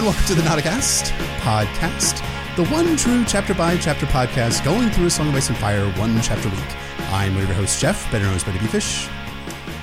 [0.00, 1.10] And welcome to the Nauticast
[1.40, 5.58] podcast, the one true chapter by chapter podcast going through a Song of Ice and
[5.58, 7.10] Fire one chapter a week.
[7.12, 9.10] I'm your host, Jeff, better known as Betty Fish.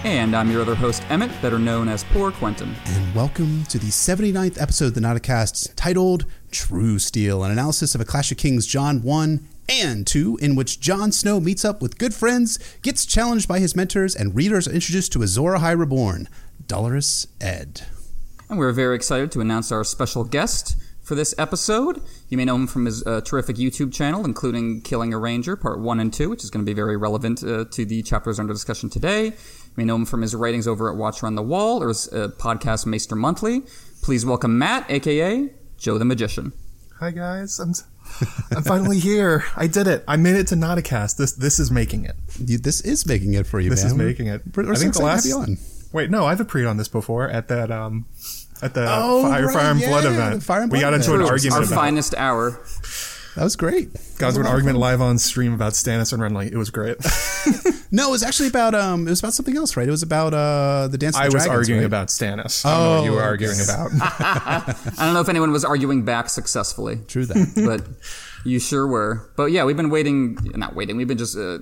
[0.04, 2.76] And I'm your other host, Emmett, better known as Poor Quentin.
[2.88, 8.02] And welcome to the 79th episode of the Nauticast titled True Steel, an analysis of
[8.02, 12.00] A Clash of Kings, John 1 and 2, in which Jon Snow meets up with
[12.00, 16.28] good friends, gets challenged by his mentors, and readers are introduced to Azor Ahai Reborn,
[16.66, 17.84] Dolorous Edd.
[18.50, 22.02] And we're very excited to announce our special guest for this episode.
[22.30, 25.80] You may know him from his uh, terrific YouTube channel, including Killing a Ranger, Part
[25.80, 28.54] 1 and 2, which is going to be very relevant uh, to the chapters under
[28.54, 29.26] discussion today.
[29.26, 29.34] You
[29.76, 32.30] may know him from his writings over at Watcher on the Wall or his uh,
[32.38, 33.64] podcast Maester Monthly.
[34.02, 36.54] Please welcome Matt, aka Joe the Magician.
[37.00, 37.74] Hi guys, I'm
[38.56, 39.44] I'm finally here.
[39.56, 40.04] I did it.
[40.08, 41.18] I made it to Nauticast.
[41.18, 42.16] This this is making it.
[42.40, 43.92] You, this is making it for you, This man.
[43.92, 44.42] is making it.
[44.56, 45.58] We're, we're I think the last to have you on.
[45.94, 48.08] Wait, no, I've appeared on this before at that um
[48.62, 50.44] at the Oh, Fire, right, Fire and Blood event.
[50.44, 51.22] Fire and we Blood got into event.
[51.22, 51.34] an True.
[51.34, 52.60] argument Our about finest hour.
[53.36, 53.90] That was great.
[54.18, 56.52] got into an argument live on stream about Stannis and Renly.
[56.52, 56.98] It was great.
[57.90, 59.88] No, it was actually about um, it was about something else, right?
[59.88, 61.16] It was about uh, the dance.
[61.16, 61.86] Of the I was Dragons, arguing right?
[61.86, 62.66] about Stannis.
[62.66, 63.92] I don't know what you were Oh, arguing about.
[65.00, 67.00] I don't know if anyone was arguing back successfully.
[67.08, 67.54] True that.
[67.56, 67.88] but
[68.46, 69.32] you sure were.
[69.36, 71.60] But yeah, we've been waiting, not waiting, we've been just, uh,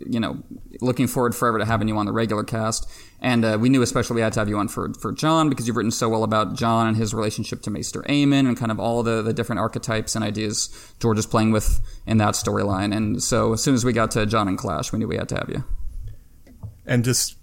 [0.00, 0.42] you know,
[0.80, 2.88] looking forward forever to having you on the regular cast.
[3.20, 5.66] And uh, we knew especially we had to have you on for, for John because
[5.66, 8.78] you've written so well about John and his relationship to Maester Aemon and kind of
[8.78, 10.70] all the, the different archetypes and ideas
[11.00, 12.96] George is playing with in that storyline.
[12.96, 15.28] And so as soon as we got to John and Clash, we knew we had
[15.30, 15.64] to have you.
[16.86, 17.36] and just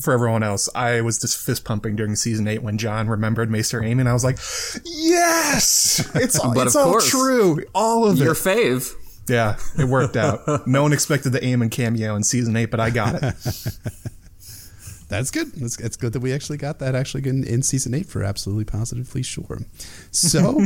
[0.00, 3.80] for everyone else, I was just fist pumping during season eight when John remembered Maester
[3.80, 4.06] Aemon.
[4.06, 4.38] I was like,
[4.84, 7.10] "Yes, it's all, it's all course.
[7.10, 8.92] true, all of Your it." fave.
[9.28, 10.40] Yeah, it worked out.
[10.66, 13.22] no one expected the Aemon cameo in season eight, but I got it.
[15.08, 15.52] That's good.
[15.56, 18.64] It's, it's good that we actually got that actually in, in season eight for absolutely
[18.64, 19.60] positively sure.
[20.10, 20.62] So.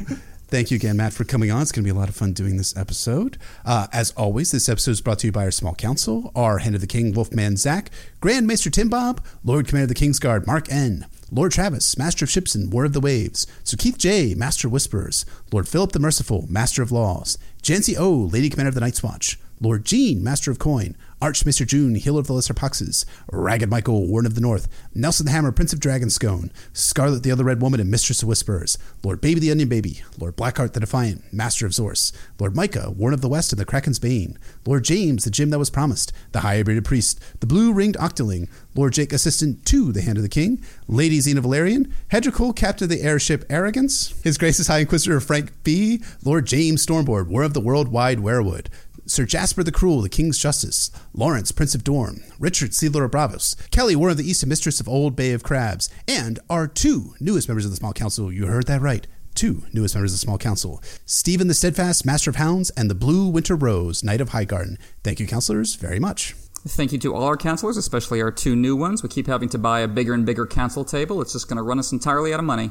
[0.52, 1.62] Thank you again, Matt, for coming on.
[1.62, 3.38] It's going to be a lot of fun doing this episode.
[3.64, 6.74] Uh, as always, this episode is brought to you by our small council, our Hand
[6.74, 7.90] of the King, Wolfman Zach,
[8.20, 12.26] Grand Maester Tim Bob, Lord Commander of the King's Guard, Mark N., Lord Travis, Master
[12.26, 15.98] of Ships and War of the Waves, Sir Keith J., Master Whisperers, Lord Philip the
[15.98, 20.50] Merciful, Master of Laws, Jancy O., Lady Commander of the Night's Watch, Lord Jean, Master
[20.50, 24.66] of Coin, Archmaester June, Healer of the Lesser Poxes, Ragged Michael, Warden of the North,
[24.92, 28.76] Nelson the Hammer, Prince of Dragonscone, Scarlet the Other Red Woman, and Mistress of Whisperers,
[29.04, 33.14] Lord Baby the Onion Baby, Lord Blackheart the Defiant, Master of Zorse, Lord Micah, Warden
[33.14, 34.36] of the West and the Kraken's Bane,
[34.66, 39.12] Lord James, the Gem that was promised, the High-Braided Priest, the Blue-Ringed Octoling, Lord Jake,
[39.12, 43.44] Assistant to the Hand of the King, Lady Xena Valerian, Hedrical, Captain of the Airship
[43.48, 48.66] Arrogance, His Grace's High Inquisitor Frank B., Lord James Stormboard, War of the Worldwide Werewood,
[49.04, 53.56] Sir Jasper the Cruel, the King's Justice, Lawrence, Prince of Dorm, Richard, Sealer of Braavos,
[53.70, 57.14] Kelly, Warden of the East and Mistress of Old Bay of Crabs, and our two
[57.18, 58.32] newest members of the Small Council.
[58.32, 59.06] You heard that right.
[59.34, 62.94] Two newest members of the Small Council Stephen the Steadfast, Master of Hounds, and the
[62.94, 64.78] Blue Winter Rose, Knight of Highgarden.
[65.02, 66.34] Thank you, counselors, very much.
[66.68, 69.02] Thank you to all our counselors, especially our two new ones.
[69.02, 71.20] We keep having to buy a bigger and bigger council table.
[71.20, 72.70] It's just going to run us entirely out of money.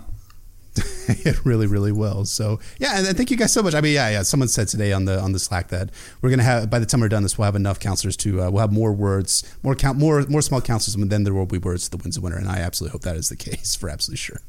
[1.07, 2.23] it really, really will.
[2.23, 3.75] So yeah, and thank you guys so much.
[3.75, 4.21] I mean, yeah, yeah.
[4.21, 5.89] Someone said today on the on the Slack that
[6.21, 8.49] we're gonna have by the time we're done this, we'll have enough counselors to uh,
[8.49, 11.57] we'll have more words, more count, more more small counselors, and then there will be
[11.57, 12.37] words to the wins the winner.
[12.37, 14.41] And I absolutely hope that is the case for absolutely sure.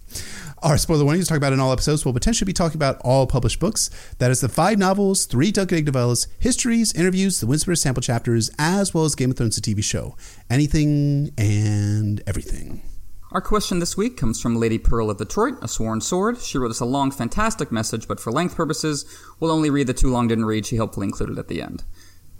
[0.62, 2.04] Our spoiler warning to talk about in all episodes.
[2.04, 3.90] We'll potentially be talking about all published books.
[4.18, 8.02] That is the five novels, three Dunk and Egg novellas, histories, interviews, the Windsor sample
[8.02, 10.16] chapters, as well as Game of Thrones, the TV show.
[10.48, 12.82] Anything and everything.
[13.32, 16.38] Our question this week comes from Lady Pearl of Detroit, a sworn sword.
[16.38, 19.06] She wrote us a long, fantastic message, but for length purposes,
[19.40, 21.82] we'll only read the too long didn't read she helpfully included at the end.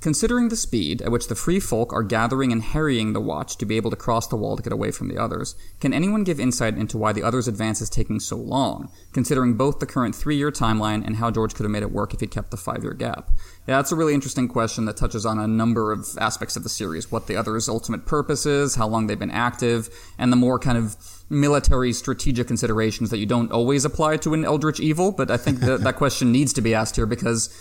[0.02, 3.64] Considering the speed at which the free folk are gathering and harrying the watch to
[3.64, 6.40] be able to cross the wall to get away from the others, can anyone give
[6.40, 10.36] insight into why the others' advance is taking so long, considering both the current three
[10.36, 12.82] year timeline and how George could have made it work if he'd kept the five
[12.82, 13.30] year gap?
[13.68, 16.68] Yeah, that's a really interesting question that touches on a number of aspects of the
[16.68, 19.88] series what the others' ultimate purpose is, how long they've been active,
[20.18, 20.96] and the more kind of
[21.30, 25.12] military strategic considerations that you don't always apply to an eldritch evil.
[25.12, 27.56] But I think that, that question needs to be asked here because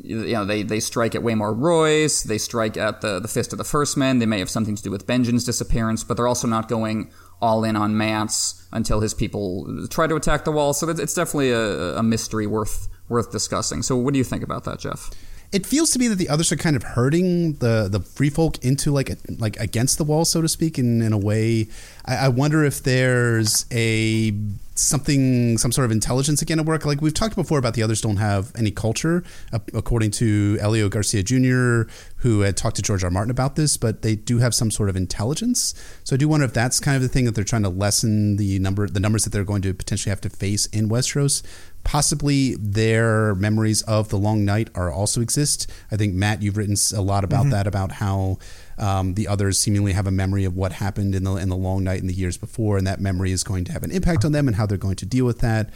[0.00, 3.58] you know they, they strike at Waymar Royce, they strike at the the Fist of
[3.58, 4.18] the First Men.
[4.18, 7.10] They may have something to do with Benjen's disappearance, but they're also not going
[7.40, 10.72] all in on Mance until his people try to attack the wall.
[10.72, 13.82] So it's definitely a, a mystery worth worth discussing.
[13.82, 15.10] So what do you think about that, Jeff?
[15.52, 18.64] it feels to me that the others are kind of hurting the the free folk
[18.64, 21.68] into like like against the wall, so to speak, in in a way.
[22.06, 24.30] I, I wonder if there's a
[24.74, 26.84] something, some sort of intelligence again at work.
[26.84, 29.22] Like we've talked before about the others don't have any culture,
[29.52, 33.10] uh, according to Elio Garcia Jr., who had talked to George R.
[33.10, 35.74] Martin about this, but they do have some sort of intelligence.
[36.04, 38.36] So I do wonder if that's kind of the thing that they're trying to lessen
[38.36, 41.42] the number, the numbers that they're going to potentially have to face in Westeros.
[41.84, 45.68] Possibly their memories of the Long Night are also exist.
[45.90, 47.50] I think Matt, you've written a lot about mm-hmm.
[47.50, 48.38] that, about how
[48.78, 51.84] um, the others seemingly have a memory of what happened in the in the long
[51.84, 54.32] night in the years before, and that memory is going to have an impact on
[54.32, 55.70] them and how they're going to deal with that.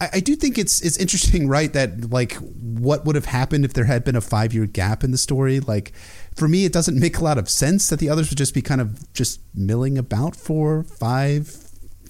[0.00, 1.72] I, I do think it's it's interesting, right?
[1.72, 5.10] That like what would have happened if there had been a five year gap in
[5.10, 5.60] the story?
[5.60, 5.92] Like
[6.36, 8.62] for me, it doesn't make a lot of sense that the others would just be
[8.62, 11.56] kind of just milling about for five,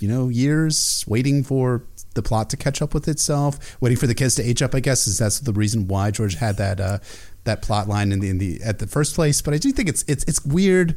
[0.00, 4.14] you know, years, waiting for the plot to catch up with itself, waiting for the
[4.14, 4.74] kids to age up.
[4.74, 6.98] I guess is that's the reason why George had that uh,
[7.44, 9.42] that plot line in the, in the at the first place.
[9.42, 10.96] But I do think it's it's it's weird.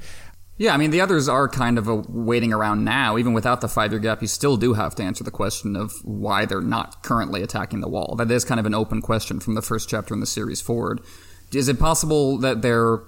[0.57, 3.17] Yeah, I mean the others are kind of a waiting around now.
[3.17, 5.93] Even without the five year gap, you still do have to answer the question of
[6.03, 8.15] why they're not currently attacking the wall.
[8.15, 11.01] That is kind of an open question from the first chapter in the series forward.
[11.53, 12.99] Is it possible that they're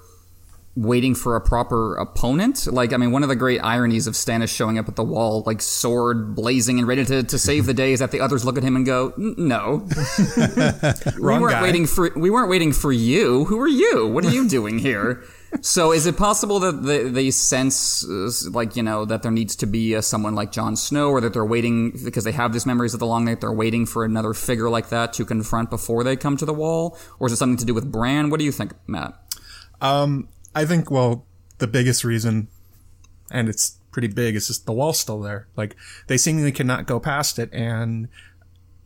[0.76, 2.66] waiting for a proper opponent.
[2.66, 5.42] Like, I mean, one of the great ironies of Stannis showing up at the wall,
[5.46, 8.56] like sword blazing and ready to, to save the day, is that the others look
[8.56, 9.86] at him and go, "No,
[10.36, 11.62] we weren't guy.
[11.62, 13.44] waiting for we weren't waiting for you.
[13.44, 14.08] Who are you?
[14.08, 15.22] What are you doing here?"
[15.60, 18.04] so, is it possible that they, they sense,
[18.50, 21.32] like you know, that there needs to be a, someone like Jon Snow, or that
[21.32, 24.34] they're waiting because they have these memories of the Long Night, they're waiting for another
[24.34, 27.58] figure like that to confront before they come to the wall, or is it something
[27.58, 28.30] to do with Bran?
[28.30, 29.14] What do you think, Matt?
[29.80, 31.26] Um, I think, well,
[31.58, 32.48] the biggest reason,
[33.30, 35.48] and it's pretty big, is just the wall's still there.
[35.56, 38.08] Like, they seemingly cannot go past it, and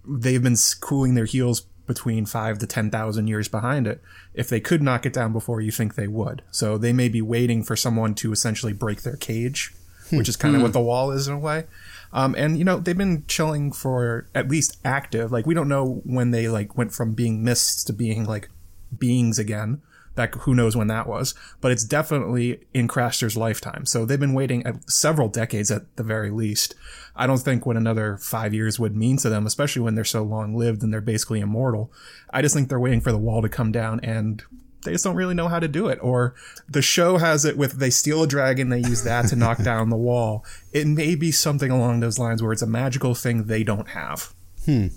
[0.06, 4.00] they've been cooling their heels between five to 10,000 years behind it.
[4.34, 6.42] If they could knock it down before, you think they would.
[6.50, 9.72] So they may be waiting for someone to essentially break their cage,
[10.10, 11.64] which is kind of what the wall is in a way.
[12.12, 15.30] Um, and you know they've been chilling for at least active.
[15.32, 18.48] Like we don't know when they like went from being mists to being like
[18.96, 19.82] beings again
[20.18, 23.86] that who knows when that was, but it's definitely in Craster's lifetime.
[23.86, 26.74] So they've been waiting several decades at the very least.
[27.16, 30.22] I don't think what another five years would mean to them, especially when they're so
[30.22, 31.90] long lived and they're basically immortal.
[32.30, 34.42] I just think they're waiting for the wall to come down and
[34.84, 35.98] they just don't really know how to do it.
[36.02, 36.34] Or
[36.68, 39.90] the show has it with they steal a dragon, they use that to knock down
[39.90, 40.44] the wall.
[40.72, 44.32] It may be something along those lines where it's a magical thing they don't have.
[44.64, 44.88] Hmm.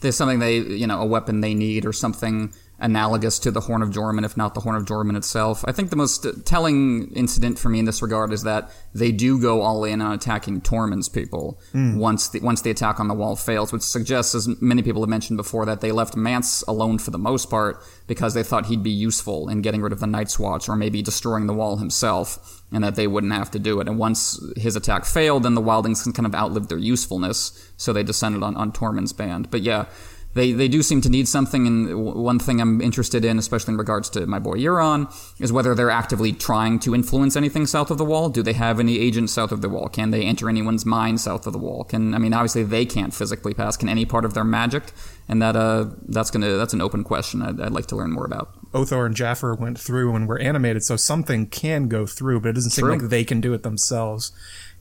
[0.00, 3.82] There's something they, you know, a weapon they need or something analogous to the Horn
[3.82, 5.64] of Joramun, if not the Horn of Joramun itself.
[5.66, 9.40] I think the most telling incident for me in this regard is that they do
[9.40, 11.96] go all in on attacking Tormund's people mm.
[11.96, 15.08] once the once the attack on the wall fails, which suggests, as many people have
[15.08, 18.82] mentioned before, that they left Mance alone for the most part because they thought he'd
[18.82, 22.62] be useful in getting rid of the Night's Watch or maybe destroying the wall himself,
[22.72, 23.88] and that they wouldn't have to do it.
[23.88, 28.02] And once his attack failed, then the Wildlings kind of outlived their usefulness, so they
[28.02, 29.50] descended on, on Tormund's band.
[29.50, 29.86] But yeah,
[30.34, 31.66] they they do seem to need something.
[31.66, 35.74] And one thing I'm interested in, especially in regards to my boy Euron, is whether
[35.74, 38.28] they're actively trying to influence anything south of the wall.
[38.28, 39.88] Do they have any agents south of the wall?
[39.88, 41.84] Can they enter anyone's mind south of the wall?
[41.84, 43.76] Can I mean, obviously they can't physically pass.
[43.76, 44.92] Can any part of their magic?
[45.28, 47.42] And that uh, that's gonna that's an open question.
[47.42, 48.54] I'd, I'd like to learn more about.
[48.72, 52.54] Othor and Jafer went through and were animated, so something can go through, but it
[52.54, 52.92] doesn't seem True.
[52.92, 54.32] like they can do it themselves.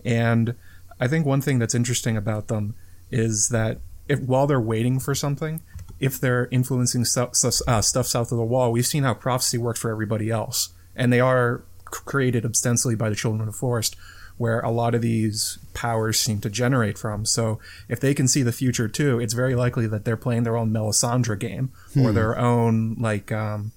[0.05, 0.55] And
[0.99, 2.75] I think one thing that's interesting about them
[3.11, 5.61] is that if while they're waiting for something,
[5.99, 7.31] if they're influencing stuff,
[7.67, 11.13] uh, stuff south of the wall, we've seen how prophecy works for everybody else, and
[11.13, 13.95] they are created ostensibly by the children of the forest,
[14.37, 17.25] where a lot of these powers seem to generate from.
[17.25, 20.57] So if they can see the future too, it's very likely that they're playing their
[20.57, 22.05] own Melisandre game hmm.
[22.05, 23.31] or their own like.
[23.31, 23.71] Um,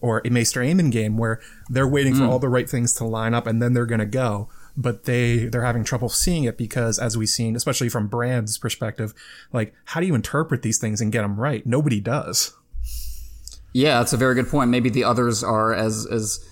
[0.00, 2.30] or a Maester Aemon game where they're waiting for hmm.
[2.30, 5.46] all the right things to line up and then they're going to go but they
[5.46, 9.12] they're having trouble seeing it because as we've seen especially from Bran's perspective
[9.52, 11.66] like how do you interpret these things and get them right?
[11.66, 12.56] Nobody does.
[13.72, 14.70] Yeah that's a very good point.
[14.70, 16.44] Maybe the others are as as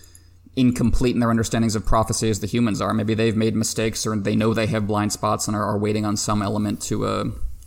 [0.57, 2.93] incomplete in their understandings of prophecy as the humans are.
[2.93, 6.05] Maybe they've made mistakes or they know they have blind spots and are, are waiting
[6.05, 7.25] on some element to uh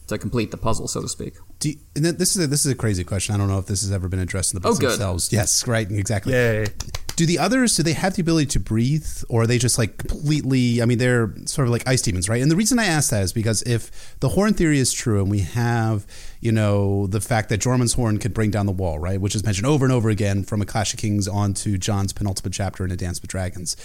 [0.07, 1.35] to complete the puzzle so to speak.
[1.63, 3.33] You, this is a, this is a crazy question.
[3.33, 5.31] I don't know if this has ever been addressed in the books oh, themselves.
[5.31, 6.33] Yes, right, exactly.
[6.33, 6.65] Yay
[7.19, 9.97] do the others do they have the ability to breathe or are they just like
[9.97, 12.41] completely i mean they're sort of like ice demons right?
[12.41, 15.29] And the reason i ask that is because if the horn theory is true and
[15.29, 16.07] we have
[16.39, 19.43] you know the fact that Joramun's horn could bring down the wall right which is
[19.43, 22.85] mentioned over and over again from a clash of kings on to john's penultimate chapter
[22.85, 23.75] in a dance with dragons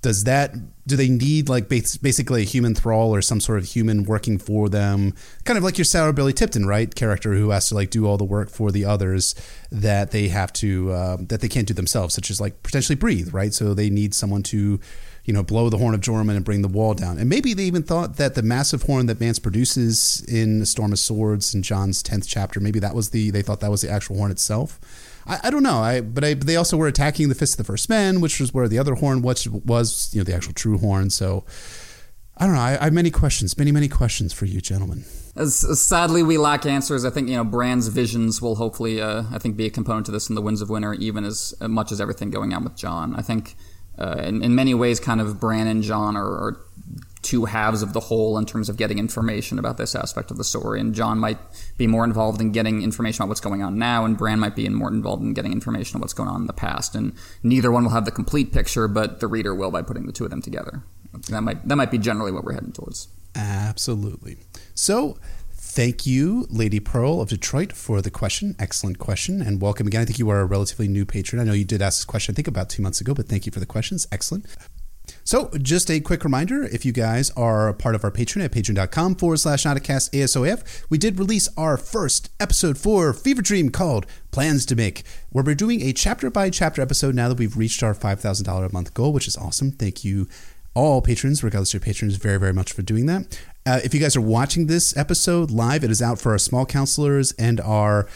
[0.00, 0.54] does that
[0.86, 4.68] do they need like basically a human thrall or some sort of human working for
[4.68, 5.14] them?
[5.44, 8.18] Kind of like your sour billy tipton right character who has to like do all
[8.18, 9.34] the work for the others
[9.72, 13.32] that they have to uh, that they can't do themselves such as like potentially breathe
[13.32, 14.78] right so they need someone to
[15.24, 17.18] you know, blow the horn of Joramun and bring the wall down.
[17.18, 20.92] And maybe they even thought that the massive horn that Mance produces in A Storm
[20.92, 23.90] of Swords in John's 10th chapter, maybe that was the, they thought that was the
[23.90, 24.78] actual horn itself.
[25.26, 25.78] I, I don't know.
[25.78, 28.52] I, but I, they also were attacking the Fist of the First Men, which was
[28.52, 31.08] where the other horn was, was you know, the actual true horn.
[31.08, 31.44] So
[32.36, 32.60] I don't know.
[32.60, 35.04] I, I have many questions, many, many questions for you, gentlemen.
[35.36, 39.56] Sadly we lack answers, I think you know Bran's visions will hopefully, uh, I think,
[39.56, 42.30] be a component to this in the Winds of Winter, even as much as everything
[42.30, 43.16] going on with Jon.
[43.16, 43.56] I think,
[43.98, 46.66] uh, in, in many ways, kind of Bran and Jon are, are
[47.22, 50.44] two halves of the whole in terms of getting information about this aspect of the
[50.44, 50.78] story.
[50.78, 51.38] And Jon might
[51.78, 54.68] be more involved in getting information about what's going on now, and Bran might be
[54.68, 56.94] more involved in getting information on what's going on in the past.
[56.94, 57.12] And
[57.42, 60.24] neither one will have the complete picture, but the reader will by putting the two
[60.24, 60.84] of them together.
[61.30, 63.08] That might that might be generally what we're heading towards.
[63.74, 64.36] Absolutely.
[64.76, 65.18] So,
[65.50, 68.54] thank you, Lady Pearl of Detroit, for the question.
[68.60, 70.02] Excellent question, and welcome again.
[70.02, 71.42] I think you are a relatively new patron.
[71.42, 73.46] I know you did ask this question, I think, about two months ago, but thank
[73.46, 74.06] you for the questions.
[74.12, 74.46] Excellent.
[75.24, 78.52] So, just a quick reminder if you guys are a part of our Patreon at
[78.52, 84.06] patreon.com forward slash Nauticast ASOF, we did release our first episode for Fevre Dream called
[84.30, 87.82] Plans to Make, where we're doing a chapter by chapter episode now that we've reached
[87.82, 89.72] our $5,000 a month goal, which is awesome.
[89.72, 90.28] Thank you,
[90.74, 93.38] all patrons, regardless of your patrons, very, very much for doing that.
[93.66, 96.66] Uh, if you guys are watching this episode live, it is out for our small
[96.66, 98.06] counselors and our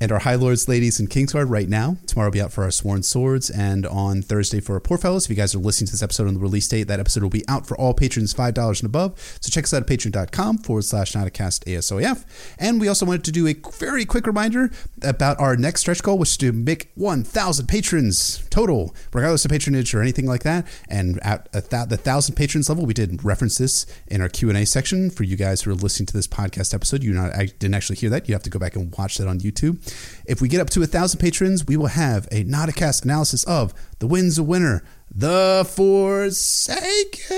[0.00, 1.96] and our High Lords, Ladies, and Kingsguard right now.
[2.06, 5.24] Tomorrow will be out for our Sworn Swords, and on Thursday for our Poor Fellows.
[5.24, 7.30] If you guys are listening to this episode on the release date, that episode will
[7.30, 9.18] be out for all patrons $5 and above.
[9.40, 12.24] So check us out at patreon.com forward slash Nauticast ASOF.
[12.58, 14.70] And we also wanted to do a very quick reminder
[15.02, 19.94] about our next stretch goal, which is to make 1,000 patrons total, regardless of patronage
[19.94, 20.66] or anything like that.
[20.88, 25.10] And at th- the 1,000 patrons level, we did reference this in our Q&A section
[25.10, 27.02] for you guys who are listening to this podcast episode.
[27.02, 28.28] You not, I didn't actually hear that.
[28.28, 29.83] You have to go back and watch that on YouTube.
[30.26, 33.74] If we get up to a thousand patrons, we will have a Nauticast analysis of
[33.98, 37.34] The Winds of Winter, The Forsaken.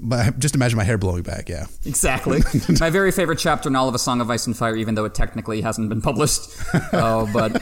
[0.00, 1.66] But just imagine my hair blowing back, yeah.
[1.84, 2.40] Exactly.
[2.80, 5.04] my very favorite chapter in all of A Song of Ice and Fire, even though
[5.04, 6.48] it technically hasn't been published.
[6.92, 7.60] Oh, but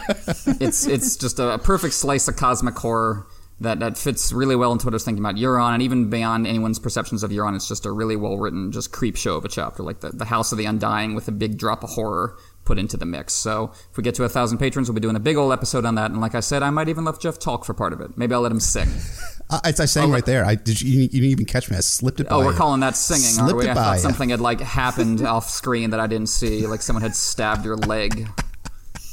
[0.60, 3.26] it's it's just a perfect slice of cosmic horror
[3.60, 6.46] that, that fits really well into what I was thinking about Euron, and even beyond
[6.46, 9.48] anyone's perceptions of Euron, it's just a really well written, just creep show of a
[9.48, 12.36] chapter, like the, the House of the Undying with a big drop of horror
[12.66, 13.32] put into the mix.
[13.32, 15.86] So if we get to a thousand patrons, we'll be doing a big old episode
[15.86, 16.10] on that.
[16.10, 18.18] And like I said, I might even let Jeff talk for part of it.
[18.18, 18.88] Maybe I'll let him sing.
[19.50, 20.44] I, I sang oh, right there.
[20.44, 20.82] I did.
[20.82, 21.76] You, you, didn't even catch me.
[21.76, 22.28] I slipped it.
[22.28, 22.34] By.
[22.34, 22.58] Oh, we're you.
[22.58, 23.64] calling that singing, Slipped are we?
[23.66, 23.98] it I by thought ya.
[23.98, 27.76] something had like happened off screen that I didn't see, like someone had stabbed your
[27.76, 28.28] leg.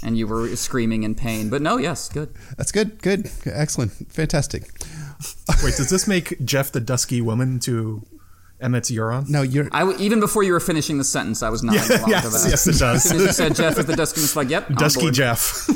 [0.06, 2.34] And you were screaming in pain, but no, yes, good.
[2.58, 3.02] That's good.
[3.02, 3.32] Good.
[3.46, 3.92] Excellent.
[4.12, 4.64] Fantastic.
[5.64, 8.06] Wait, does this make Jeff the dusky woman to
[8.60, 9.30] Emmett's Euron?
[9.30, 9.70] No, you're.
[9.72, 12.30] I w- even before you were finishing the sentence, I was nodding along yes, to
[12.30, 12.50] that.
[12.50, 12.84] yes, it does.
[12.98, 15.10] As soon as you said Jeff is the dusky, it's like, yep, Dusky.
[15.12, 15.70] Jeff.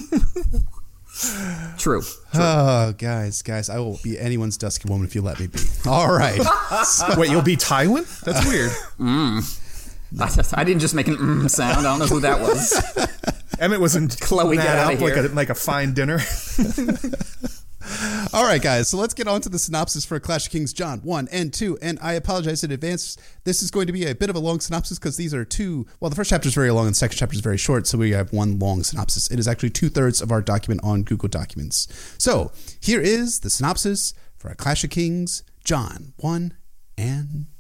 [1.78, 2.04] True.
[2.34, 5.60] Oh, guys, guys, I will be anyone's dusky woman if you let me be.
[5.86, 6.40] All right.
[7.18, 8.06] Wait, you'll be Tywin?
[8.22, 8.72] That's weird.
[10.20, 11.80] I, I didn't just make an mm sound.
[11.80, 13.34] I don't know who that was.
[13.60, 16.20] Emmett wasn't Chloe, that up like a like a fine dinner.
[18.34, 18.90] All right, guys.
[18.90, 21.78] So let's get on to the synopsis for Clash of Kings John 1 and 2.
[21.82, 23.18] And I apologize in advance.
[23.44, 25.86] This is going to be a bit of a long synopsis because these are two.
[26.00, 27.88] Well, the first chapter is very long and the second chapter is very short.
[27.88, 29.32] So we have one long synopsis.
[29.32, 31.88] It is actually two thirds of our document on Google Documents.
[32.18, 36.54] So here is the synopsis for Clash of Kings John 1
[36.98, 37.57] and 2.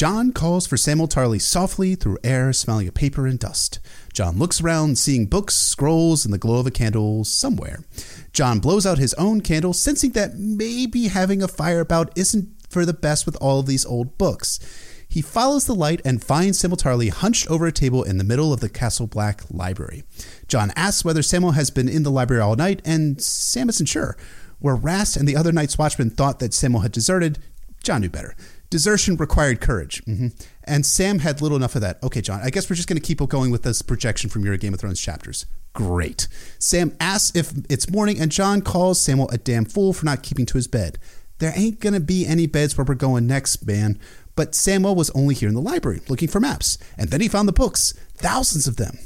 [0.00, 3.80] John calls for Samuel Tarly softly through air smelling of paper and dust.
[4.14, 7.84] John looks around, seeing books, scrolls, and the glow of a candle somewhere.
[8.32, 12.86] John blows out his own candle, sensing that maybe having a fire about isn't for
[12.86, 14.58] the best with all of these old books.
[15.06, 18.54] He follows the light and finds Samuel Tarly hunched over a table in the middle
[18.54, 20.04] of the Castle Black library.
[20.48, 24.16] John asks whether Samuel has been in the library all night, and Sam isn't sure.
[24.60, 27.38] Where Rast and the other Night's Watchmen thought that Samuel had deserted,
[27.82, 28.34] John knew better.
[28.70, 30.02] Desertion required courage.
[30.04, 30.28] hmm
[30.64, 32.02] And Sam had little enough of that.
[32.02, 34.56] Okay, John, I guess we're just going to keep going with this projection from your
[34.56, 35.46] Game of Thrones chapters.
[35.72, 36.28] Great.
[36.58, 40.46] Sam asks if it's morning, and John calls Samuel a damn fool for not keeping
[40.46, 40.98] to his bed.
[41.38, 43.98] There ain't going to be any beds where we're going next, man.
[44.36, 47.48] But Samuel was only here in the library looking for maps, and then he found
[47.48, 48.98] the books, thousands of them.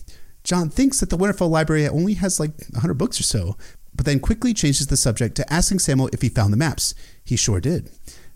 [0.42, 3.56] John thinks that the Winterfell Library only has like 100 books or so,
[3.94, 6.94] but then quickly changes the subject to asking Samuel if he found the maps.
[7.24, 7.90] He sure did.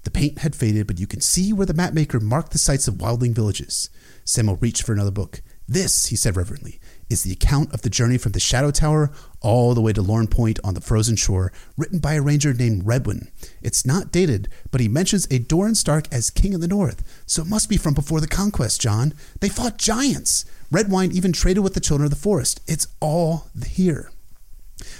[0.04, 2.94] The paint had faded, but you can see where the mapmaker marked the sites of
[2.94, 3.90] wildling villages.
[4.24, 5.42] Samuel reached for another book.
[5.70, 9.74] This, he said reverently, is the account of the journey from the Shadow Tower all
[9.74, 13.28] the way to Lorn Point on the frozen shore, written by a ranger named Redwyn.
[13.60, 17.42] It's not dated, but he mentions a Dorren Stark as king of the north, so
[17.42, 19.12] it must be from before the conquest, John.
[19.40, 20.46] They fought giants.
[20.72, 22.60] Redwyn even traded with the children of the forest.
[22.66, 24.10] It's all here.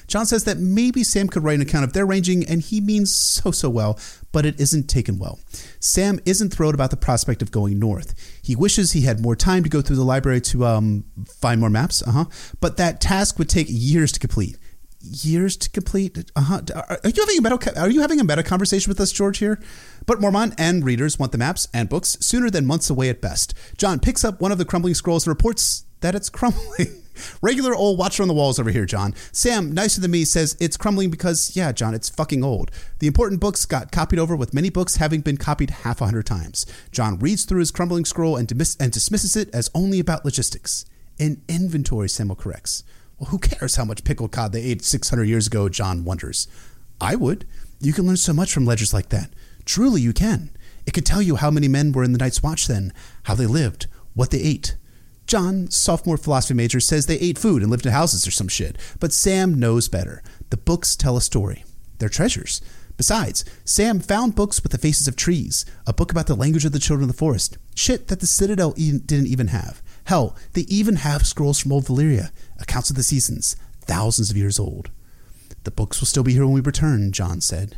[0.08, 3.14] John says that maybe Sam could write an account of their ranging, and he means
[3.14, 4.00] so, so well,
[4.32, 5.38] but it isn't taken well.
[5.78, 8.14] Sam isn't thrilled about the prospect of going north.
[8.42, 11.70] He wishes he had more time to go through the library to um, find more
[11.70, 12.24] maps, uh-huh,
[12.60, 14.58] but that task would take years to complete.
[15.00, 16.30] Years to complete?
[16.34, 16.60] Uh-huh.
[16.74, 17.80] Are you having a meta?
[17.80, 19.38] Are you having a meta conversation with us, George?
[19.38, 19.60] Here,
[20.06, 23.54] but Mormont and readers want the maps and books sooner than months away at best.
[23.76, 27.02] John picks up one of the crumbling scrolls and reports that it's crumbling.
[27.42, 29.14] Regular old watcher on the walls over here, John.
[29.32, 32.70] Sam, nicer than me, says it's crumbling because, yeah, John, it's fucking old.
[32.98, 36.26] The important books got copied over, with many books having been copied half a hundred
[36.26, 36.66] times.
[36.92, 40.84] John reads through his crumbling scroll and, and dismisses it as only about logistics.
[41.18, 42.84] In inventory, Samuel corrects.
[43.18, 46.46] Well, who cares how much pickled cod they ate 600 years ago, John wonders.
[47.00, 47.46] I would.
[47.80, 49.30] You can learn so much from ledgers like that.
[49.64, 50.50] Truly, you can.
[50.86, 52.92] It could tell you how many men were in the Night's Watch then,
[53.24, 54.76] how they lived, what they ate.
[55.28, 58.78] John, sophomore philosophy major, says they ate food and lived in houses or some shit,
[58.98, 60.22] but Sam knows better.
[60.48, 61.66] The books tell a story.
[61.98, 62.62] They're treasures.
[62.96, 66.72] Besides, Sam found books with the faces of trees, a book about the language of
[66.72, 69.82] the children of the forest, shit that the Citadel didn't even have.
[70.04, 74.58] Hell, they even have scrolls from old Valyria, accounts of the seasons, thousands of years
[74.58, 74.90] old.
[75.64, 77.76] The books will still be here when we return, John said.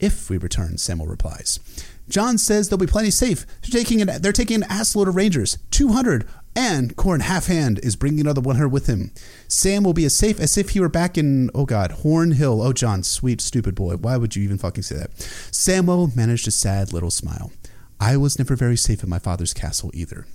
[0.00, 1.60] If we return, Samuel replies.
[2.08, 3.46] John says they'll be plenty safe.
[3.62, 6.26] They're taking an, they're taking an assload of rangers, 200,
[6.58, 9.12] and Qhorin Halfhand is bringing another one her with him.
[9.46, 12.60] Sam will be as safe as if he were back in, oh God, Horn Hill.
[12.60, 13.94] Oh, John, sweet, stupid boy.
[13.94, 15.20] Why would you even fucking say that?
[15.52, 17.52] Samuel managed a sad little smile.
[18.00, 20.26] I was never very safe in my father's castle either.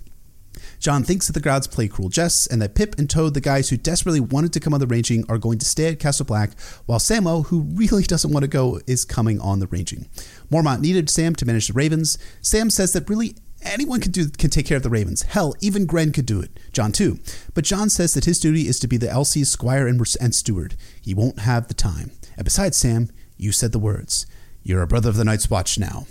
[0.79, 3.67] John thinks that the gods play cruel jests and that Pip and Toad, the guys
[3.67, 6.57] who desperately wanted to come on the ranging, are going to stay at Castle Black,
[6.85, 10.07] while Samo, who really doesn't want to go, is coming on the ranging.
[10.49, 12.17] Mormont needed Sam to manage the Ravens.
[12.41, 15.23] Sam says that really anyone can do can take care of the Ravens.
[15.23, 16.59] Hell, even Grenn could do it.
[16.71, 17.19] John too.
[17.53, 20.75] But John says that his duty is to be the LC's squire and, and steward.
[21.01, 22.11] He won't have the time.
[22.35, 24.25] And besides, Sam, you said the words.
[24.63, 26.07] You're a brother of the Night's Watch now.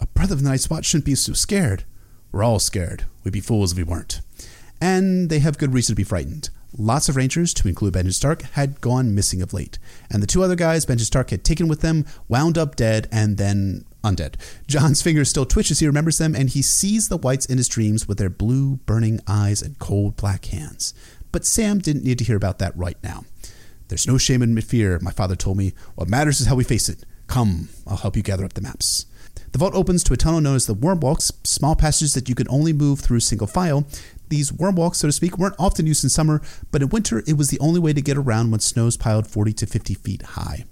[0.00, 1.84] A brother of the Night's Watch shouldn't be so scared.
[2.30, 3.04] We're all scared.
[3.22, 4.20] We'd be fools if we weren't.
[4.80, 6.50] And they have good reason to be frightened.
[6.76, 9.78] Lots of rangers, to include Benjen Stark, had gone missing of late,
[10.10, 13.38] and the two other guys Benjen Stark had taken with them wound up dead and
[13.38, 14.34] then undead.
[14.68, 17.68] John's fingers still twitch as he remembers them, and he sees the whites in his
[17.68, 20.94] dreams with their blue, burning eyes and cold black hands.
[21.32, 23.24] But Sam didn't need to hear about that right now.
[23.88, 25.72] There's no shame in fear, my father told me.
[25.94, 27.04] What matters is how we face it.
[27.26, 29.06] Come, I'll help you gather up the maps.
[29.52, 32.34] The vault opens to a tunnel known as the Worm Walks, small passages that you
[32.34, 33.86] could only move through single file.
[34.28, 37.36] These worm walks, so to speak, weren't often used in summer, but in winter it
[37.36, 40.64] was the only way to get around when snow's piled 40 to 50 feet high.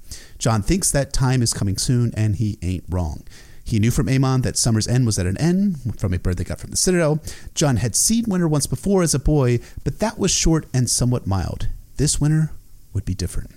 [0.42, 3.22] John thinks that time is coming soon, and he ain't wrong.
[3.62, 6.42] He knew from Aemon that summer's end was at an end, from a bird they
[6.42, 7.22] got from the Citadel.
[7.54, 11.28] John had seen winter once before as a boy, but that was short and somewhat
[11.28, 11.68] mild.
[11.96, 12.50] This winter
[12.92, 13.52] would be different.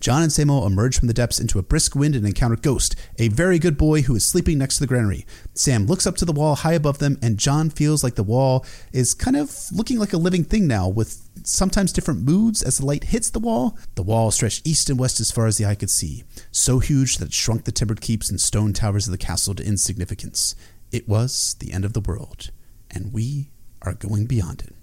[0.00, 3.28] John and Samo emerge from the depths into a brisk wind and encounter Ghost, a
[3.28, 5.26] very good boy who is sleeping next to the granary.
[5.54, 8.64] Sam looks up to the wall high above them, and John feels like the wall
[8.92, 12.86] is kind of looking like a living thing now, with sometimes different moods as the
[12.86, 13.76] light hits the wall.
[13.96, 17.16] The wall stretched east and west as far as the eye could see, so huge
[17.16, 20.54] that it shrunk the timbered keeps and stone towers of the castle to insignificance.
[20.92, 22.50] It was the end of the world,
[22.88, 23.50] and we
[23.82, 24.74] are going beyond it.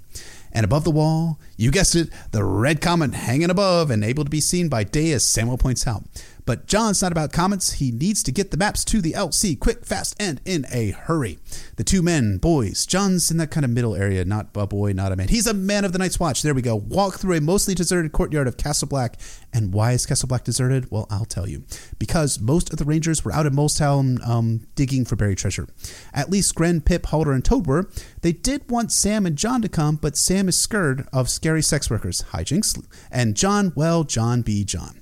[0.56, 4.30] And above the wall, you guessed it, the red comet hanging above and able to
[4.30, 6.04] be seen by day, as Samuel points out.
[6.46, 7.74] But John's not about comments.
[7.74, 11.40] He needs to get the maps to the LC quick, fast, and in a hurry.
[11.78, 12.86] The two men, boys.
[12.86, 15.30] John's in that kind of middle area, not a boy, not a man.
[15.30, 16.44] He's a man of the Night's Watch.
[16.44, 16.76] There we go.
[16.76, 19.20] Walk through a mostly deserted courtyard of Castle Black.
[19.52, 20.92] And why is Castle Black deserted?
[20.92, 21.64] Well, I'll tell you.
[21.98, 25.68] Because most of the Rangers were out in Molestown um, digging for buried treasure.
[26.14, 27.90] At least Grenn, Pip, Halder, and Toad were.
[28.22, 31.90] They did want Sam and John to come, but Sam is scared of scary sex
[31.90, 32.86] workers, hijinks.
[33.12, 35.02] And John, well, John be John.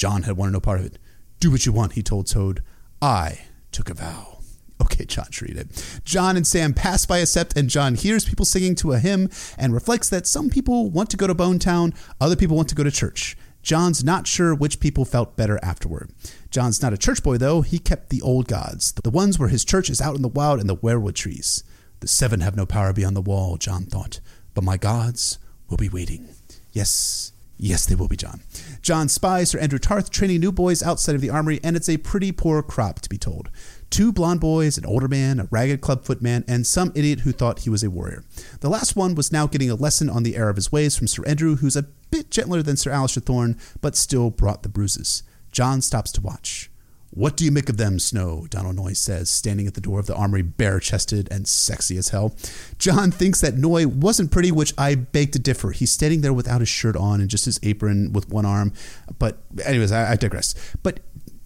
[0.00, 0.98] John had wanted no part of it.
[1.40, 2.62] Do what you want, he told Toad.
[3.02, 4.38] I took a vow.
[4.82, 5.68] Okay, John treated.
[6.04, 9.28] John and Sam pass by a sept, and John hears people singing to a hymn
[9.58, 12.74] and reflects that some people want to go to Bone Town, other people want to
[12.74, 13.36] go to church.
[13.62, 16.10] John's not sure which people felt better afterward.
[16.50, 17.60] John's not a church boy, though.
[17.60, 20.60] He kept the old gods, the ones where his church is out in the wild
[20.60, 21.62] in the weirwood trees.
[22.00, 24.20] The seven have no power beyond the wall, John thought,
[24.54, 26.30] but my gods will be waiting.
[26.72, 27.29] Yes,
[27.62, 28.40] Yes, they will be, John.
[28.80, 31.98] John spies Sir Andrew Tarth training new boys outside of the armory, and it's a
[31.98, 33.50] pretty poor crop, to be told.
[33.90, 37.60] Two blond boys, an older man, a ragged clubfoot man, and some idiot who thought
[37.60, 38.24] he was a warrior.
[38.60, 41.06] The last one was now getting a lesson on the error of his ways from
[41.06, 45.22] Sir Andrew, who's a bit gentler than Sir Alliser Thorne, but still brought the bruises.
[45.52, 46.69] John stops to watch.
[47.12, 48.46] What do you make of them, Snow?
[48.50, 52.10] Donal Noye says, standing at the door of the armory, bare chested and sexy as
[52.10, 52.36] hell.
[52.78, 55.72] John thinks that Noye wasn't pretty, which I beg to differ.
[55.72, 58.72] He's standing there without his shirt on and just his apron with one arm.
[59.18, 60.54] But, anyways, I, I digress.
[60.84, 61.00] But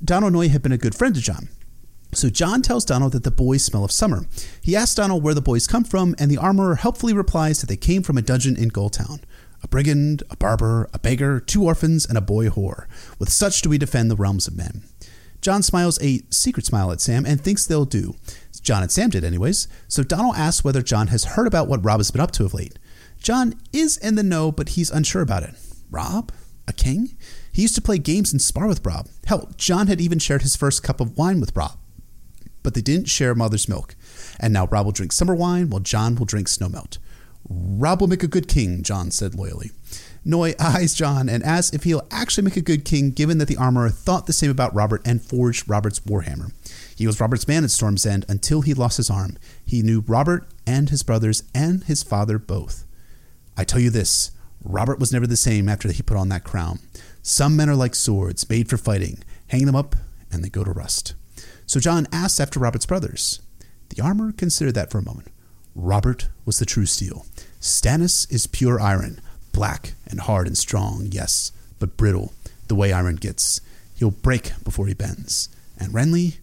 [0.04, 1.48] Donal Noye had been a good friend to John.
[2.12, 4.26] So John tells Donal that the boys smell of summer.
[4.60, 7.76] He asks Donal where the boys come from, and the armorer helpfully replies that they
[7.76, 9.20] came from a dungeon in Gulltown.
[9.62, 12.84] A brigand, a barber, a beggar, two orphans, and a boy whore.
[13.18, 14.82] With such do we defend the realms of men.
[15.44, 18.14] Jon smiles a secret smile at Sam and thinks they'll do.
[18.62, 21.98] John and Sam did, anyways, so Donal asks whether John has heard about what Robb
[22.00, 22.78] has been up to of late.
[23.18, 25.54] John is in the know, but he's unsure about it.
[25.90, 26.32] Robb?
[26.66, 27.14] A king?
[27.52, 29.10] He used to play games and spar with Robb.
[29.26, 31.76] Hell, John had even shared his first cup of wine with Robb.
[32.62, 33.96] But they didn't share mother's milk.
[34.40, 36.96] And now Robb will drink summer wine while John will drink snowmelt.
[37.46, 39.72] Robb will make a good king, John said loyally.
[40.24, 43.56] Noye eyes John and asks if he'll actually make a good king, given that the
[43.56, 46.52] armorer thought the same about Robert and forged Robert's warhammer.
[46.96, 49.36] He was Robert's man at Storm's End until he lost his arm.
[49.64, 52.84] He knew Robert and his brothers and his father both.
[53.56, 54.30] I tell you this
[54.64, 56.78] Robert was never the same after he put on that crown.
[57.22, 59.22] Some men are like swords, made for fighting.
[59.48, 59.94] Hang them up,
[60.32, 61.14] and they go to rust.
[61.66, 63.40] So John asks after Robert's brothers.
[63.90, 65.28] The armorer considered that for a moment.
[65.74, 67.26] Robert was the true steel.
[67.60, 69.20] Stannis is pure iron.
[69.54, 72.34] Black and hard and strong, yes, but brittle,
[72.68, 73.60] the way iron gets.
[73.94, 75.48] He'll break before he bends.
[75.78, 76.38] And Renly?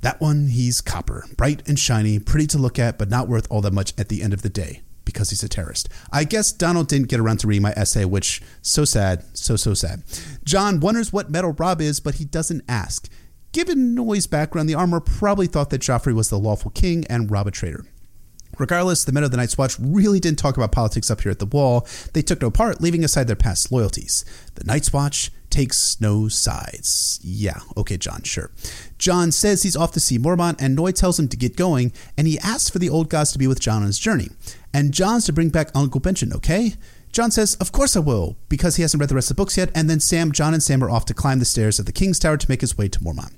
[0.00, 3.60] That one, he's copper, bright and shiny, pretty to look at, but not worth all
[3.60, 5.90] that much at the end of the day, because he's a terrorist.
[6.10, 9.74] I guess Donal didn't get around to reading my essay, which, so sad, so, so
[9.74, 10.02] sad.
[10.42, 13.08] John wonders what metal Robb is, but he doesn't ask.
[13.52, 17.46] Given Noye's background, the armor probably thought that Joffrey was the lawful king and Robb
[17.46, 17.84] a traitor.
[18.58, 21.38] Regardless, the men of the Night's Watch really didn't talk about politics up here at
[21.38, 21.86] the Wall.
[22.12, 24.24] They took no part, leaving aside their past loyalties.
[24.54, 27.20] The Night's Watch takes no sides.
[27.22, 28.50] Yeah, okay, John, sure.
[28.98, 32.26] John says he's off to see Mormont, and Noy tells him to get going, and
[32.26, 34.28] he asks for the old gods to be with John on his journey.
[34.74, 36.74] And John's to bring back Uncle Benjen, okay?
[37.12, 39.58] Jon says, Of course I will, because he hasn't read the rest of the books
[39.58, 41.92] yet, and then Sam, Jon, and Sam are off to climb the stairs of the
[41.92, 43.34] King's Tower to make his way to Mormont.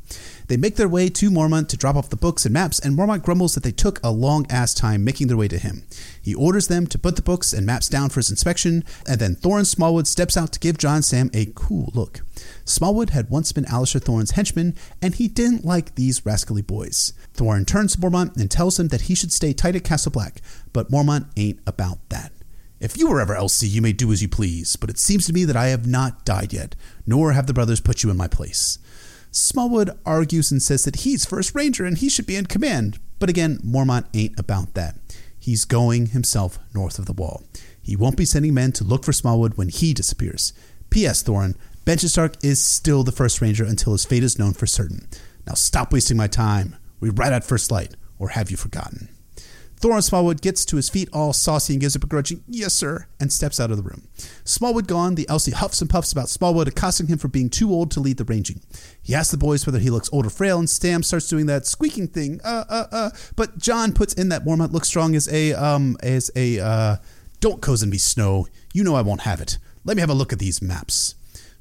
[0.46, 3.24] They make their way to Mormont to drop off the books and maps, and Mormont
[3.24, 5.82] grumbles that they took a long ass time making their way to him.
[6.22, 9.34] He orders them to put the books and maps down for his inspection, and then
[9.34, 12.20] Thoren Smallwood steps out to give John and Sam a cool look.
[12.64, 17.12] Smallwood had once been Alliser Thorne's henchman, and he didn't like these rascally boys.
[17.34, 20.40] Thoren turns to Mormont and tells him that he should stay tight at Castle Black,
[20.72, 22.30] but Mormont ain't about that.
[22.84, 25.32] If you were ever LC, you may do as you please, but it seems to
[25.32, 28.28] me that I have not died yet, nor have the brothers put you in my
[28.28, 28.78] place.
[29.30, 33.30] Smallwood argues and says that he's first ranger and he should be in command, but
[33.30, 34.96] again, Mormont ain't about that.
[35.38, 37.44] He's going himself north of the wall.
[37.80, 40.52] He won't be sending men to look for Smallwood when he disappears.
[40.90, 41.22] P.S.
[41.22, 45.08] Thoren, Benjen Stark is still the first ranger until his fate is known for certain.
[45.46, 46.76] Now stop wasting my time.
[47.00, 49.08] We ride at first light, or have you forgotten?
[49.84, 53.30] Thoren Smallwood gets to his feet all saucy and gives a begrudging, yes, sir, and
[53.30, 54.08] steps out of the room.
[54.42, 57.90] Smallwood gone, the LC huffs and puffs about Smallwood, accosting him for being too old
[57.90, 58.62] to lead the ranging.
[59.02, 61.66] He asks the boys whether he looks old or frail, and Stam starts doing that
[61.66, 63.10] squeaking thing, uh, uh, uh.
[63.36, 66.96] But John puts in that Mormont looks strong as a, um, as a, uh,
[67.40, 68.46] don't cozen me, Snow.
[68.72, 69.58] You know I won't have it.
[69.84, 71.14] Let me have a look at these maps.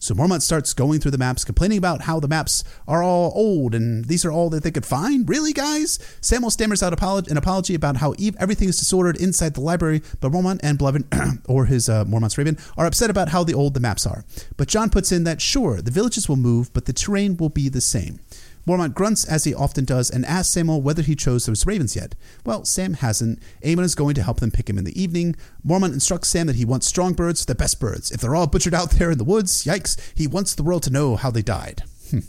[0.03, 3.73] So Mormont starts going through the maps, complaining about how the maps are all old
[3.73, 5.29] and these are all that they could find.
[5.29, 5.97] Really, guys?
[6.19, 6.91] Samuel stammers out
[7.29, 11.39] an apology about how Eve, everything is disordered inside the library, but Mormont and Blevin,
[11.47, 14.25] or his uh, Mormont's Raven, are upset about how the old the maps are.
[14.57, 17.69] But John puts in that sure, the villages will move, but the terrain will be
[17.69, 18.19] the same.
[18.65, 22.15] Mormont grunts as he often does and asks Samwell whether he chose those ravens yet.
[22.45, 23.39] Well, Sam hasn't.
[23.63, 25.35] Aemon is going to help them pick him in the evening.
[25.65, 28.11] Mormont instructs Sam that he wants strong birds, the best birds.
[28.11, 30.89] If they're all butchered out there in the woods, yikes, he wants the world to
[30.89, 31.83] know how they died.
[32.09, 32.19] Hmm.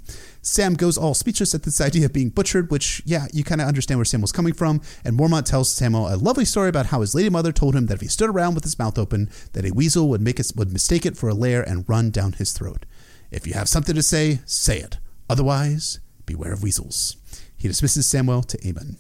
[0.42, 3.66] Sam goes all speechless at this idea of being butchered, which, yeah, you kind of
[3.66, 4.83] understand where Sam was coming from.
[5.05, 7.94] And Mormont tells Samwell a lovely story about how his lady mother told him that
[7.94, 10.73] if he stood around with his mouth open, that a weasel would make it, would
[10.73, 12.85] mistake it for a lair and run down his throat.
[13.31, 14.99] If you have something to say, say it.
[15.31, 17.17] Otherwise, Beware of weasels.
[17.57, 18.97] He dismisses Samwell to Aemon.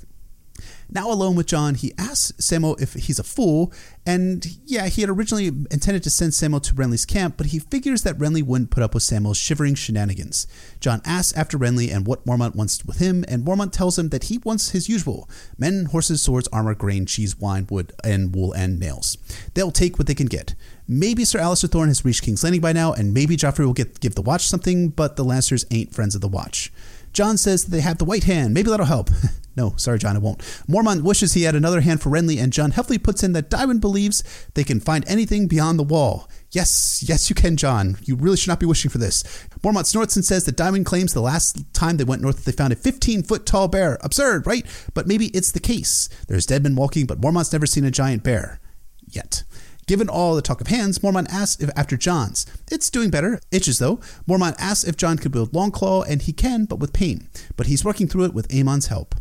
[0.90, 3.72] Now alone with Jon, he asks Samwell if he's a fool,
[4.06, 8.02] and yeah, he had originally intended to send Samwell to Renly's camp, but he figures
[8.02, 10.46] that Renly wouldn't put up with Samwell's shivering shenanigans.
[10.80, 14.24] Jon asks after Renly and what Mormont wants with him, and Mormont tells him that
[14.24, 18.78] he wants his usual men, horses, swords, armor, grain, cheese, wine, wood, and wool, and
[18.78, 19.16] nails.
[19.54, 20.54] They'll take what they can get.
[20.86, 24.00] Maybe Sir Alliser Thorne has reached King's Landing by now, and maybe Joffrey will get
[24.00, 26.70] give the Watch something, but the Lannisters ain't friends of the Watch.
[27.14, 28.52] Jon says they have the white hand.
[28.52, 29.08] Maybe that'll help.
[29.56, 30.38] No, sorry, John, it won't.
[30.68, 33.80] Mormont wishes he had another hand for Renly, and John helpfully puts in that Tywin
[33.80, 34.24] believes
[34.54, 36.28] they can find anything beyond the wall.
[36.50, 37.96] Yes, yes, you can, John.
[38.02, 39.22] You really should not be wishing for this.
[39.62, 42.72] Mormont snorts and says that Tywin claims the last time they went north they found
[42.72, 43.98] a 15 foot tall bear.
[44.02, 44.66] Absurd, right?
[44.92, 46.08] But maybe it's the case.
[46.26, 48.58] There's dead men walking, but Mormont's never seen a giant bear.
[49.08, 49.44] Yet.
[49.86, 52.46] Given all the talk of hands, Mormont asks if after John's.
[52.70, 53.40] It's doing better.
[53.50, 53.96] Itches though.
[54.26, 57.28] Mormont asks if John could build Longclaw, and he can, but with pain.
[57.56, 59.14] But he's working through it with Aemon's help.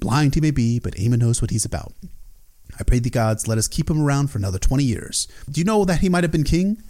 [0.00, 1.92] Blind he may be, but Aemon knows what he's about.
[2.78, 5.26] I pray the gods let us keep him around for another 20 years.
[5.50, 6.82] Do you know that he might have been king?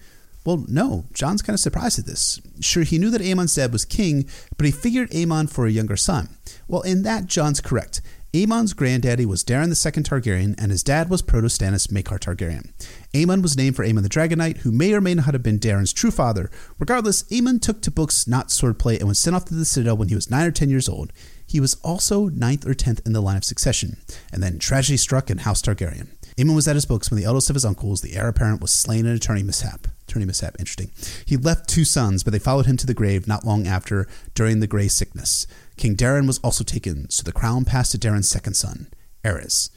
[0.44, 1.04] Well, no.
[1.12, 2.40] John's kind of surprised at this.
[2.60, 5.96] Sure, he knew that Aemon's dad was king, but he figured Aemon for a younger
[5.96, 6.28] son.
[6.68, 8.00] Well, in that, John's correct.
[8.34, 12.70] Aemon's granddaddy was Daeron II Targaryen, and his dad was Proto-Stannis Maekar Targaryen.
[13.14, 15.58] Aemon was named for Aemon the Dragon Knight, who may or may not have been
[15.58, 16.50] Daeron's true father.
[16.78, 20.08] Regardless, Aemon took to books, not swordplay, and was sent off to the Citadel when
[20.08, 21.10] he was 9 or 10 years old.
[21.46, 23.96] He was also ninth or tenth in the line of succession,
[24.30, 26.08] and then tragedy struck in House Targaryen.
[26.36, 28.70] Aemon was at his books when the eldest of his uncles, the heir apparent, was
[28.70, 29.88] slain in a tourney mishap.
[30.06, 30.90] Tourney mishap, interesting.
[31.24, 34.60] He left two sons, but they followed him to the grave not long after during
[34.60, 35.46] the Grey Sickness.
[35.78, 38.88] King Daeron was also taken, so the crown passed to Daeron's second son,
[39.24, 39.70] Aerys.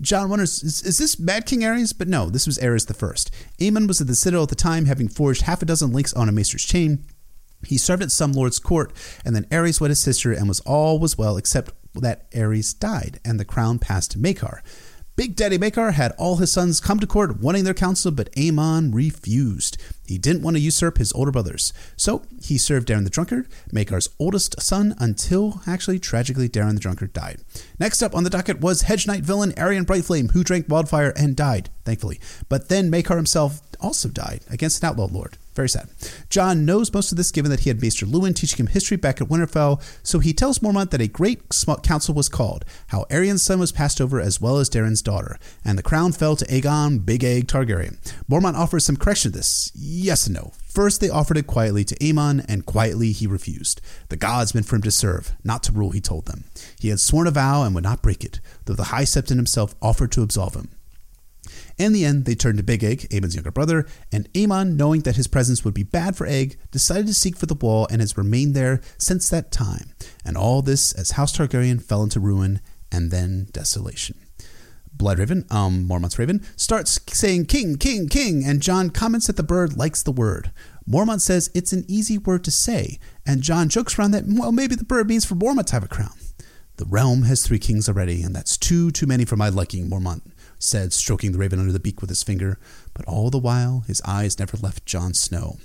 [0.00, 1.96] John wonders, is, is, this Mad King Aerys?
[1.96, 3.30] But no, this was Aerys the First.
[3.58, 6.28] Aemon was at the Citadel at the time, having forged half a dozen links on
[6.28, 7.04] a maester's chain.
[7.64, 8.92] He served at some lord's court,
[9.24, 13.20] and then Aerys wed his sister, and was all was well, except that Aerys died,
[13.24, 14.60] and the crown passed to Maekar.
[15.16, 18.94] Big Daddy Maekar had all his sons come to court wanting their counsel, but Aemon
[18.94, 19.78] refused.
[20.06, 21.72] He didn't want to usurp his older brothers.
[21.96, 27.14] So he served Daeron the Drunkard, Maekar's oldest son, until actually, tragically, Daeron the Drunkard
[27.14, 27.40] died.
[27.80, 31.34] Next up on the docket was Hedge Knight villain Aerion Brightflame, who drank wildfire and
[31.34, 32.20] died, thankfully.
[32.50, 35.38] But then Maekar himself also died against an outlaw lord.
[35.56, 35.88] Very sad.
[36.28, 39.22] John knows most of this given that he had Maester Luwin teaching him history back
[39.22, 41.40] at Winterfell, so he tells Mormont that a great
[41.82, 45.78] council was called, how Aerion's son was passed over as well as Daeron's daughter, and
[45.78, 47.96] the crown fell to Aegon Big Egg Targaryen.
[48.30, 49.72] Mormont offers some correction to this.
[49.74, 50.52] Yes and no.
[50.68, 53.80] First, they offered it quietly to Aemon, and quietly he refused.
[54.10, 56.44] The gods meant for him to serve, not to rule, he told them.
[56.78, 59.74] He had sworn a vow and would not break it, though the High Septon himself
[59.80, 60.68] offered to absolve him.
[61.78, 65.16] In the end, they turned to Big Egg, Aemon's younger brother, and Aemon, knowing that
[65.16, 68.16] his presence would be bad for Egg, decided to seek for the wall and has
[68.16, 69.92] remained there since that time.
[70.24, 74.18] And all this as House Targaryen fell into ruin and then desolation.
[74.96, 79.76] Bloodraven, um, Mormont's Raven, starts saying king, king, king, and Jon comments that the bird
[79.76, 80.50] likes the word.
[80.88, 84.74] Mormont says it's an easy word to say, and Jon jokes around that, well, maybe
[84.74, 86.14] the bird means for Mormont to have a crown.
[86.76, 90.22] The realm has three kings already, and that's two too many for my liking, Mormont
[90.66, 92.58] said, stroking the raven under the beak with his finger,
[92.94, 95.58] but all the while his eyes never left Jon Snow.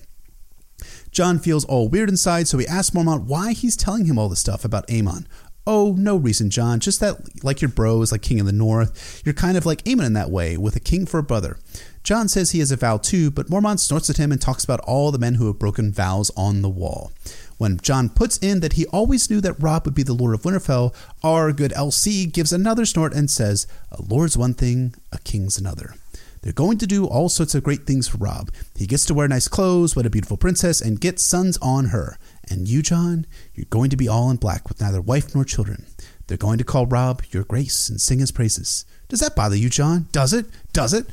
[1.11, 4.39] Jon feels all weird inside, so he asks Mormont why he's telling him all this
[4.39, 5.25] stuff about Aemon.
[5.67, 6.79] Oh, no reason, Jon.
[6.79, 9.83] Just that, like your bro is like king in the north, you're kind of like
[9.83, 11.59] Aemon in that way, with a king for a brother.
[12.03, 14.79] Jon says he has a vow too, but Mormont snorts at him and talks about
[14.81, 17.11] all the men who have broken vows on the wall.
[17.61, 20.41] When John puts in that he always knew that Robb would be the Lord of
[20.41, 25.59] Winterfell, our good LC gives another snort and says, A lord's one thing, a king's
[25.59, 25.93] another.
[26.41, 28.49] They're going to do all sorts of great things for Robb.
[28.75, 32.17] He gets to wear nice clothes, wed a beautiful princess, and get sons on her.
[32.49, 35.85] And you, John, you're going to be all in black with neither wife nor children.
[36.25, 38.85] They're going to call Robb your grace and sing his praises.
[39.07, 40.07] Does that bother you, John?
[40.11, 40.47] Does it?
[40.73, 41.05] Does it?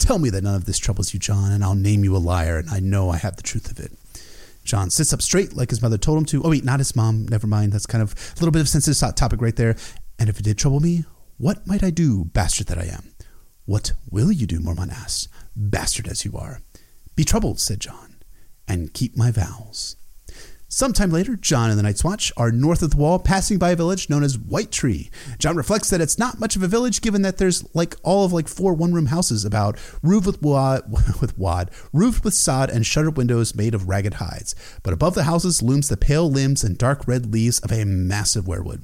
[0.00, 2.58] Tell me that none of this troubles you, John, and I'll name you a liar,
[2.58, 3.92] and I know I have the truth of it.
[4.64, 6.42] Jon sits up straight like his mother told him to.
[6.42, 7.26] Oh, wait, not his mom.
[7.26, 7.72] Never mind.
[7.72, 9.76] That's kind of a little bit of a sensitive topic right there.
[10.18, 11.04] And if it did trouble me,
[11.38, 13.12] what might I do, bastard that I am?
[13.64, 14.60] What will you do?
[14.60, 15.28] Mormont asked.
[15.56, 16.60] Bastard as you are.
[17.16, 18.16] Be troubled, said John,
[18.66, 19.96] and keep my vows.
[20.74, 23.76] Sometime later, John and the Night's Watch are north of the wall, passing by a
[23.76, 25.10] village known as White Tree.
[25.38, 28.32] Jon reflects that it's not much of a village, given that there's like all of
[28.32, 33.18] like four one-room houses about, roofed with wad, with wad, roofed with sod, and shuttered
[33.18, 34.54] windows made of ragged hides.
[34.82, 38.46] But above the houses looms the pale limbs and dark red leaves of a massive
[38.46, 38.82] weirwood.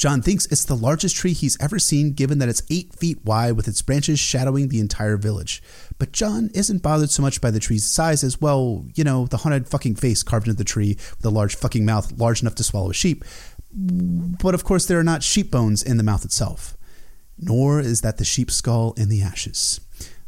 [0.00, 3.52] Jon thinks it's the largest tree he's ever seen, given that it's eight feet wide
[3.52, 5.62] with its branches shadowing the entire village.
[5.98, 9.36] But John isn't bothered so much by the tree's size as, well, you know, the
[9.36, 12.64] haunted fucking face carved into the tree with a large fucking mouth large enough to
[12.64, 13.26] swallow a sheep.
[13.74, 16.78] But of course, there are not sheep bones in the mouth itself.
[17.36, 19.80] Nor is that the sheep skull in the ashes.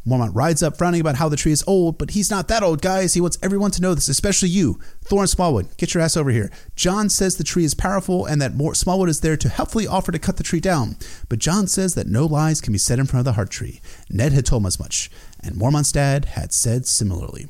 [0.07, 2.83] Mormont rides up, frowning about how the tree is old, but he's not that old,
[2.83, 3.15] guys.
[3.15, 4.81] He wants everyone to know this, especially you.
[5.05, 6.51] Thoren Smallwood, get your ass over here.
[6.75, 10.11] John says the tree is powerful and that more Smallwood is there to helpfully offer
[10.11, 10.97] to cut the tree down.
[11.29, 13.81] But John says that no lies can be said in front of the heart tree.
[14.11, 15.11] Ned had told him as much,
[15.41, 17.49] and Mormont's dad had said similarly.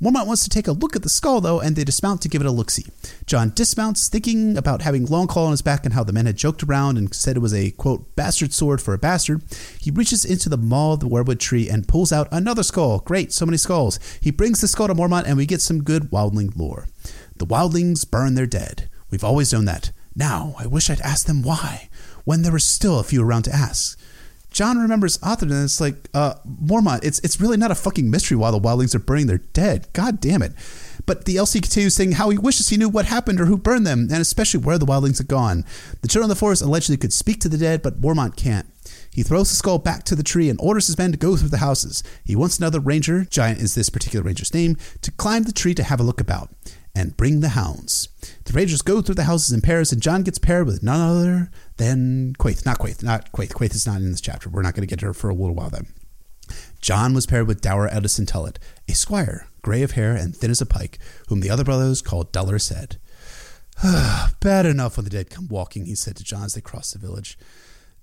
[0.00, 2.42] Mormont wants to take a look at the skull, though, and they dismount to give
[2.42, 2.84] it a look see.
[3.24, 6.62] John dismounts, thinking about having Longclaw on his back and how the men had joked
[6.62, 9.42] around and said it was a, quote, bastard sword for a bastard.
[9.80, 12.98] He reaches into the maw of the weirwood tree and pulls out another skull.
[13.00, 13.98] Great, so many skulls.
[14.20, 16.88] He brings the skull to Mormont, and we get some good wildling lore.
[17.36, 18.90] The wildlings burn their dead.
[19.10, 19.92] We've always known that.
[20.14, 21.88] Now, I wish I'd asked them why,
[22.24, 23.98] when there were still a few around to ask.
[24.56, 28.38] John remembers Arthur, and it's like, uh, Mormont, it's, it's really not a fucking mystery
[28.38, 29.86] why the wildlings are burning their dead.
[29.92, 30.52] God damn it.
[31.04, 33.86] But the LC continues saying how he wishes he knew what happened or who burned
[33.86, 35.66] them, and especially where the wildlings had gone.
[36.00, 38.66] The children of the forest allegedly could speak to the dead, but Mormont can't.
[39.12, 41.50] He throws the skull back to the tree and orders his men to go through
[41.50, 42.02] the houses.
[42.24, 45.82] He wants another ranger, Giant is this particular ranger's name, to climb the tree to
[45.82, 46.48] have a look about
[46.94, 48.08] and bring the hounds.
[48.44, 51.50] The rangers go through the houses in pairs, and John gets paired with none other
[51.76, 52.64] than Quaithe.
[52.64, 53.52] Not Quaithe, not Quaithe.
[53.52, 54.48] Quaithe is not in this chapter.
[54.48, 55.88] We're not going to get to her for a little while then.
[56.80, 58.58] John was paired with Dolorous Edd Tollett,
[58.88, 62.32] a squire, grey of hair and thin as a pike, whom the other brothers called
[62.32, 62.98] Dolorous Edd.
[64.40, 66.98] Bad enough when the dead come walking, he said to John as they crossed the
[66.98, 67.36] village.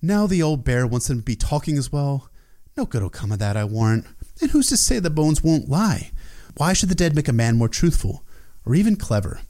[0.01, 2.29] Now the old bear wants them to be talking as well.
[2.75, 4.05] No good will come of that, I warrant.
[4.41, 6.11] And who's to say the bones won't lie?
[6.57, 8.25] Why should the dead make a man more truthful?
[8.65, 9.41] or even clever.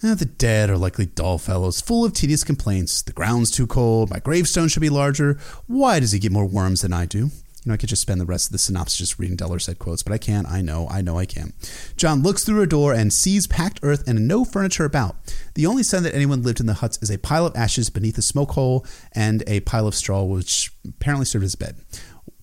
[0.00, 3.02] Eh, the dead are likely dull fellows, full of tedious complaints.
[3.02, 4.10] The ground's too cold.
[4.10, 5.38] My gravestone should be larger.
[5.66, 7.18] Why does he get more worms than I do?
[7.18, 7.32] You
[7.66, 10.04] know, I could just spend the rest of the synopsis just reading Dolorous Edd quotes,
[10.04, 10.46] but I can't.
[10.46, 10.86] I know.
[10.88, 11.52] I know I can't.
[11.96, 15.16] John looks through a door and sees packed earth and no furniture about.
[15.54, 18.16] The only sign that anyone lived in the huts is a pile of ashes beneath
[18.18, 21.74] a smoke hole and a pile of straw, which apparently served as bed.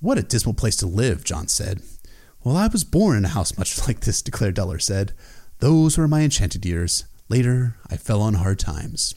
[0.02, 1.82] What a dismal place to live, John said.
[2.44, 5.14] Well, I was born in a house much like this, declared Dolorous Edd.
[5.60, 7.06] Those were my enchanted years.
[7.30, 9.16] Later, I fell on hard times.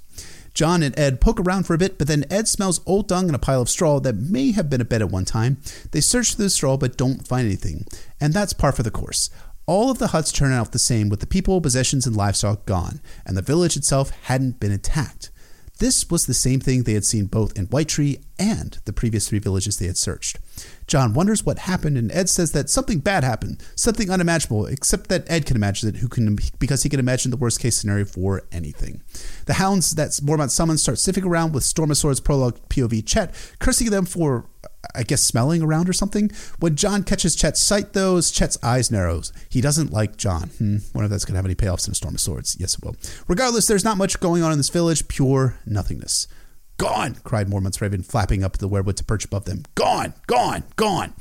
[0.55, 3.35] John and Ed poke around for a bit, but then Ed smells old dung in
[3.35, 5.59] a pile of straw that may have been a bed at one time.
[5.93, 7.87] They search through the straw but don't find anything,
[8.21, 9.31] and that's par for the course.
[9.67, 13.01] All of the huts turn out the same, with the people, possessions, and livestock gone,
[13.27, 15.31] and the village itself hadn't been attacked.
[15.79, 19.29] This was the same thing they had seen both in White Tree and the previous
[19.29, 20.39] three villages they had searched.
[20.87, 25.31] John wonders what happened, and Ed says that something bad happened, something unimaginable, except that
[25.31, 28.43] Ed can imagine it, who can because he can imagine the worst case scenario for
[28.51, 29.03] anything.
[29.47, 33.35] The hounds that Mormont summons start sniffing around with Storm of Swords prologue POV Chet,
[33.59, 34.47] cursing them for
[34.95, 36.31] I guess smelling around or something.
[36.59, 39.33] When John catches Chet's sight, though, Chet's eyes narrows.
[39.49, 40.49] He doesn't like John.
[40.59, 42.57] Hmm, wonder if that's going to have any payoffs in a Storm of Swords.
[42.59, 42.97] Yes, it will.
[43.27, 45.07] Regardless, there's not much going on in this village.
[45.09, 46.29] Pure nothingness.
[46.79, 47.17] Gone!
[47.25, 49.65] cried Mormont's Raven, flapping up the weirwood to perch above them.
[49.75, 50.15] Gone!
[50.29, 50.63] Gone!
[50.77, 51.13] Gone!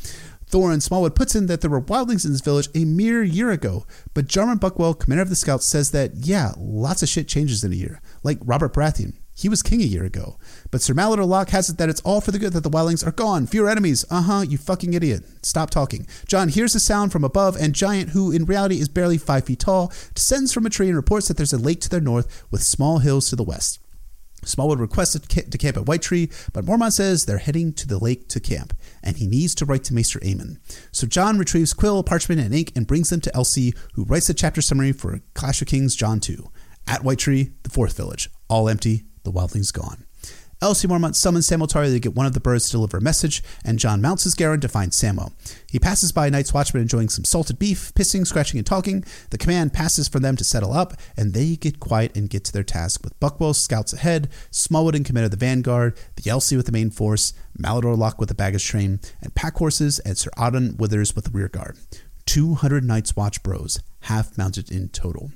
[0.50, 3.86] Thoren Smallwood puts in that there were wildlings in this village a mere year ago,
[4.13, 7.74] but Jarman Buckwell, commander of the Scouts, says that, yeah, lots of shit changes in
[7.74, 8.02] a year.
[8.24, 9.13] Like Robert Baratheon.
[9.34, 10.38] He was king a year ago.
[10.72, 13.06] But Sir Malador Locke has it that it's all for the good that the wildlings
[13.06, 13.46] are gone.
[13.46, 14.04] Fewer enemies.
[14.10, 15.24] Uh huh, you fucking idiot.
[15.43, 16.08] Stop talking.
[16.28, 19.60] John hears a sound from above, and Giant, who in reality is barely five feet
[19.60, 22.63] tall, descends from a tree and reports that there's a lake to their north with
[22.63, 23.80] small hills to the west.
[24.48, 28.28] Smallwood requested to camp at White Tree, but Mormont says they're heading to the lake
[28.30, 30.58] to camp, and he needs to write to Maester Aemon.
[30.92, 34.34] So John retrieves quill, parchment, and ink and brings them to LC, who writes a
[34.34, 36.50] chapter summary for Clash of Kings John 2.
[36.88, 40.07] At White Tree, the fourth village, all empty, the wildlings gone.
[40.60, 43.43] LC Mormont summons Sammo Tarly to get one of the birds to deliver a message,
[43.63, 45.32] and John mounts his Garron to find Sammo.
[45.70, 49.04] He passes by Night's Watchman enjoying some salted beef, pissing, scratching, and talking.
[49.30, 52.54] The command passes for them to settle up, and they get quiet and get to
[52.54, 56.65] their task with Buckwell's scouts ahead, Smallwood in command of the vanguard, the LC with
[56.65, 60.74] the main force, Malador Locke with the baggage train, and pack horses, and Sir Ottyn
[60.78, 61.78] Wythers with the rear guard.
[62.26, 65.32] 200 Night's Watch bros, half mounted in total.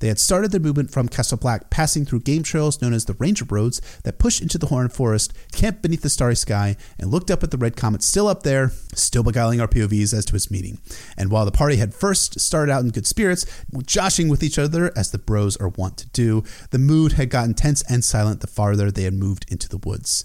[0.00, 3.14] They had started their movement from Castle Black, passing through game trails known as the
[3.14, 7.30] Ranger Roads that pushed into the Horn Forest, camped beneath the starry sky, and looked
[7.30, 10.50] up at the red comet still up there, still beguiling our POVs as to its
[10.50, 10.78] meaning.
[11.16, 13.44] And while the party had first started out in good spirits,
[13.84, 17.54] joshing with each other as the bros are wont to do, the mood had gotten
[17.54, 20.24] tense and silent the farther they had moved into the woods.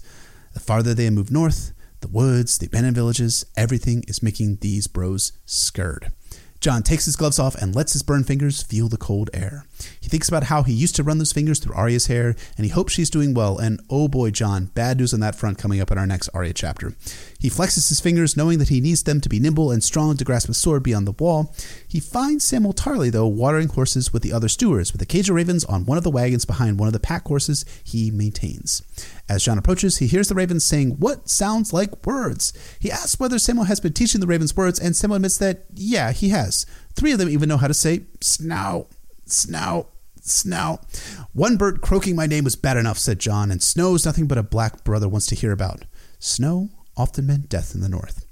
[0.54, 4.86] The farther they had moved north, the woods, the abandoned villages, everything is making these
[4.86, 6.12] bros scared.
[6.60, 9.66] John takes his gloves off and lets his burned fingers feel the cold air.
[10.00, 12.70] He thinks about how he used to run those fingers through Arya's hair, and he
[12.70, 13.58] hopes she's doing well.
[13.58, 16.52] And oh boy, John, bad news on that front coming up in our next Arya
[16.52, 16.94] chapter.
[17.38, 20.24] He flexes his fingers, knowing that he needs them to be nimble and strong to
[20.24, 21.54] grasp a sword beyond the wall.
[21.86, 25.36] He finds Sammo Tarly, though, watering horses with the other stewards, with the cage of
[25.36, 28.82] ravens on one of the wagons behind one of the pack horses he maintains.
[29.28, 32.52] As John approaches, he hears the ravens saying what sounds like words.
[32.78, 36.12] He asks whether Sammo has been teaching the ravens words, and Sammo admits that, yeah,
[36.12, 36.64] he has.
[36.94, 38.88] Three of them even know how to say snout,
[39.26, 40.84] snout, snout.
[41.32, 44.42] One bird croaking my name was bad enough, said John, and snow's nothing but a
[44.42, 45.84] black brother wants to hear about.
[46.18, 48.26] Snow often meant death in the north.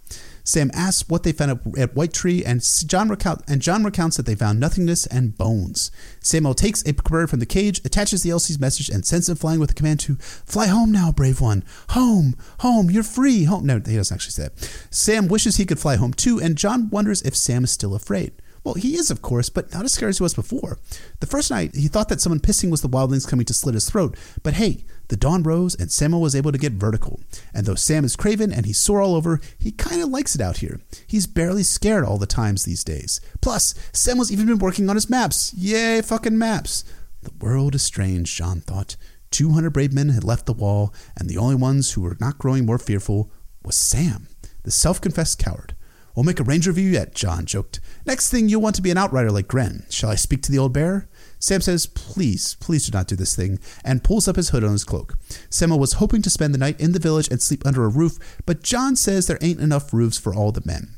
[0.47, 4.27] Sam asks what they found at, White Tree, and John, recount, and John recounts that
[4.27, 5.91] they found nothingness and bones.
[6.21, 9.59] Samwell takes a bird from the cage, attaches the LC's message, and sends it flying
[9.59, 11.65] with the command to fly home now, brave one.
[11.91, 13.45] Home, home, you're free.
[13.45, 13.65] Home.
[13.65, 14.87] No, he doesn't actually say that.
[14.91, 18.33] Sam wishes he could fly home too, and John wonders if Sam is still afraid.
[18.65, 20.79] Well, he is, of course, but not as scared as he was before.
[21.21, 23.89] The first night, he thought that someone pissing was the wildlings coming to slit his
[23.89, 27.21] throat, but hey, the dawn rose and Samwell was able to get vertical.
[27.53, 30.41] And though Sam is craven and he's sore all over, he kind of likes it
[30.41, 30.81] out here.
[31.07, 33.21] He's barely scared all the times these days.
[33.43, 35.53] Plus, Samwell's even been working on his maps.
[35.55, 36.85] Yay, fucking maps.
[37.23, 38.97] The world is strange, John thought.
[39.31, 42.65] 200 brave men had left the wall, and the only ones who were not growing
[42.65, 43.31] more fearful
[43.63, 44.29] was Sam,
[44.63, 45.75] the self confessed coward.
[46.15, 47.81] We'll make a ranger of you yet, John joked.
[48.07, 49.85] Next thing, you'll want to be an outrider like Grenn.
[49.91, 51.09] Shall I speak to the old bear?
[51.41, 54.73] Sam says, Please, please do not do this thing, and pulls up his hood on
[54.73, 55.19] his cloak.
[55.51, 58.19] Samwell was hoping to spend the night in the village and sleep under a roof,
[58.47, 60.95] but John says there ain't enough roofs for all the men.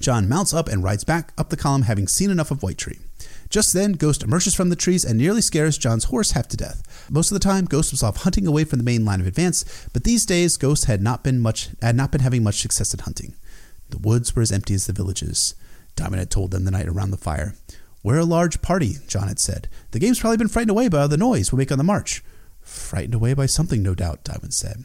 [0.00, 2.98] John mounts up and rides back up the column, having seen enough of White Tree.
[3.50, 7.06] Just then, Ghost emerges from the trees and nearly scares John's horse half to death.
[7.10, 9.88] Most of the time, Ghost was off hunting away from the main line of advance,
[9.92, 13.02] but these days, Ghost had not been much had not been having much success at
[13.02, 13.34] hunting.
[13.90, 15.54] The woods were as empty as the villages.
[15.96, 17.54] Dywen had told them the night around the fire.
[18.02, 19.68] We're a large party, John had said.
[19.90, 22.22] The game's probably been frightened away by all the noise we make on the march.
[22.62, 24.84] Frightened away by something, no doubt, Dywen said.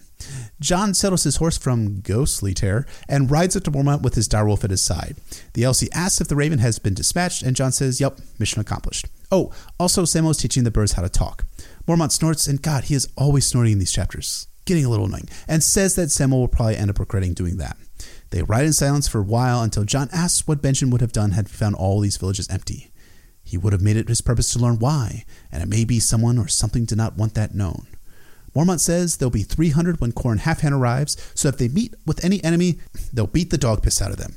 [0.59, 4.63] John settles his horse from ghostly terror and rides up to Mormont with his direwolf
[4.63, 5.17] at his side.
[5.53, 9.07] The LC asks if the raven has been dispatched, and John says, Yep, mission accomplished.
[9.31, 11.45] Oh, also, Samwell's teaching the birds how to talk.
[11.87, 15.29] Mormont snorts, and God, he is always snorting in these chapters, getting a little annoying,
[15.47, 17.77] and says that Samwell will probably end up regretting doing that.
[18.31, 21.31] They ride in silence for a while until John asks what Benjen would have done
[21.31, 22.91] had he found all these villages empty.
[23.43, 26.39] He would have made it his purpose to learn why, and it may be someone
[26.39, 27.87] or something did not want that known.
[28.55, 32.43] Mormont says there'll be 300 when Qhorin Halfhand arrives, so if they meet with any
[32.43, 32.79] enemy,
[33.13, 34.35] they'll beat the dog piss out of them.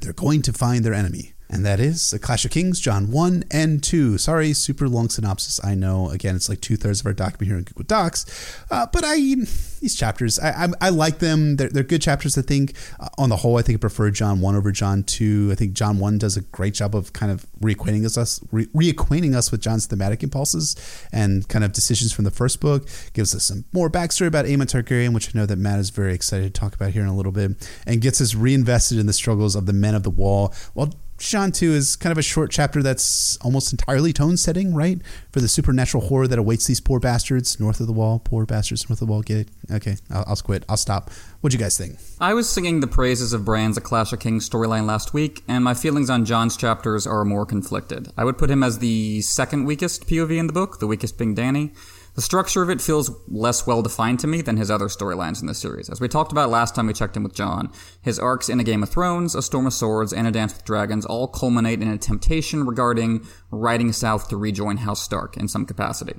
[0.00, 1.34] They're going to find their enemy.
[1.50, 4.16] And that is The Clash of Kings, John 1 and 2.
[4.18, 5.62] Sorry, super long synopsis.
[5.62, 8.64] I know, again, it's like two thirds of our document here in Google Docs.
[8.70, 11.56] Uh, but I, these chapters, I, I, I, like them.
[11.56, 12.74] They're, they're good chapters, I think.
[12.98, 15.50] Uh, on the whole, I think I prefer John 1 over John 2.
[15.52, 19.34] I think John 1 does a great job of kind of reacquainting us, re- reacquainting
[19.34, 20.76] us with John's thematic impulses
[21.12, 22.88] and kind of decisions from the first book.
[23.12, 26.14] Gives us some more backstory about Aemon Targaryen, which I know that Matt is very
[26.14, 29.12] excited to talk about here in a little bit, and gets us reinvested in the
[29.12, 32.82] struggles of the men of the wall while 2 is kind of a short chapter
[32.82, 35.00] that's almost entirely tone setting, right?
[35.32, 38.18] For the supernatural horror that awaits these poor bastards north of the wall.
[38.18, 39.22] Poor bastards north of the wall.
[39.22, 39.48] Get it?
[39.70, 40.64] Okay, I'll, I'll quit.
[40.68, 41.10] I'll stop.
[41.40, 41.98] What'd you guys think?
[42.20, 45.62] I was singing the praises of Bran's A Clash of Kings storyline last week, and
[45.64, 48.10] my feelings on John's chapters are more conflicted.
[48.16, 51.34] I would put him as the second weakest POV in the book, the weakest being
[51.34, 51.74] Dany.
[52.14, 55.48] The structure of it feels less well defined to me than his other storylines in
[55.48, 55.90] the series.
[55.90, 58.64] As we talked about last time we checked in with John, his arcs in A
[58.64, 61.88] Game of Thrones, A Storm of Swords, and A Dance with Dragons all culminate in
[61.88, 66.14] a temptation regarding riding south to rejoin House Stark in some capacity.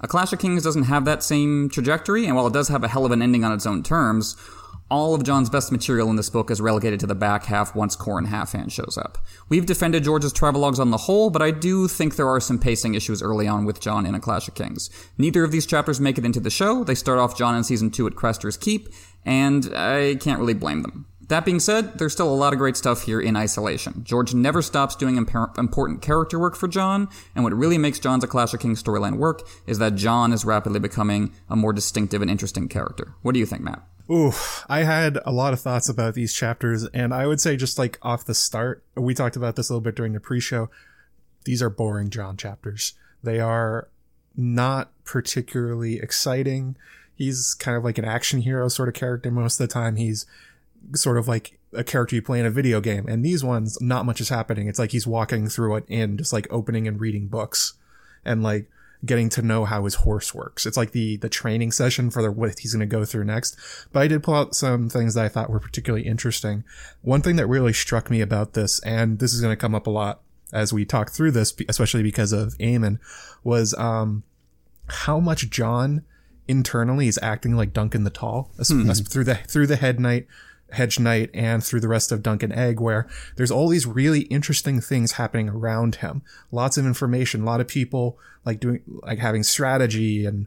[0.00, 2.88] A Clash of Kings doesn't have that same trajectory, and while it does have a
[2.88, 4.36] hell of an ending on its own terms,
[4.90, 7.96] all of John's best material in this book is relegated to the back half once
[7.96, 9.18] Qhorin Halfhand shows up.
[9.48, 12.94] We've defended George's travelogues on the whole, but I do think there are some pacing
[12.94, 14.90] issues early on with John in A Clash of Kings.
[15.16, 16.84] Neither of these chapters make it into the show.
[16.84, 18.88] They start off John in season 2 at Craster's Keep,
[19.24, 21.06] and I can't really blame them.
[21.28, 24.02] That being said, there's still a lot of great stuff here in isolation.
[24.04, 28.24] George never stops doing imp- important character work for John, and what really makes John's
[28.24, 32.20] A Clash of Kings storyline work is that John is rapidly becoming a more distinctive
[32.20, 33.14] and interesting character.
[33.22, 33.82] What do you think, Matt?
[34.10, 34.32] Ooh,
[34.68, 37.98] I had a lot of thoughts about these chapters, and I would say just like
[38.02, 40.68] off the start, we talked about this a little bit during the pre-show.
[41.44, 42.94] These are boring John chapters.
[43.22, 43.88] They are
[44.36, 46.76] not particularly exciting.
[47.14, 49.96] He's kind of like an action hero sort of character most of the time.
[49.96, 50.26] He's
[50.94, 53.06] sort of like a character you play in a video game.
[53.08, 54.68] And these ones, not much is happening.
[54.68, 57.74] It's like he's walking through it and just like opening and reading books
[58.24, 58.70] and like
[59.04, 60.66] getting to know how his horse works.
[60.66, 63.56] It's like the the training session for the, what he's going to go through next.
[63.92, 66.64] But I did pull out some things that I thought were particularly interesting.
[67.02, 69.86] One thing that really struck me about this, and this is going to come up
[69.86, 70.20] a lot
[70.52, 72.98] as we talk through this, especially because of Aemon,
[73.42, 74.22] was um,
[74.86, 76.04] how much John
[76.46, 78.90] internally is acting like Duncan the Tall mm-hmm.
[79.04, 80.26] through the through the head knight
[80.74, 84.20] Hedge Knight and through the rest of Dunk and Egg, where there's all these really
[84.22, 86.22] interesting things happening around him.
[86.52, 90.46] Lots of information, a lot of people like doing, like having strategy and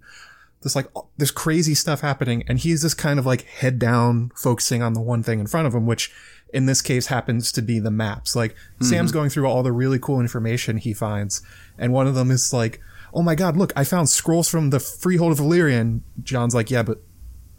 [0.62, 2.44] this like, this crazy stuff happening.
[2.48, 5.68] And he's just kind of like head down, focusing on the one thing in front
[5.68, 6.12] of him, which
[6.54, 8.36] in this case happens to be the maps.
[8.36, 8.86] Like mm-hmm.
[8.86, 11.42] Sam's going through all the really cool information he finds.
[11.78, 12.82] And one of them is like,
[13.14, 16.02] oh my god, look, I found scrolls from the Freehold of Valyrian.
[16.24, 17.02] John's like, yeah, but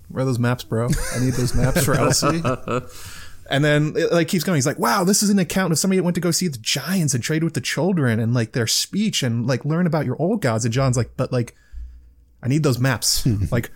[0.08, 0.88] where are those maps, bro?
[1.14, 3.24] I need those maps for LC.
[3.50, 4.56] And then it like keeps going.
[4.56, 6.58] He's like, wow, this is an account of somebody that went to go see the
[6.58, 10.20] giants and trade with the children and like their speech and like learn about your
[10.20, 10.64] old gods.
[10.64, 11.56] And John's like, but like,
[12.42, 13.26] I need those maps.
[13.50, 13.70] like,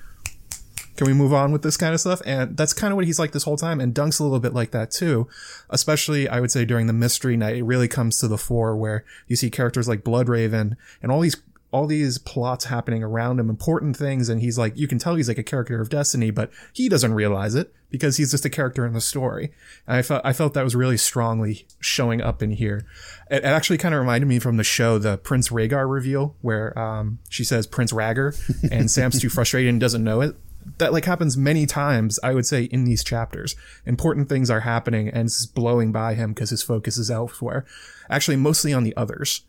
[0.97, 2.21] can we move on with this kind of stuff?
[2.27, 3.81] And that's kind of what he's like this whole time.
[3.81, 5.27] And Dunk's a little bit like that too.
[5.71, 9.05] Especially, I would say during the Mystery Knight, it really comes to the fore where
[9.27, 11.41] you see characters like Bloodraven and all these
[11.73, 15.29] all these plots happening around him, important things, and he's like, you can tell he's
[15.29, 18.85] like a character of Destiny, but he doesn't realize it because he's just a character
[18.85, 19.53] in the story.
[19.87, 22.85] And I felt I felt that was really strongly showing up in here.
[23.31, 26.79] It, it actually kind of reminded me from the show, the Prince Rhaegar reveal, where
[26.79, 28.35] um, she says Prince Ragger,
[28.71, 30.37] and Sam's too frustrated and doesn't know it.
[30.79, 33.57] That like happens many times, I would say, in these chapters.
[33.87, 37.65] Important things are happening, and it's blowing by him because his focus is elsewhere.
[38.11, 39.43] Actually, mostly on the others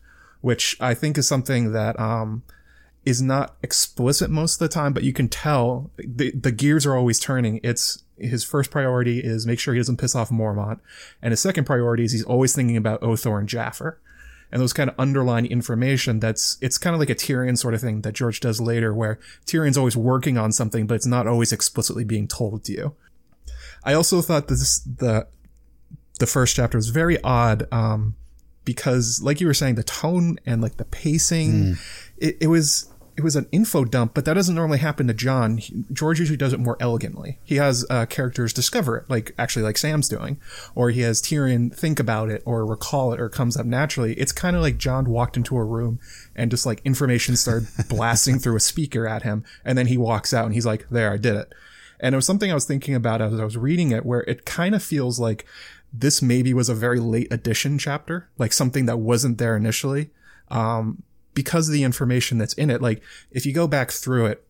[0.44, 2.42] which I think is something that um,
[3.06, 6.94] is not explicit most of the time, but you can tell the, the gears are
[6.94, 7.60] always turning.
[7.62, 10.80] It's his first priority is make sure he doesn't piss off Mormont,
[11.22, 13.96] and his second priority is he's always thinking about Othor and Jafer.
[14.52, 17.80] And those kind of underlying information that's, it's kind of like a Tyrion sort of
[17.80, 21.52] thing that George does later where Tyrion's always working on something, but it's not always
[21.52, 22.94] explicitly being told to you.
[23.82, 25.26] I also thought this, the,
[26.18, 27.66] the first chapter was very odd.
[27.72, 28.16] Um,
[28.64, 32.10] because like you were saying the tone and like the pacing mm.
[32.18, 35.58] it, it, was it was an info dump but that doesn't normally happen to john.
[35.58, 37.38] He, george usually does it more elegantly.
[37.44, 40.40] He has uh, characters discover it like actually like sam's doing
[40.74, 44.14] or he has tyrion think about it or recall it or it comes up naturally.
[44.14, 46.00] It's kind of like john walked into a room
[46.34, 50.32] and just like information started blasting through a speaker at him and then he walks
[50.32, 51.52] out and he's like there i did it.
[52.00, 54.44] And it was something I was thinking about as I was reading it, where it
[54.44, 55.46] kind of feels like
[55.96, 60.10] this maybe was a very late addition chapter, like something that wasn't there initially.
[60.48, 64.46] Um, because of the information that's in it, like if you go back through it,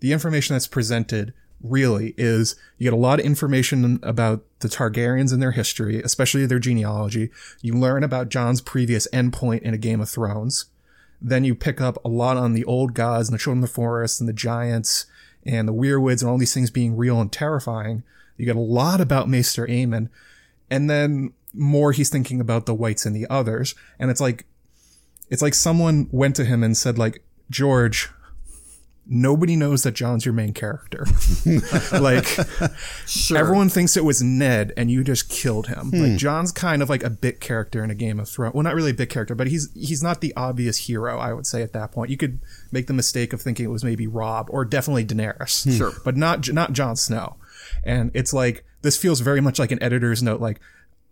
[0.00, 5.32] the information that's presented really is you get a lot of information about the Targaryens
[5.32, 7.30] and their history, especially their genealogy.
[7.60, 10.66] You learn about John's previous endpoint in a Game of Thrones.
[11.20, 13.74] Then you pick up a lot on the old gods and the children of the
[13.74, 15.06] forest and the giants
[15.44, 18.04] and the weirwoods and all these things being real and terrifying.
[18.36, 20.10] You get a lot about Maester Aemon
[20.70, 24.44] and then more he's thinking about the whites and the others and it's like
[25.30, 28.10] it's like someone went to him and said like george
[29.08, 31.06] nobody knows that john's your main character
[32.00, 32.26] like
[33.06, 33.38] sure.
[33.38, 36.02] everyone thinks it was ned and you just killed him hmm.
[36.02, 38.74] like john's kind of like a bit character in a game of thrones well not
[38.74, 41.72] really a bit character but he's he's not the obvious hero i would say at
[41.72, 42.40] that point you could
[42.72, 45.70] make the mistake of thinking it was maybe robb or definitely daenerys hmm.
[45.70, 47.36] sure but not not jon snow
[47.84, 50.60] and it's like this feels very much like an editor's note, like,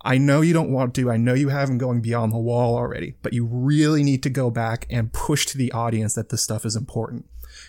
[0.02, 1.10] I know you don't want to.
[1.10, 4.30] I know you have him going beyond the wall already, but you really need to
[4.30, 7.26] go back and push to the audience that this stuff is important.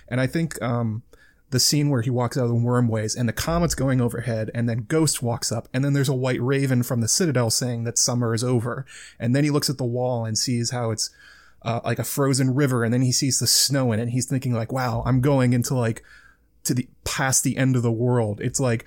[0.08, 1.04] And I think, um,
[1.52, 4.68] the scene where he walks out of the wormways and the comet's going overhead and
[4.68, 7.98] then Ghost walks up and then there's a white raven from the Citadel saying that
[7.98, 8.86] summer is over.
[9.20, 11.12] And then he looks at the wall and sees how it's,
[11.62, 14.26] uh, like a frozen river and then he sees the snow in it and he's
[14.26, 16.04] thinking like, wow, I'm going into like,
[16.66, 18.42] to the, past the end of the world.
[18.42, 18.86] It's like,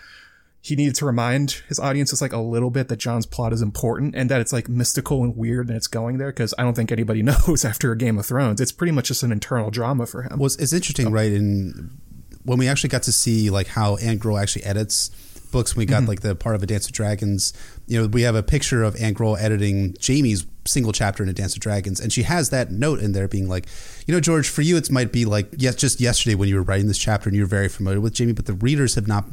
[0.61, 3.63] he needed to remind his audience just like a little bit that Jon's plot is
[3.63, 6.75] important and that it's like mystical and weird and it's going there because I don't
[6.75, 8.61] think anybody knows after a Game of Thrones.
[8.61, 10.39] It's pretty much just an internal drama for him.
[10.39, 11.33] Well, it's, it's interesting, right?
[11.33, 11.99] In
[12.45, 15.11] when we actually got to see like how Anne Groell actually edits
[15.53, 16.09] books, we got mm-hmm.
[16.09, 17.53] like the part of a Dance of Dragons.
[17.87, 21.33] You know, we have a picture of Anne Groell editing Jaime's single chapter in A
[21.33, 23.67] Dance of Dragons, and she has that note in there being like,
[24.07, 26.63] you know, George, for you it might be like yes, just yesterday when you were
[26.63, 29.25] writing this chapter and you're very familiar with Jamie, but the readers have not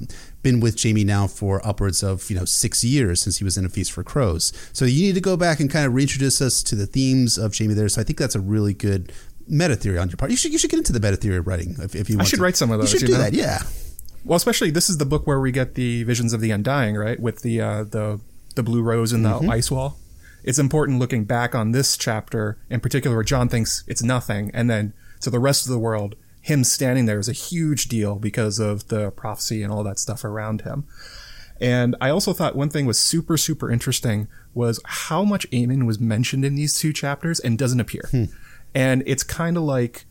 [0.42, 3.66] been with Jamie now for upwards of you know six years since he was in
[3.66, 4.54] A Feast for Crows.
[4.74, 7.54] So you need to go back and kind of reintroduce us to the themes of
[7.54, 7.90] Jamie there.
[7.90, 9.12] So I think that's a really good
[9.48, 10.32] meta theory on your part.
[10.32, 12.18] You should you should get into the meta theory of writing if, if you.
[12.18, 12.44] want I should to.
[12.44, 12.94] write some of those.
[12.94, 13.30] You should you do know?
[13.30, 13.34] that.
[13.34, 13.60] Yeah.
[14.24, 17.20] Well, especially this is the book where we get the visions of the undying, right?
[17.20, 18.20] With the uh, the
[18.56, 19.50] the blue rose and the mm-hmm.
[19.50, 19.98] ice wall
[20.46, 24.52] it's important looking back on this chapter in particular where John thinks it's nothing.
[24.54, 28.18] And then to the rest of the world, him standing there is a huge deal
[28.18, 30.86] because of the prophecy and all that stuff around him.
[31.60, 36.00] And I also thought one thing was super, super interesting was how much Aemon was
[36.00, 38.08] mentioned in these two chapters and doesn't appear.
[38.12, 38.26] Hmm.
[38.76, 40.06] And it's kind of like,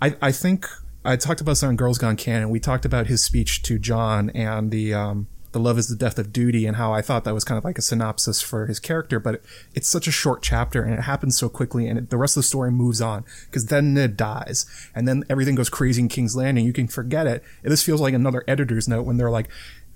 [0.00, 0.66] I, I think
[1.04, 2.48] I talked about this on Girls Gone Canon.
[2.48, 6.18] We talked about his speech to John and the, um, the love is the death
[6.18, 8.78] of duty and how I thought that was kind of like a synopsis for his
[8.78, 9.44] character, but it,
[9.74, 12.42] it's such a short chapter and it happens so quickly and it, the rest of
[12.42, 16.36] the story moves on because then Ned dies and then everything goes crazy in King's
[16.36, 16.64] Landing.
[16.64, 17.42] You can forget it.
[17.62, 19.48] This feels like another editor's note when they're like,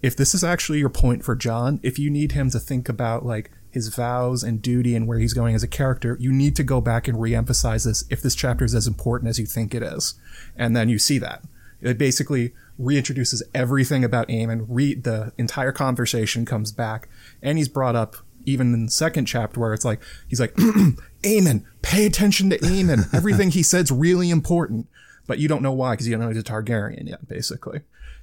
[0.02, 3.24] if this is actually your point for Jon, if you need him to think about
[3.24, 6.62] like his vows and duty and where he's going as a character, you need to
[6.62, 9.82] go back and re-emphasize this if this chapter is as important as you think it
[9.82, 10.14] is.
[10.56, 11.42] And then you see that
[11.80, 14.66] It basically reintroduces everything about Aemon.
[14.68, 17.08] Re- the entire conversation comes back,
[17.42, 18.16] and he's brought up
[18.46, 20.54] even in the second chapter where it's like he's like,
[21.22, 23.12] Aemon, pay attention to Aemon.
[23.14, 24.88] Everything he said's really important,
[25.26, 27.80] but you don't know why because you don't know he's a Targaryen yet, basically.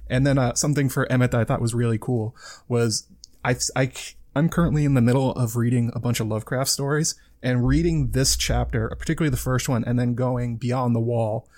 [0.08, 2.36] And then uh, something for Emmett that I thought was really cool
[2.68, 3.06] was
[3.44, 3.90] I, I
[4.34, 8.36] I'm currently in the middle of reading a bunch of Lovecraft stories and reading this
[8.36, 11.48] chapter, particularly the first one, and then going beyond the wall.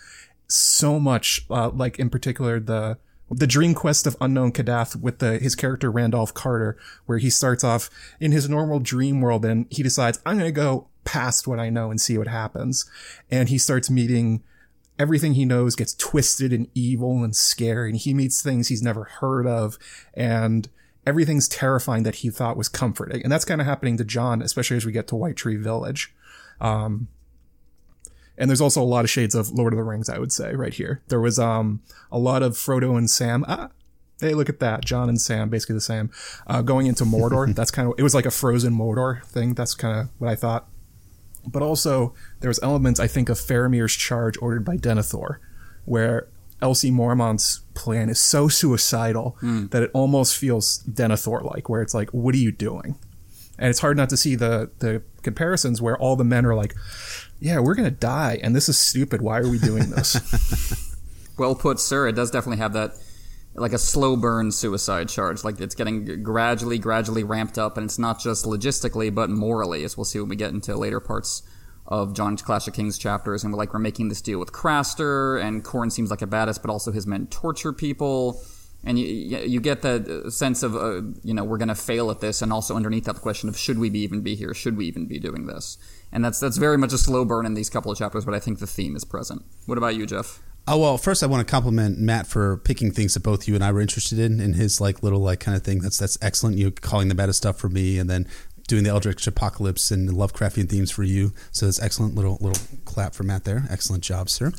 [0.49, 2.99] So much, uh, like in particular the
[3.31, 6.77] the dream quest of unknown Kadath with the his character Randolph Carter,
[7.07, 7.91] where he starts off
[8.21, 11.71] in his normal dream world and he decides I'm going to go past what I
[11.71, 12.85] know and see what happens,
[13.31, 14.43] and he starts meeting
[14.99, 19.05] everything he knows gets twisted and evil and scary, and he meets things he's never
[19.05, 19.79] heard of,
[20.15, 20.69] and
[21.07, 23.23] everything's terrifying that he thought was comforting.
[23.23, 26.15] And that's kind of happening to John, especially as we get to White Tree Village.
[26.61, 27.09] Um,
[28.37, 30.55] and there's also a lot of shades of Lord of the Rings, I would say,
[30.55, 31.03] right here.
[31.09, 33.45] There was um, a lot of Frodo and Sam.
[33.47, 33.71] Ah,
[34.21, 34.85] hey, look at that.
[34.85, 36.11] John and Sam, basically the same.
[36.47, 37.55] Uh, going into Mordor.
[37.55, 39.55] that's kind of, it was like a frozen Mordor thing.
[39.55, 40.69] That's kind of what I thought.
[41.47, 45.39] But also, there was elements, I think, of Faramir's charge ordered by Denethor,
[45.85, 46.29] where
[46.63, 49.71] LC Mormont's plan is so suicidal mm.
[49.71, 52.99] that it almost feels Denethor like, where it's like, what are you doing?
[53.59, 56.75] And it's hard not to see the the comparisons where all the men are like,
[57.45, 59.21] yeah, we're gonna die, and this is stupid.
[59.21, 60.97] Why are we doing this?
[61.39, 62.09] well put, sir.
[62.09, 62.93] It does definitely have that
[63.55, 65.45] like a slow burn suicide charge.
[65.45, 69.95] Like it's getting gradually, gradually ramped up, and it's not just logistically, but morally, as
[69.95, 71.43] we'll see when we get into later parts
[71.87, 75.39] of Jon's Clash of Kings chapters, and we're like we're making this deal with Craster,
[75.39, 78.43] and Qhorin seems like a badass, but also his men torture people,
[78.85, 82.41] and you you get that sense of uh, you know we're gonna fail at this,
[82.41, 84.87] and also underneath that the question of should we be even be here, should we
[84.87, 85.77] even be doing this,
[86.15, 88.41] and that's that's very much a slow burn in these couple of chapters, but I
[88.41, 89.45] think the theme is present.
[89.67, 90.41] What about you, Jeff?
[90.67, 93.63] Oh well, first I want to compliment Matt for picking things that both you and
[93.63, 95.81] I were interested in, in his like little like kind of thing.
[95.81, 96.57] That's that's excellent.
[96.57, 98.27] You calling the meta stuff for me, and then
[98.67, 101.33] doing the Eldritch Apocalypse and Lovecraftian themes for you.
[101.53, 103.65] So it's excellent little little clap for Matt there.
[103.71, 104.53] Excellent job, sir.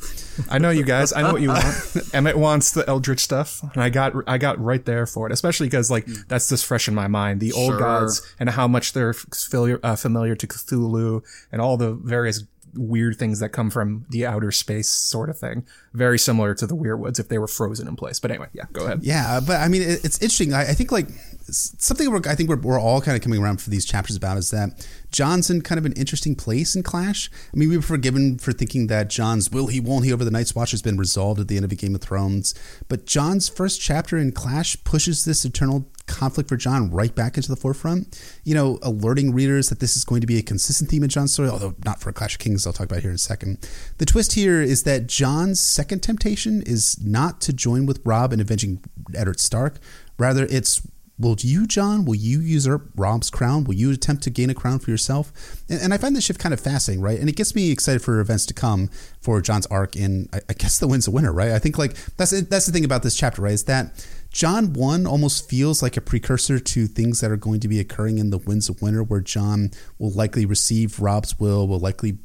[0.48, 1.12] I know you guys.
[1.12, 1.64] I know what you want.
[2.14, 5.32] Emmett wants the Eldritch stuff, and I got I got right there for it.
[5.32, 7.40] Especially because like that's just fresh in my mind.
[7.40, 7.78] The old sure.
[7.78, 12.44] gods and how much they're familiar uh, familiar to Cthulhu and all the various
[12.76, 15.66] weird things that come from the outer space sort of thing.
[15.92, 18.20] Very similar to the Weirwoods if they were frozen in place.
[18.20, 19.00] But anyway, yeah, go ahead.
[19.02, 20.52] Yeah, but I mean, it's interesting.
[20.52, 21.08] I, I think like
[21.48, 24.50] something I think we're, we're all kind of coming around for these chapters about is
[24.50, 27.30] that Jon's in kind of an interesting place in Clash.
[27.52, 30.30] I mean, we were forgiven for thinking that Jon's will he, won't he over the
[30.30, 32.54] Night's Watch has been resolved at the end of a Game of Thrones.
[32.88, 37.48] But Jon's first chapter in Clash pushes this eternal conflict for John right back into
[37.48, 38.20] the forefront.
[38.44, 41.32] You know, alerting readers that this is going to be a consistent theme in John's
[41.32, 43.68] story, although not for Clash of Kings, I'll talk about here in a second.
[43.98, 48.40] The twist here is that John's second temptation is not to join with Robb in
[48.40, 48.82] avenging
[49.14, 49.78] Eddard Stark.
[50.18, 50.82] Rather, it's
[51.18, 53.64] Will you, John, will you usurp Robb's crown?
[53.64, 55.64] Will you attempt to gain a crown for yourself?
[55.66, 57.18] And, and, I find this shift kind of fascinating, right?
[57.18, 58.90] And it gets me excited for events to come
[59.22, 61.52] for John's arc in, I, I guess, the Winds of Winter, right?
[61.52, 63.54] I think like that's that's the thing about this chapter, right?
[63.54, 64.06] Is that
[64.36, 68.18] Jon 1 almost feels like a precursor to things that are going to be occurring
[68.18, 72.18] in the Winds of Winter, where John will likely receive Robb's will, will likely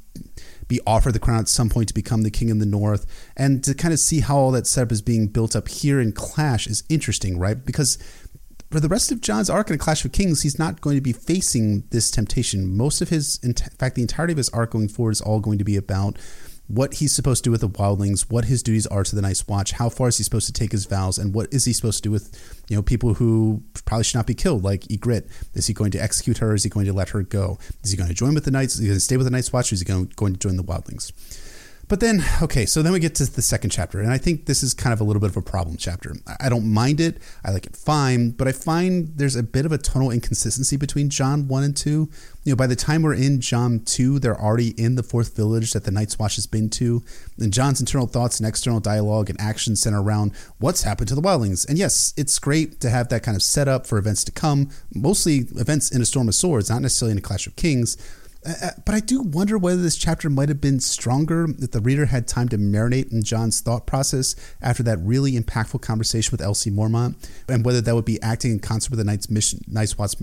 [0.67, 3.05] be offered the crown at some point to become the king in the north.
[3.37, 6.11] And to kind of see how all that setup is being built up here in
[6.11, 7.63] Clash is interesting, right?
[7.65, 7.97] Because
[8.69, 11.13] for the rest of john's arc in Clash of Kings, he's not going to be
[11.13, 12.75] facing this temptation.
[12.75, 15.59] Most of his, in fact, the entirety of his arc going forward is all going
[15.59, 16.17] to be about
[16.73, 19.47] what he's supposed to do with the wildlings, what his duties are to the Night's
[19.47, 21.97] Watch, how far is he supposed to take his vows, and what is he supposed
[21.97, 25.29] to do with, you know, people who probably should not be killed, like Ygritte.
[25.53, 26.53] Is he going to execute her?
[26.53, 27.59] Is he going to let her go?
[27.83, 28.75] Is he going to join with the Knights?
[28.75, 29.71] Is he going to stay with the Night's Watch?
[29.71, 31.11] Or is he going, going to join the wildlings?
[31.91, 34.63] But then, okay, so then we get to the second chapter, and I think this
[34.63, 36.15] is kind of a little bit of a problem chapter.
[36.39, 39.73] I don't mind it, I like it fine, but I find there's a bit of
[39.73, 42.09] a tonal inconsistency between John 1 and 2.
[42.45, 45.73] You know, by the time we're in John 2, they're already in the fourth village
[45.73, 47.03] that the Night's Watch has been to,
[47.37, 51.21] and John's internal thoughts and external dialogue and actions center around what's happened to the
[51.21, 51.67] wildlings.
[51.67, 55.39] And yes, it's great to have that kind of setup for events to come, mostly
[55.57, 57.97] events in a Storm of Swords, not necessarily in a Clash of Kings
[58.45, 61.79] uh, uh, but I do wonder whether this chapter might have been stronger if the
[61.79, 66.41] reader had time to marinate in John's thought process after that really impactful conversation with
[66.41, 67.15] LC Mormont,
[67.47, 70.15] and whether that would be acting in concert with the Night's mission, Night's Watch,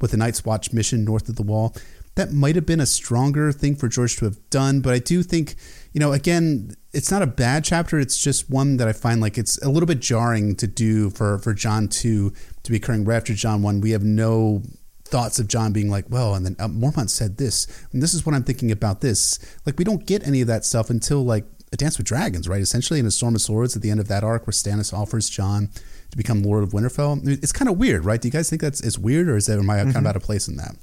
[0.00, 1.74] with the Night's Watch mission north of the Wall.
[2.14, 5.22] That might have been a stronger thing for George to have done, but I do
[5.22, 5.54] think,
[5.92, 7.98] you know, again, it's not a bad chapter.
[7.98, 11.38] It's just one that I find like it's a little bit jarring to do for
[11.38, 12.32] for Jon two
[12.62, 13.80] to be occurring right after John one.
[13.80, 14.62] We have no
[15.10, 18.24] thoughts of John being like, well, and then uh, Mormont said this, and this is
[18.24, 19.38] what I'm thinking about this.
[19.66, 22.60] Like, we don't get any of that stuff until like a Dance with Dragons, right?
[22.60, 25.28] Essentially, in a Storm of Swords at the end of that arc, where Stannis offers
[25.28, 25.70] John
[26.10, 27.26] to become Lord of Winterfell.
[27.26, 28.20] It's kind of weird, right?
[28.20, 30.16] Do you guys think that's it's weird, or is that am I kind of out
[30.16, 30.76] of place in that?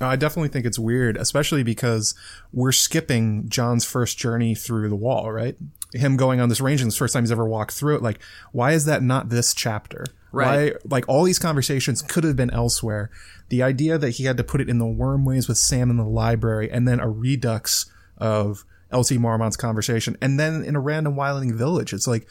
[0.00, 2.14] I definitely think it's weird, especially because
[2.52, 5.56] we're skipping John's first journey through the wall, right?
[5.92, 8.02] Him going on this range and the first time he's ever walked through it.
[8.02, 10.06] Like, why is that not this chapter?
[10.32, 10.72] Right.
[10.72, 13.10] Why, like, all these conversations could have been elsewhere.
[13.48, 16.04] The idea that he had to put it in the wormways with Sam in the
[16.04, 17.86] library and then a redux
[18.18, 21.92] of LC Mormont's conversation and then in a random wildling village.
[21.92, 22.26] It's like,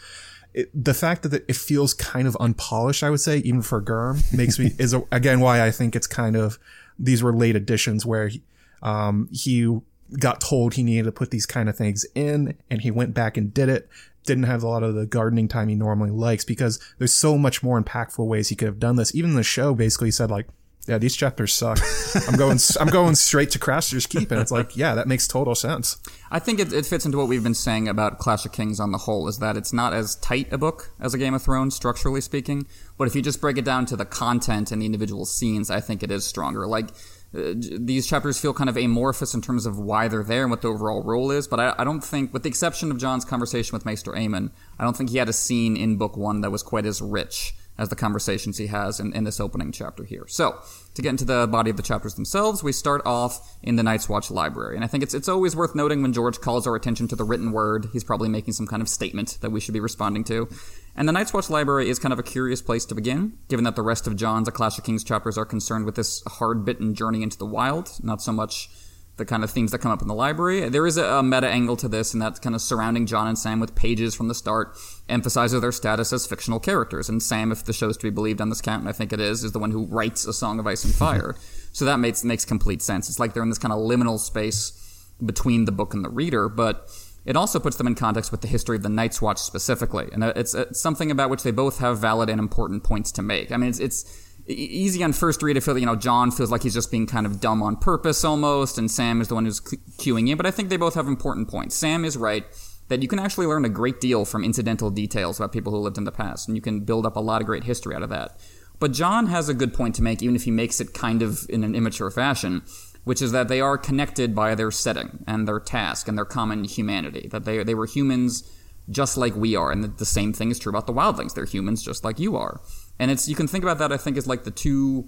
[0.54, 4.22] it, the fact that it feels kind of unpolished, I would say, even for Gurm,
[4.34, 6.60] makes me is a, again why I think it's kind of
[6.99, 8.41] these were late additions where he,
[8.82, 9.80] um, he
[10.20, 13.38] got told he needed to put these kind of things in, and he went back
[13.38, 13.88] and did it.
[14.26, 17.64] Didn't have a lot of the gardening time he normally likes because there's so much
[17.64, 19.16] more impactful ways he could have done this.
[19.16, 20.48] Even the show basically said like,
[20.88, 21.80] yeah, these chapters suck.
[22.28, 25.54] I'm going, I'm going straight to Craster's Keep, and it's like, yeah, that makes total
[25.54, 25.98] sense.
[26.32, 28.92] I think it, it fits into what we've been saying about Clash of Kings on
[28.92, 31.76] the whole, is that it's not as tight a book as a Game of Thrones,
[31.76, 32.66] structurally speaking.
[32.98, 35.82] But if you just break it down to the content and the individual scenes, I
[35.82, 36.66] think it is stronger.
[36.66, 36.90] Like,
[37.34, 40.68] these chapters feel kind of amorphous in terms of why they're there and what the
[40.68, 43.86] overall role is, but I, I don't think, with the exception of Jon's conversation with
[43.86, 46.86] Maester Aemon, I don't think he had a scene in book one that was quite
[46.86, 50.26] as rich as the conversations he has in, in this opening chapter here.
[50.28, 50.60] So,
[50.94, 54.10] to get into the body of the chapters themselves, we start off in the Night's
[54.10, 54.76] Watch library.
[54.76, 57.24] And I think it's, it's always worth noting when George calls our attention to the
[57.24, 60.50] written word, he's probably making some kind of statement that we should be responding to.
[60.96, 63.76] And the Night's Watch library is kind of a curious place to begin, given that
[63.76, 66.94] the rest of Jon's A Clash of Kings chapters are concerned with this hard bitten
[66.94, 68.70] journey into the wild, not so much
[69.18, 70.68] the kind of themes that come up in the library.
[70.70, 73.38] There is a, a meta angle to this, and that's kind of surrounding Jon and
[73.38, 74.78] Sam with pages from the start
[75.08, 77.08] emphasizes their status as fictional characters.
[77.08, 79.20] And Sam, if the show's to be believed on this count, and I think it
[79.20, 81.36] is, is the one who writes A Song of Ice and Fire.
[81.72, 83.10] so that makes makes complete sense.
[83.10, 84.78] It's like they're in this kind of liminal space
[85.24, 86.89] between the book and the reader, but
[87.26, 90.24] it also puts them in context with the history of the Night's Watch specifically, and
[90.24, 93.52] it's, it's something about which they both have valid and important points to make.
[93.52, 96.52] I mean, it's, it's easy on first read to feel that you know Jon feels
[96.52, 99.46] like he's just being kind of dumb on purpose almost, and Sam is the one
[99.46, 100.38] who's cueing in.
[100.38, 101.76] But I think they both have important points.
[101.76, 102.46] Sam is right
[102.88, 105.98] that you can actually learn a great deal from incidental details about people who lived
[105.98, 108.10] in the past, and you can build up a lot of great history out of
[108.10, 108.38] that.
[108.80, 111.46] But John has a good point to make, even if he makes it kind of
[111.50, 112.64] in an immature fashion,
[113.04, 116.64] which is that they are connected by their setting and their task and their common
[116.64, 117.28] humanity.
[117.32, 118.49] That they they were humans
[118.89, 121.34] just like we are, and the same thing is true about the wildlings.
[121.34, 122.62] They're humans just like you are.
[122.99, 125.08] And it's you can think about that I think as like the two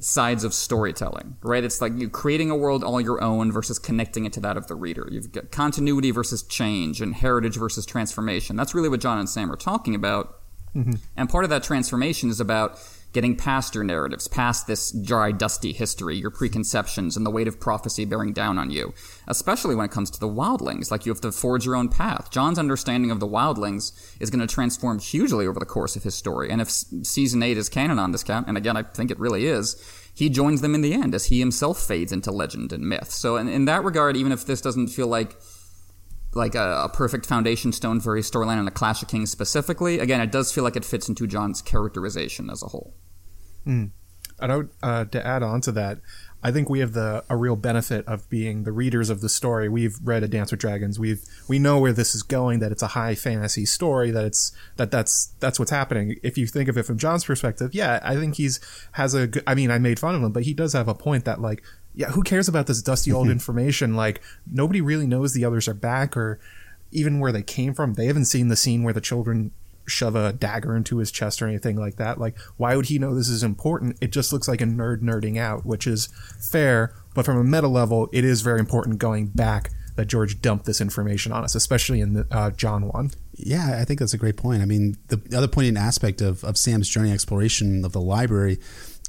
[0.00, 1.62] sides of storytelling, right?
[1.62, 4.66] It's like you creating a world all your own versus connecting it to that of
[4.66, 5.06] the reader.
[5.10, 8.56] You've got continuity versus change and heritage versus transformation.
[8.56, 10.38] That's really what John and Sam are talking about.
[10.74, 10.94] Mm-hmm.
[11.16, 12.78] And part of that transformation is about
[13.12, 17.58] getting past your narratives, past this dry, dusty history, your preconceptions, and the weight of
[17.58, 18.92] prophecy bearing down on you.
[19.26, 22.30] Especially when it comes to the wildlings, like you have to forge your own path.
[22.30, 26.14] Jon's understanding of the wildlings is going to transform hugely over the course of his
[26.14, 26.50] story.
[26.50, 29.46] And if season 8 is canon on this count, and again, I think it really
[29.46, 29.82] is,
[30.14, 33.10] he joins them in the end as he himself fades into legend and myth.
[33.10, 35.36] So in, in that regard, even if this doesn't feel like
[36.34, 39.98] like a, a, perfect foundation stone for his storyline and the Clash of Kings specifically.
[39.98, 42.94] Again, it does feel like it fits into Jon's characterization as a whole.
[43.66, 43.90] Mm.
[44.40, 45.98] And I would, uh, to add on to that,
[46.42, 49.68] I think we have the a real benefit of being the readers of the story.
[49.68, 50.98] We've read A Dance with Dragons.
[50.98, 52.60] We've we know where this is going.
[52.60, 54.10] That it's a high fantasy story.
[54.10, 56.16] That it's that that's that's what's happening.
[56.22, 58.58] If you think of it from Jon's perspective, yeah, I think he's
[58.92, 59.28] has a.
[59.46, 61.62] I mean, I made fun of him, but he does have a point that like
[62.00, 63.94] yeah, who cares about this dusty old information?
[63.94, 66.40] Like nobody really knows the others are back or
[66.90, 67.92] even where they came from.
[67.92, 69.50] They haven't seen the scene where the children
[69.84, 72.18] shove a dagger into his chest or anything like that.
[72.18, 73.98] Like, why would he know this is important?
[74.00, 76.08] It just looks like a nerd nerding out, which is
[76.50, 76.94] fair.
[77.14, 80.80] But from a meta level, it is very important going back that George dumped this
[80.80, 83.10] information on us, especially in the, uh, Jon 1.
[83.34, 84.62] Yeah, I think that's a great point.
[84.62, 88.58] I mean, the other poignant aspect of, of Sam's journey exploration of the library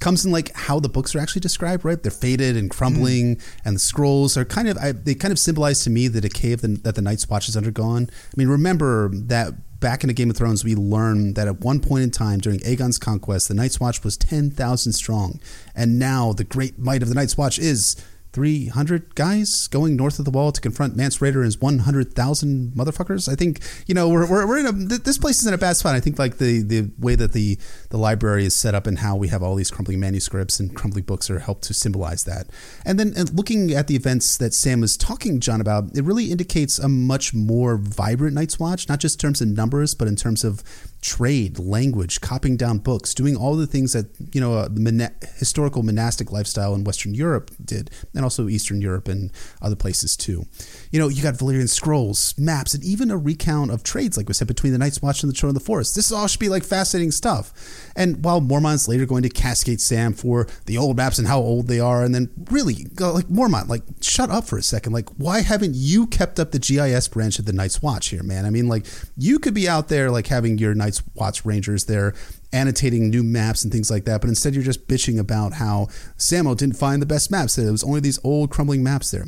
[0.02, 2.02] comes in like how the books are actually described, right?
[2.02, 3.42] They're faded and crumbling, mm.
[3.64, 6.56] and the scrolls are kind of I, they kind of symbolize to me the decay
[6.56, 8.10] the, that the Night's Watch has undergone.
[8.12, 11.80] I mean, remember that back in the Game of Thrones, we learned that at one
[11.80, 15.40] point in time during Aegon's conquest, the Night's Watch was ten thousand strong,
[15.76, 17.96] and now the great might of the Night's Watch is
[18.34, 23.32] 300 guys going north of the wall to confront Mance Rayder and his 100,000 motherfuckers.
[23.32, 25.76] I think, you know, we're, we're, we're in a, this place is in a bad
[25.76, 25.96] spot.
[25.96, 27.58] I think like the, the way that the,
[27.90, 31.04] the library is set up and how we have all these crumbling manuscripts and crumbling
[31.04, 32.48] books are helped to symbolize that.
[32.86, 36.32] And then and looking at the events that Sam was talking, John, about, it really
[36.32, 40.16] indicates a much more vibrant Night's Watch, not just in terms of numbers, but in
[40.16, 40.64] terms of
[41.02, 45.14] trade, language, copying down books, doing all the things that you know uh, the mona-
[45.36, 49.32] historical monastic lifestyle in Western Europe did, and also Eastern Europe and
[49.62, 50.46] other places too.
[50.92, 54.34] You know, you got Valyrian scrolls, maps, and even a recount of trades, like we
[54.34, 55.96] said, between the Night's Watch and the Children of the Forest.
[55.96, 57.54] This all should be like fascinating stuff.
[57.96, 61.68] And while Mormont's later going to cascade Sam for the old maps and how old
[61.68, 64.92] they are, and then really like Mormont, like shut up for a second.
[64.92, 68.46] Like, why haven't you kept up the GIS branch of the Night's Watch here, man?
[68.46, 68.86] I mean, like
[69.18, 72.14] you could be out there like having your Night's Watch Rangers there
[72.54, 75.86] annotating new maps and things like that, but instead you're just bitching about how
[76.18, 77.56] Samo didn't find the best maps.
[77.56, 79.26] That it was only these old crumbling maps there.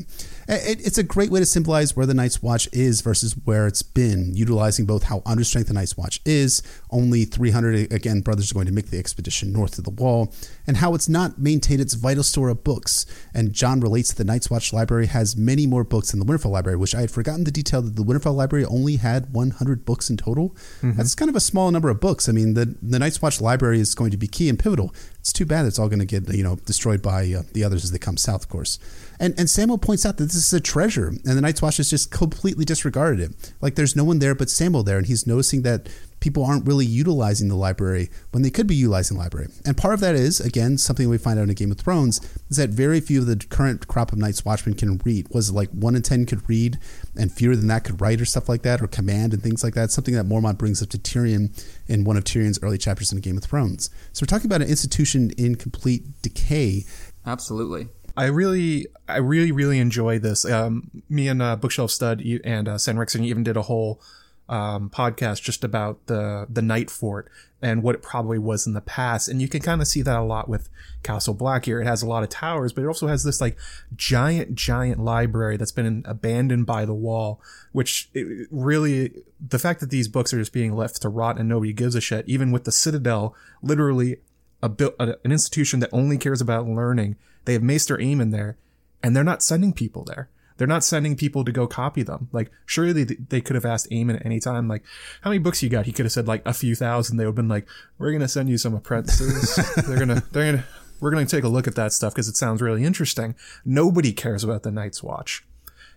[0.48, 4.36] It's a great way to symbolize where the Night's Watch is versus where it's been,
[4.36, 8.74] utilizing both how understrength the Night's Watch is, only 300, again, brothers are going to
[8.74, 10.34] make the expedition north of the wall,
[10.68, 13.06] and how it's not maintained its vital store of books.
[13.34, 16.52] And Jon relates that the Night's Watch library has many more books than the Winterfell
[16.52, 20.10] library, which I had forgotten the detail that the Winterfell library only had 100 books
[20.10, 20.50] in total.
[20.82, 20.94] Mm-hmm.
[20.94, 22.28] That's kind of a small number of books.
[22.28, 24.94] I mean, the, the Night's Watch library is going to be key and pivotal.
[25.20, 27.86] It's too bad it's all going to get, you know, destroyed by uh, the others
[27.86, 28.78] as they come south, of course.
[29.24, 31.90] And and Samwell points out that this is a treasure, and the Night's Watch has
[31.90, 33.54] just completely disregarded it.
[33.62, 35.88] Like there's no one there but Samwell there, and he's noticing that
[36.20, 39.48] people aren't really utilizing the library when they could be utilizing the library.
[39.66, 42.20] And part of that is, again, something we find out in Game of Thrones,
[42.50, 45.30] is that very few of the current crop of Night's Watchmen can read.
[45.30, 46.78] Was like one in ten could read,
[47.16, 49.74] and fewer than that could write or stuff like that, or command and things like
[49.76, 49.90] that.
[49.90, 51.50] Something that Mormont brings up to Tyrion
[51.88, 53.90] in one of Tyrion's early chapters in Game of Thrones.
[54.12, 56.84] So we're talking about an institution in complete decay.
[57.26, 57.88] Absolutely.
[58.16, 60.46] I really, I really, really enjoy this.
[60.46, 64.02] Um, me and uh, Bookshelf Stud and uh, Sen even did a whole
[64.50, 67.30] um, podcast just about the the Night Fort
[67.62, 70.18] and what it probably was in the past, and you can kind of see that
[70.18, 70.70] a lot with
[71.02, 71.82] Castle Black here.
[71.82, 73.58] It has a lot of towers, but it also has this like
[73.96, 77.42] giant, giant library that's been abandoned by the wall.
[77.72, 78.10] Which
[78.52, 81.96] really, the fact that these books are just being left to rot and nobody gives
[81.96, 84.18] a shit, even with the Citadel, literally
[84.62, 87.16] a, a an institution that only cares about learning
[87.46, 88.58] they have Maester Aemon there,
[89.02, 90.30] and they're not sending people there.
[90.58, 92.30] They're not sending people to go copy them.
[92.32, 94.84] Like, surely they, they could have asked Aemon at any time, like,
[95.22, 95.88] how many books you got?
[95.88, 97.18] He could have said like a few thousand.
[97.18, 97.68] They would have been like,
[97.98, 99.56] we're gonna send you some apprentices.
[99.88, 100.66] they're gonna they're gonna
[101.00, 103.36] we're gonna take a look at that stuff because it sounds really interesting.
[103.66, 105.44] Nobody cares about the Night's Watch,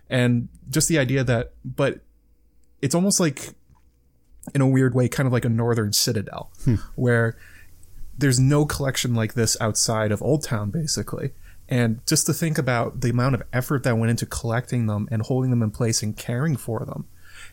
[0.09, 1.99] and just the idea that, but
[2.81, 3.53] it's almost like,
[4.53, 6.75] in a weird way, kind of like a Northern Citadel, hmm.
[6.95, 7.37] where
[8.17, 11.31] there's no collection like this outside of Old Town, basically.
[11.69, 15.21] And just to think about the amount of effort that went into collecting them and
[15.21, 17.07] holding them in place and caring for them,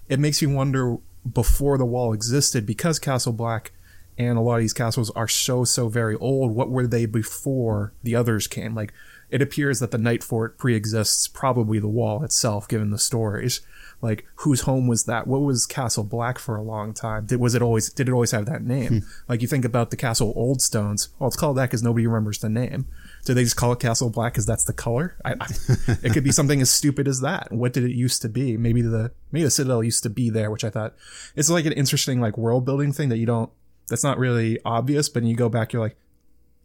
[0.08, 0.98] it makes you wonder
[1.30, 3.72] before the wall existed, because Castle Black
[4.16, 7.92] and a lot of these castles are so, so very old, what were they before
[8.02, 8.74] the others came?
[8.74, 8.92] Like,
[9.30, 13.62] it appears that the Night Fort pre exists probably the wall itself, given the stories
[14.04, 15.26] like whose home was that?
[15.26, 17.24] What was Castle Black for a long time?
[17.24, 18.88] Did was it always did it always have that name?
[18.88, 18.98] Hmm.
[19.28, 21.08] Like you think about the Castle Old Stones.
[21.18, 22.86] Well, it's called that because nobody remembers the name.
[23.24, 25.16] Do they just call it Castle Black because that's the color?
[25.24, 25.46] I, I,
[26.02, 27.50] it could be something as stupid as that.
[27.50, 28.58] What did it used to be?
[28.58, 30.94] Maybe the maybe the Citadel used to be there, which I thought
[31.34, 33.50] it's like an interesting like world building thing that you don't.
[33.88, 35.96] That's not really obvious, but you go back, you're like,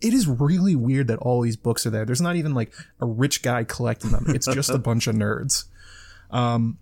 [0.02, 2.06] it is really weird that all these books are there.
[2.06, 4.26] There's not even like a rich guy collecting them.
[4.28, 5.66] It's just a bunch of nerds.
[6.32, 6.78] Um,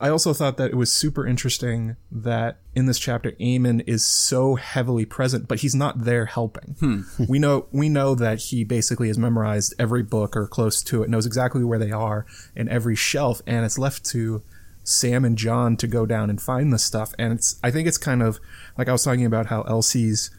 [0.00, 4.54] I also thought that it was super interesting that in this chapter, Aemon is so
[4.54, 6.74] heavily present, but he's not there helping.
[6.80, 7.00] Hmm.
[7.28, 11.10] we know we know that he basically has memorized every book or close to it,
[11.10, 12.24] knows exactly where they are
[12.56, 14.42] in every shelf, and it's left to
[14.84, 17.12] Sam and John to go down and find the stuff.
[17.18, 18.40] And it's I think it's kind of
[18.78, 20.30] like I was talking about how LC's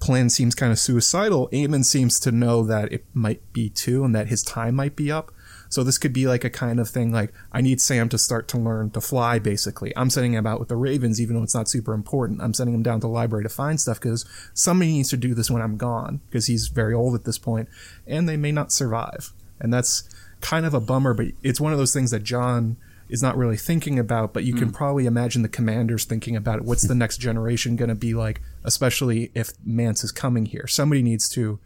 [0.00, 1.48] plan seems kind of suicidal.
[1.52, 5.12] Aemon seems to know that it might be too, and that his time might be
[5.12, 5.30] up.
[5.68, 8.48] So this could be like a kind of thing like I need Sam to start
[8.48, 9.92] to learn to fly basically.
[9.96, 12.40] I'm sending him out with the Ravens even though it's not super important.
[12.40, 15.34] I'm sending him down to the library to find stuff because somebody needs to do
[15.34, 17.68] this when I'm gone because he's very old at this point
[18.06, 19.32] and they may not survive.
[19.60, 20.08] And that's
[20.40, 22.76] kind of a bummer, but it's one of those things that John
[23.08, 24.58] is not really thinking about, but you mm.
[24.58, 24.74] can hmm.
[24.74, 26.64] probably imagine the commanders thinking about it.
[26.64, 30.66] What's the next generation going to be like, especially if Mance is coming here?
[30.66, 31.60] Somebody needs to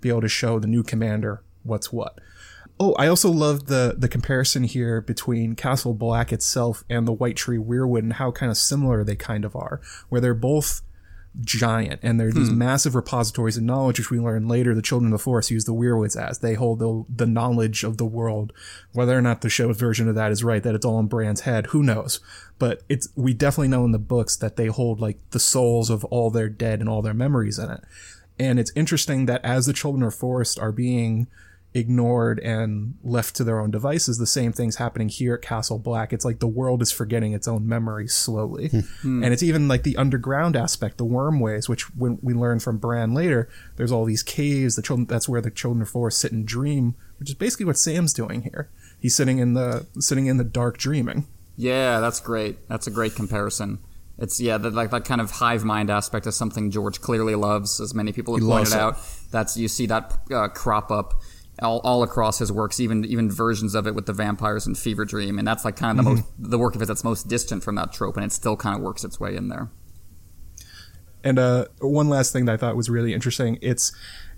[0.00, 2.18] be able to show the new commander what's what.
[2.80, 7.36] Oh, I also love the the comparison here between Castle Black itself and the White
[7.36, 10.82] Tree Weirwood and how kind of similar they kind of are, where they're both
[11.40, 12.58] giant and they're these hmm.
[12.58, 15.74] massive repositories of knowledge, which we learn later the Children of the Forest use the
[15.74, 16.38] Weirwoods as.
[16.38, 18.52] They hold the, the knowledge of the world.
[18.92, 21.40] Whether or not the show's version of that is right, that it's all in Bran's
[21.40, 22.20] head, who knows?
[22.58, 26.04] But it's we definitely know in the books that they hold like the souls of
[26.06, 27.82] all their dead and all their memories in it.
[28.38, 31.26] And it's interesting that as the Children of the Forest are being
[31.74, 34.18] ignored and left to their own devices.
[34.18, 36.12] The same thing's happening here at Castle Black.
[36.12, 38.70] It's like the world is forgetting its own memories slowly.
[39.02, 43.12] and it's even like the underground aspect, the wormways, which when we learn from Bran
[43.12, 46.46] later, there's all these caves, the children that's where the children of forest sit and
[46.46, 48.70] dream, which is basically what Sam's doing here.
[49.00, 51.26] He's sitting in the sitting in the dark dreaming.
[51.56, 52.68] Yeah, that's great.
[52.68, 53.78] That's a great comparison.
[54.16, 57.80] It's yeah, that like that kind of hive mind aspect is something George clearly loves,
[57.80, 58.78] as many people have He pointed loves it.
[58.78, 58.96] out.
[59.32, 61.14] That's you see that uh, crop up
[61.62, 65.04] all, all across his works, even even versions of it with the vampires and Fevre
[65.04, 67.62] Dream, and that's like kind of the most the work of his that's most distant
[67.62, 69.70] from that trope, and it still kind of works its way in there.
[71.22, 73.92] And uh, one last thing that I thought was really interesting, it's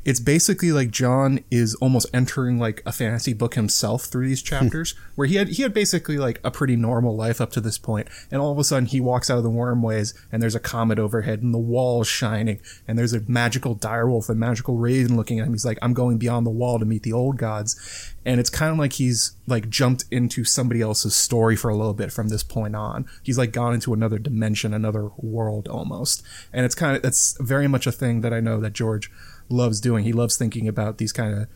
[0.06, 4.46] it's basically like John is almost entering like a fantasy book himself through these hmm.
[4.46, 7.76] chapters, where he had he had basically like a pretty normal life up to this
[7.76, 10.60] point, and all of a sudden he walks out of the wormways, and there's a
[10.60, 15.40] comet overhead, and the wall's shining, and there's a magical direwolf, and magical raven looking
[15.40, 15.52] at him.
[15.52, 18.70] He's like, "I'm going beyond the wall to meet the old gods," and it's kind
[18.70, 22.44] of like he's like jumped into somebody else's story for a little bit from this
[22.44, 23.06] point on.
[23.24, 27.66] He's like gone into another dimension, another world almost, and it's kind of that's very
[27.66, 29.10] much a thing that I know that George
[29.48, 30.04] loves doing.
[30.04, 31.48] He loves thinking about these kind of.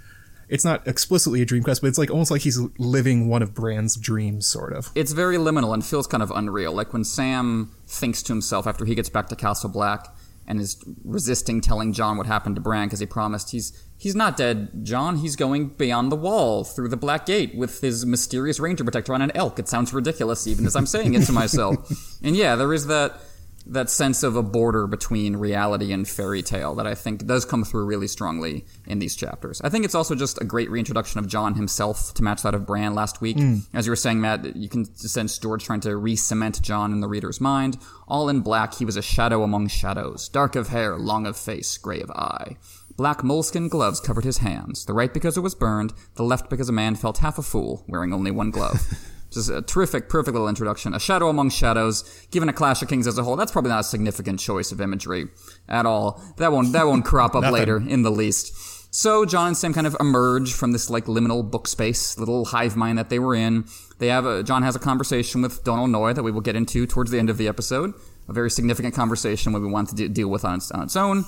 [0.49, 3.55] It's not explicitly a dream quest, but it's like almost like he's living one of
[3.55, 4.91] Bran's dreams, sort of.
[4.97, 6.73] It's very liminal and feels kind of unreal.
[6.73, 10.13] Like when Sam thinks to himself after he gets back to Castle Black
[10.51, 14.37] and is resisting telling John what happened to Bran because he promised he's he's not
[14.37, 15.19] dead, John.
[15.19, 19.23] He's going beyond the wall through the Black Gate with his mysterious ranger protector on
[19.23, 19.61] an elk.
[19.61, 22.19] It sounds ridiculous even as I'm saying it to myself.
[22.25, 23.21] and yeah, there is that
[23.71, 27.65] that sense of a border between reality and fairy tale that I think does come
[27.65, 29.61] through really strongly in these chapters.
[29.63, 32.67] I think it's also just a great reintroduction of John himself to match that of
[32.67, 33.39] Bran last week.
[33.39, 33.59] Hmm.
[33.73, 37.09] As you were saying, Matt, you can sense George trying to re-cement John in the
[37.09, 37.79] reader's mind.
[38.09, 41.79] All in black, he was a shadow among shadows, dark of hair, long of face,
[41.79, 42.57] gray of eye.
[42.97, 46.69] Black moleskin gloves covered his hands, the right because it was burned, the left because
[46.69, 48.83] a man felt half a fool, wearing only one glove.
[49.31, 50.95] Just a terrific, perfect little introduction.
[50.95, 52.03] A shadow among shadows.
[52.31, 54.81] Given a Clash of Kings as a whole, that's probably not a significant choice of
[54.81, 55.29] imagery
[55.69, 56.23] at all.
[56.39, 58.55] That won't that won't crop up later in the least.
[58.93, 62.77] So John and Sam kind of emerge from this like liminal book space, little hive
[62.77, 63.67] mind that they were in.
[63.99, 66.87] They have a, John has a conversation with Donal Noye that we will get into
[66.87, 67.95] towards the end of the episode.
[68.29, 70.97] A very significant conversation where we want to de- deal with on its, on its
[70.97, 71.25] own.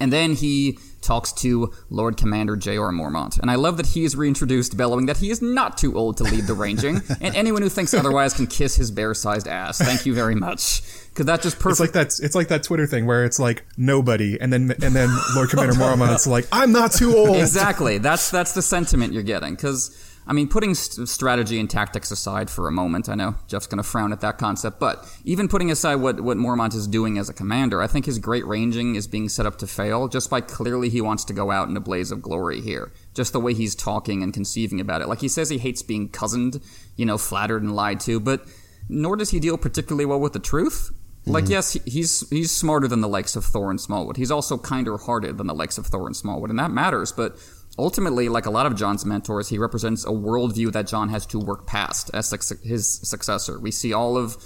[0.00, 3.38] And then he talks to Lord Commander Jeor Mormont.
[3.40, 6.24] And I love that he is reintroduced, bellowing that he is not too old to
[6.24, 9.78] lead the ranging, and anyone who thinks otherwise can kiss his bear-sized ass.
[9.78, 10.82] Thank you very much.
[11.08, 12.18] Because that just It's like that.
[12.22, 15.74] It's like that Twitter thing where it's like nobody, and then and then Lord Commander
[15.74, 17.98] Mormont's like, "I'm not too old." exactly.
[17.98, 19.54] That's that's the sentiment you're getting.
[19.54, 19.94] Because
[20.26, 23.82] I mean, putting st- strategy and tactics aside for a moment, I know Jeff's going
[23.82, 27.28] to frown at that concept, but even putting aside what what Mormont is doing as
[27.28, 30.40] a commander, I think his great ranging is being set up to fail just by
[30.40, 32.92] clearly he wants to go out in a blaze of glory here.
[33.14, 35.08] Just the way he's talking and conceiving about it.
[35.08, 36.60] Like he says he hates being cozened,
[36.96, 38.46] you know, flattered and lied to, but
[38.88, 40.90] nor does he deal particularly well with the truth.
[41.22, 41.30] Mm-hmm.
[41.32, 44.16] Like, yes, he's he's smarter than the likes of Thoren Smallwood.
[44.16, 47.12] He's also kinder hearted than the likes of Thoren Smallwood, and that matters.
[47.12, 47.36] But
[47.78, 51.38] ultimately, like a lot of John's mentors, he represents a worldview that John has to
[51.38, 52.30] work past as
[52.62, 53.58] his successor.
[53.58, 54.36] We see all of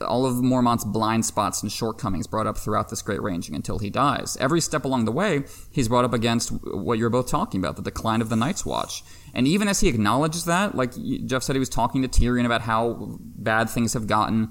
[0.00, 3.90] all of Mormont's blind spots and shortcomings brought up throughout this great ranging until he
[3.90, 4.36] dies.
[4.40, 7.82] Every step along the way, he's brought up against what you're both talking about, the
[7.82, 9.04] decline of the Night's Watch.
[9.34, 10.94] And even as he acknowledges that, like
[11.26, 14.50] Jeff said, he was talking to Tyrion about how bad things have gotten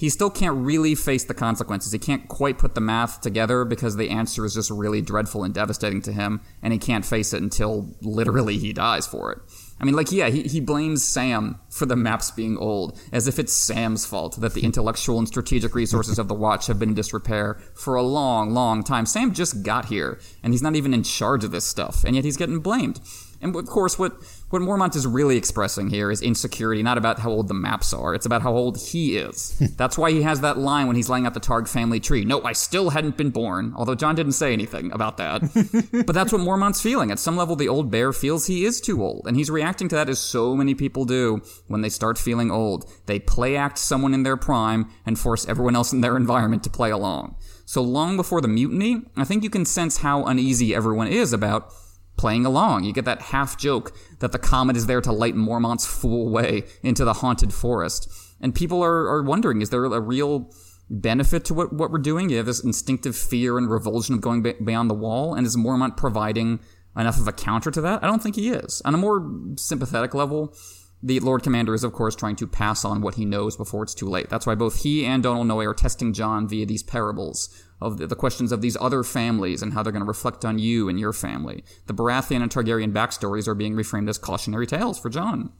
[0.00, 1.92] he still can't really face the consequences.
[1.92, 5.52] He can't quite put the math together because the answer is just really dreadful and
[5.52, 9.40] devastating to him, and he can't face it until literally he dies for it.
[9.78, 13.38] I mean, like, yeah, he, he blames Sam for the maps being old, as if
[13.38, 16.94] it's Sam's fault that the intellectual and strategic resources of the Watch have been in
[16.94, 19.04] disrepair for a long, long time.
[19.04, 22.24] Sam just got here, and he's not even in charge of this stuff, and yet
[22.24, 23.00] he's getting blamed.
[23.42, 24.14] And of course, what,
[24.50, 28.14] what Mormont is really expressing here is insecurity, not about how old the maps are.
[28.14, 29.56] It's about how old he is.
[29.58, 29.66] Hmm.
[29.76, 32.24] That's why he has that line when he's laying out the Targ family tree.
[32.24, 35.42] No, I still hadn't been born, although John didn't say anything about that.
[36.06, 37.12] but that's what Mormont's feeling.
[37.12, 39.94] At some level, the old bear feels he is too old, and he's reacting to
[39.94, 42.90] that as so many people do when they start feeling old.
[43.06, 46.70] They play act someone in their prime and force everyone else in their environment to
[46.70, 47.36] play along.
[47.66, 51.72] So long before the mutiny, I think you can sense how uneasy everyone is about
[52.20, 52.84] playing along.
[52.84, 56.64] You get that half joke that the comet is there to light Mormont's fool way
[56.82, 58.12] into the haunted forest.
[58.42, 60.52] And people are, are wondering, is there a real
[60.90, 62.28] benefit to what, what we're doing?
[62.28, 65.56] You have this instinctive fear and revulsion of going be- beyond the wall, and is
[65.56, 66.60] Mormont providing
[66.94, 68.04] enough of a counter to that?
[68.04, 68.82] I don't think he is.
[68.84, 70.54] On a more sympathetic level,
[71.02, 73.94] the Lord Commander is, of course, trying to pass on what he knows before it's
[73.94, 74.28] too late.
[74.28, 77.48] That's why both he and Donal Noye are testing Jon via these parables
[77.80, 80.88] of the, questions of these other families and how they're going to reflect on you
[80.88, 81.64] and your family.
[81.86, 85.52] The Baratheon and Targaryen backstories are being reframed as cautionary tales for Jon.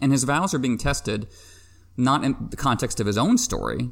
[0.00, 1.26] And his vows are being tested
[1.96, 3.90] not in the context of his own story,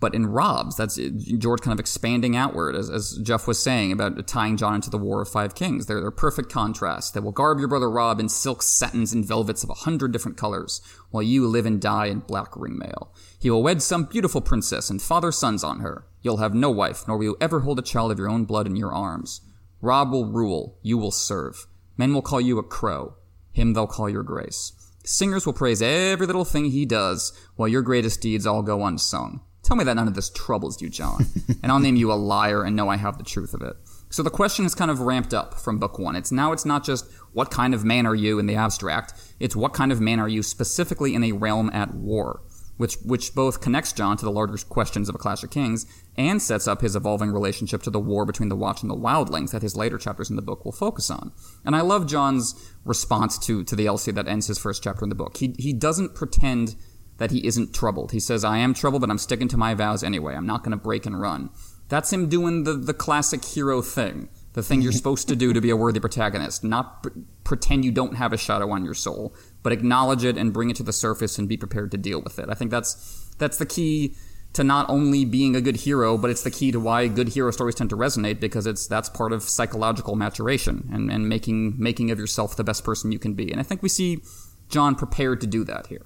[0.00, 0.76] but in Robb's.
[0.76, 4.90] That's George kind of expanding outward, as, as Jeff was saying about tying Jon into
[4.90, 5.86] the War of Five Kings.
[5.86, 7.14] They're, they're perfect contrast.
[7.14, 10.36] They will garb your brother Robb in silk satins and velvets of a hundred different
[10.36, 13.10] colors, while you live and die in black ringmail.
[13.38, 16.04] He will wed some beautiful princess and father sons on her.
[16.22, 18.66] You'll have no wife, nor will you ever hold a child of your own blood
[18.66, 19.40] in your arms.
[19.80, 21.66] Robb will rule, you will serve.
[21.96, 23.16] Men will call you a crow.
[23.52, 24.72] Him they'll call your grace.
[25.04, 29.40] Singers will praise every little thing he does, while your greatest deeds all go unsung.
[29.64, 31.26] Tell me that none of this troubles you, John,
[31.62, 33.74] and I'll name you a liar and know I have the truth of it.
[34.10, 36.14] So the question is kind of ramped up from book one.
[36.14, 39.56] It's now it's not just what kind of man are you in the abstract, it's
[39.56, 42.42] what kind of man are you specifically in a realm at war
[42.76, 46.40] which which both connects John to the larger questions of A Clash of Kings and
[46.40, 49.62] sets up his evolving relationship to the war between the Watch and the Wildlings that
[49.62, 51.32] his later chapters in the book will focus on.
[51.64, 52.54] And I love John's
[52.84, 55.36] response to to the LC that ends his first chapter in the book.
[55.36, 56.76] He he doesn't pretend
[57.18, 58.12] that he isn't troubled.
[58.12, 60.34] He says, "I am troubled, but I'm sticking to my vows anyway.
[60.34, 61.50] I'm not going to break and run."
[61.88, 65.60] That's him doing the the classic hero thing the thing you're supposed to do to
[65.60, 67.06] be a worthy protagonist, not
[67.44, 70.76] pretend you don't have a shadow on your soul, but acknowledge it and bring it
[70.76, 72.48] to the surface and be prepared to deal with it.
[72.48, 74.14] I think that's that's the key
[74.52, 77.50] to not only being a good hero, but it's the key to why good hero
[77.50, 82.10] stories tend to resonate because it's that's part of psychological maturation and, and making making
[82.10, 83.50] of yourself the best person you can be.
[83.50, 84.22] And I think we see
[84.68, 86.04] John prepared to do that here,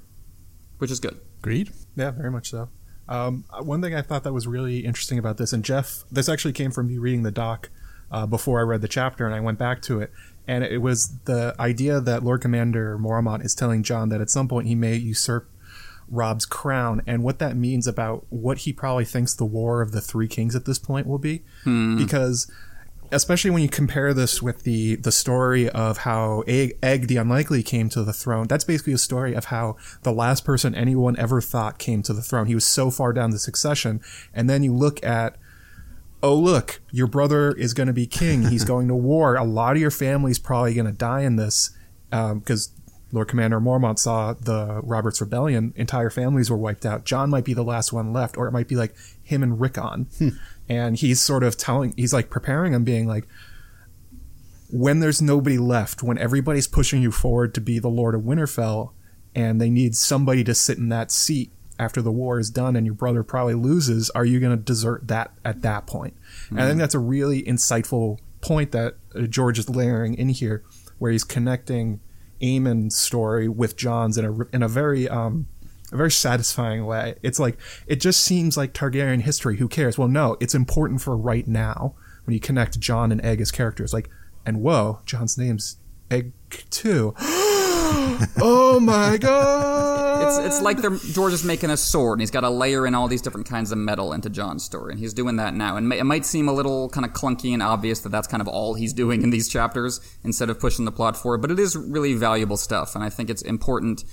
[0.79, 1.19] which is good.
[1.41, 1.71] Agreed.
[1.97, 2.69] Yeah, very much so.
[3.09, 6.53] Um, one thing I thought that was really interesting about this, and Jeff, this actually
[6.53, 7.71] came from me reading the doc
[8.11, 10.11] uh, before I read the chapter, and I went back to it,
[10.47, 14.49] and it was the idea that Lord Commander Mormont is telling John that at some
[14.49, 15.51] point he may usurp
[16.09, 20.01] Robb's crown, and what that means about what he probably thinks the War of the
[20.01, 21.97] Three Kings at this point will be, hmm.
[21.97, 22.51] because
[23.13, 27.63] especially when you compare this with the the story of how Egg, Egg, the Unlikely
[27.63, 28.47] came to the throne.
[28.47, 32.23] That's basically a story of how the last person anyone ever thought came to the
[32.23, 32.47] throne.
[32.47, 34.01] He was so far down the succession,
[34.33, 35.37] and then you look at
[36.27, 38.49] oh look, your brother is going to be king.
[38.49, 39.37] He's going to war.
[39.37, 41.71] A lot of your family's probably going to die in this
[42.11, 45.73] because um, Lord Commander Mormont saw the Roberts Rebellion.
[45.77, 47.05] Entire families were wiped out.
[47.05, 50.09] John might be the last one left, or it might be like him and Rickon.
[50.19, 50.29] Hmm.
[50.69, 53.29] And he's sort of telling, he's like preparing him, being like,
[54.69, 58.91] when there's nobody left, when everybody's pushing you forward to be the Lord of Winterfell,
[59.33, 62.87] and they need somebody to sit in that seat after the war is done and
[62.87, 66.15] your brother probably loses, are you going to desert that at that point?
[66.17, 66.59] Mm-hmm.
[66.59, 70.65] And I think that's a really insightful point that uh, George is layering in here,
[70.99, 72.01] where he's connecting
[72.41, 75.47] Aemon's story with John's in a in a very um,
[75.93, 77.17] a very satisfying way.
[77.23, 79.57] It's like it just seems like Targaryen history.
[79.57, 79.99] Who cares?
[79.99, 83.93] Well, no, it's important for right now when you connect John and Egg as characters.
[83.93, 84.09] Like,
[84.45, 85.77] and whoa, John's name's
[86.11, 86.33] Egg
[86.71, 87.15] too.
[87.19, 89.96] oh my god!
[90.23, 90.99] It's it's like uh.
[91.13, 93.73] George is making a sword, and he's got to layer in all these different kinds
[93.73, 95.77] of metal into John's story, and he's doing that now.
[95.77, 98.49] And it might seem a little kind of clunky and obvious that that's kind of
[98.49, 101.77] all he's doing in these chapters instead of pushing the plot forward, but it is
[101.77, 104.05] really valuable stuff, and I think it's important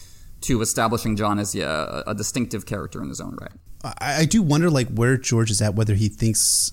[0.42, 3.52] to establishing John as yeah, a distinctive character in his own right.
[3.84, 6.72] I, I do wonder, like, where George is at, whether he thinks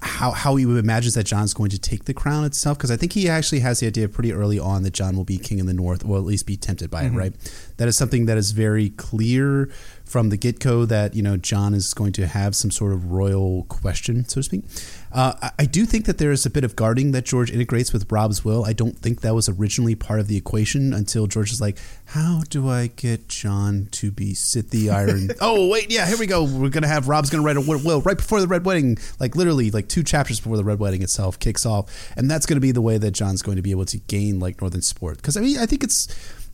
[0.00, 3.12] how how he imagines that Jon's going to take the crown itself because I think
[3.12, 5.74] he actually has the idea pretty early on that John will be king in the
[5.74, 7.16] north or at least be tempted by mm-hmm.
[7.16, 7.32] it right
[7.78, 9.70] that is something that is very clear
[10.08, 13.10] from the get go that you know Jon is going to have some sort of
[13.10, 14.64] royal question, so to speak.
[15.12, 17.94] Uh, I, I, do think that there is a bit of guarding that George integrates
[17.94, 18.66] with Robb's will.
[18.66, 22.42] I don't think that was originally part of the equation until George is like, "How
[22.50, 26.44] do I get John to be sit the iron?" oh wait, yeah, here we go.
[26.44, 29.70] We're gonna have Robb's gonna write a will right before the red wedding, like literally
[29.70, 32.82] like two chapters before the red wedding itself kicks off, and that's gonna be the
[32.82, 35.16] way that John's going to be able to gain like Northern support.
[35.16, 36.08] Because I mean, I think it's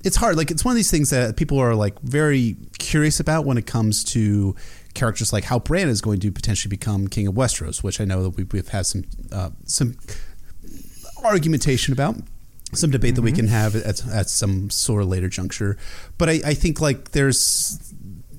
[0.05, 0.37] it's hard.
[0.37, 3.67] Like it's one of these things that people are like very curious about when it
[3.67, 4.55] comes to
[4.93, 8.23] characters like how Bran is going to potentially become king of Westeros, which I know
[8.23, 9.97] that we've, we've had some uh, some
[11.25, 12.17] argumentation about,
[12.75, 13.17] some debate mm-hmm.
[13.17, 13.37] that we mm-hmm.
[13.37, 15.77] can have at, at some sort of later juncture.
[16.19, 17.93] But I, I think like there's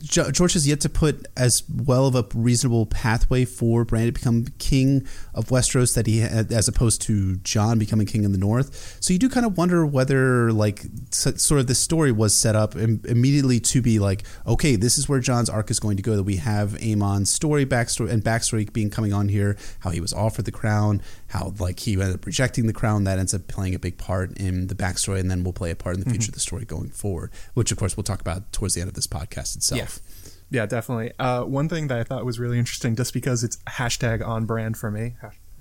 [0.05, 4.45] George has yet to put as well of a reasonable pathway for Bran to become
[4.59, 8.97] king of Westeros that he as opposed to John becoming king in the North.
[8.99, 12.75] So you do kind of wonder whether like sort of the story was set up
[12.75, 16.15] immediately to be like, okay, this is where John's arc is going to go.
[16.15, 20.13] That we have Aemon's story, backstory, and backstory being coming on here, how he was
[20.13, 23.03] offered the crown, how like he ended up rejecting the crown.
[23.03, 25.75] That ends up playing a big part in the backstory, and then will play a
[25.75, 26.31] part in the future mm-hmm.
[26.31, 27.31] of the story going forward.
[27.53, 29.99] Which of course we'll talk about towards the end of this podcast itself.
[30.03, 30.11] Yeah.
[30.51, 31.11] Yeah, definitely.
[31.17, 34.77] Uh, one thing that I thought was really interesting, just because it's hashtag on brand
[34.77, 35.15] for me,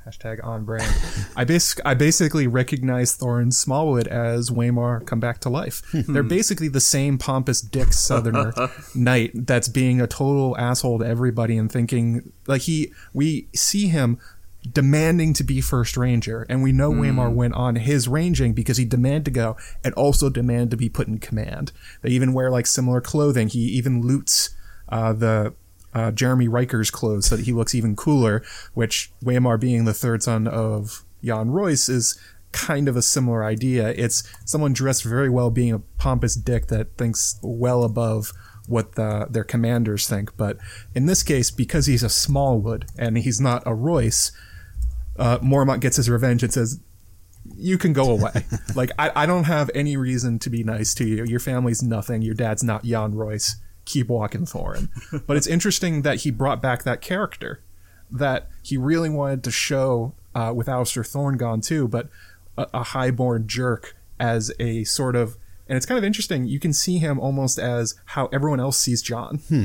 [0.07, 0.95] hashtag on brand.
[1.37, 5.83] I bas- I basically recognize Thoren Smallwood as Waymar come back to life.
[5.93, 8.53] They're basically the same pompous dick southerner
[8.95, 14.19] knight that's being a total asshole to everybody and thinking like he we see him
[14.73, 17.01] demanding to be first ranger and we know mm.
[17.01, 20.89] Waymar went on his ranging because he demanded to go and also demanded to be
[20.89, 21.73] put in command.
[22.03, 23.49] They even wear like similar clothing.
[23.49, 24.55] He even loots
[24.89, 25.55] uh, the
[25.93, 28.43] uh, Jaremy Rykker's clothes so that he looks even cooler,
[28.73, 32.19] which Waymar being the third son of Yohn Royce is
[32.53, 33.89] kind of a similar idea.
[33.89, 38.33] It's someone dressed very well being a pompous dick that thinks well above
[38.67, 40.37] what the, their commanders think.
[40.37, 40.59] But
[40.95, 44.33] in this case, because he's a Smallwood and he's not a Royce,
[45.19, 46.81] uh, Mormont gets his revenge and says,
[47.57, 48.45] you can go away.
[48.75, 51.25] like, I, I don't have any reason to be nice to you.
[51.25, 52.23] Your family's nothing.
[52.23, 54.89] Your dad's not Yohn Royce keep walking Thoren.
[55.27, 57.61] but it's interesting that he brought back that character
[58.11, 62.09] that he really wanted to show uh, with Alliser Thorne gone too, but
[62.57, 65.37] a, a highborn jerk as a sort of,
[65.69, 66.47] and it's kind of interesting.
[66.47, 69.39] You can see him almost as how everyone else sees Jon.
[69.49, 69.65] Hmm.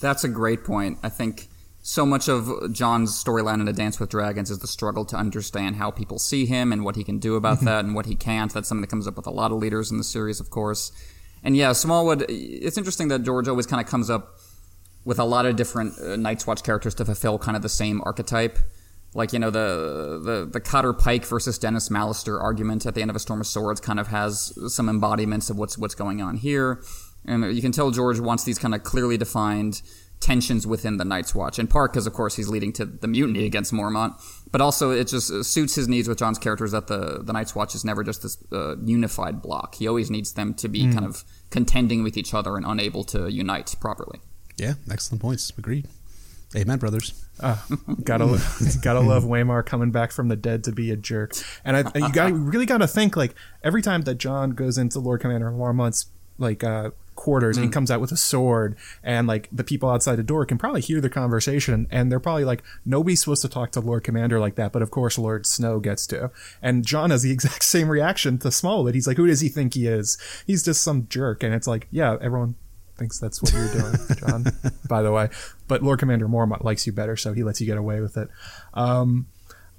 [0.00, 0.98] That's a great point.
[1.02, 1.48] I think
[1.88, 5.76] so much of Jon's storyline in A Dance with Dragons is the struggle to understand
[5.76, 7.66] how people see him and what he can do about mm-hmm.
[7.66, 8.52] that and what he can't.
[8.52, 10.90] That's something that comes up with a lot of leaders in the series, of course.
[11.44, 12.26] And yeah, Smallwood.
[12.28, 14.34] It's interesting that George always kind of comes up
[15.04, 18.02] with a lot of different uh, Night's Watch characters to fulfill kind of the same
[18.04, 18.58] archetype.
[19.14, 23.10] Like you know the the the Cotter Pyke versus Denys Mallister argument at the end
[23.10, 26.36] of A Storm of Swords kind of has some embodiments of what's what's going on
[26.36, 26.82] here,
[27.24, 29.82] and you can tell George wants these kind of clearly defined
[30.20, 31.58] tensions within the Night's Watch.
[31.58, 34.20] In part because, of course, he's leading to the mutiny against Mormont,
[34.50, 37.54] but also it just uh, suits his needs with Jon's characters that the, the Night's
[37.54, 39.74] Watch is never just this uh, unified block.
[39.76, 40.92] He always needs them to be mm.
[40.92, 44.20] kind of contending with each other and unable to unite properly.
[44.56, 45.52] Yeah, excellent points.
[45.56, 45.86] Agreed.
[46.54, 47.24] Amen, brothers.
[47.40, 47.56] Uh,
[48.04, 48.26] gotta
[48.82, 51.34] gotta love Waymar coming back from the dead to be a jerk,
[51.64, 54.98] and I you got really got to think like every time that Jon goes into
[54.98, 56.06] Lord Commander Mormont's
[56.38, 57.64] like uh, quarters mm.
[57.64, 60.80] and comes out with a sword and like the people outside the door can probably
[60.80, 64.54] hear the conversation and they're probably like nobody's supposed to talk to lord commander like
[64.54, 66.30] that but of course lord snow gets to.
[66.62, 69.74] And john has the exact same reaction to smallwood he's like who does he think
[69.74, 70.18] he is?
[70.46, 72.54] He's just some jerk and it's like yeah everyone
[72.96, 74.44] thinks that's what you're doing john
[74.88, 75.28] by the way.
[75.66, 78.28] But lord commander mormont likes you better so he lets you get away with it.
[78.74, 79.26] Um,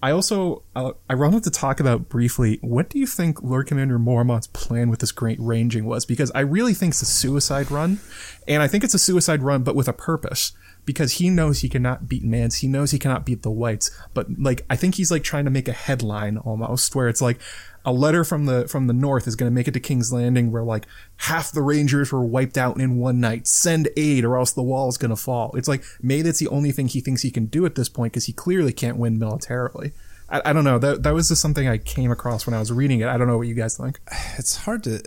[0.01, 3.97] I also uh, I wanted to talk about briefly what do you think Lord Commander
[3.97, 6.05] Mormont's plan with this great ranging was?
[6.05, 7.99] Because I really think it's a suicide run,
[8.47, 10.51] and I think it's a suicide run but with a purpose.
[10.85, 14.27] Because he knows he cannot beat Mance, he knows he cannot beat the Whites, but
[14.39, 17.39] like I think he's like trying to make a headline almost where it's like
[17.87, 20.51] a letter from the from the north is going to make it to King's Landing
[20.51, 20.85] where like
[21.15, 23.47] half the Rangers were wiped out in one night.
[23.47, 25.55] Send aid or else the wall is going to fall.
[25.55, 28.11] It's like maybe that's the only thing he thinks he can do at this point
[28.11, 29.93] because he clearly can't win militarily.
[30.29, 30.77] I, I, don't know.
[30.77, 33.07] That that was just something I came across when I was reading it.
[33.07, 34.01] I don't know what you guys think.
[34.37, 35.01] It's hard to.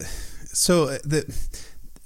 [0.47, 1.31] So uh, the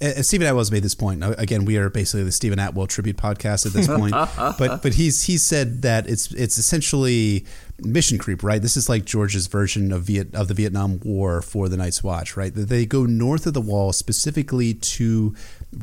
[0.01, 1.23] uh, Steven Attewell's made this point.
[1.23, 4.11] Again, we are basically the Steven Attewell tribute podcast at this point.
[4.59, 7.45] but but he's he said that it's it's essentially
[7.79, 8.61] mission creep, right?
[8.61, 12.35] This is like George's version of Viet of the Vietnam War for the Night's Watch,
[12.35, 12.53] right?
[12.53, 15.33] That they go north of the wall specifically to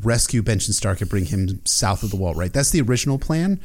[0.03, 2.53] rescue Benjen Stark and bring him south of the wall, right?
[2.53, 3.59] That's the original plan.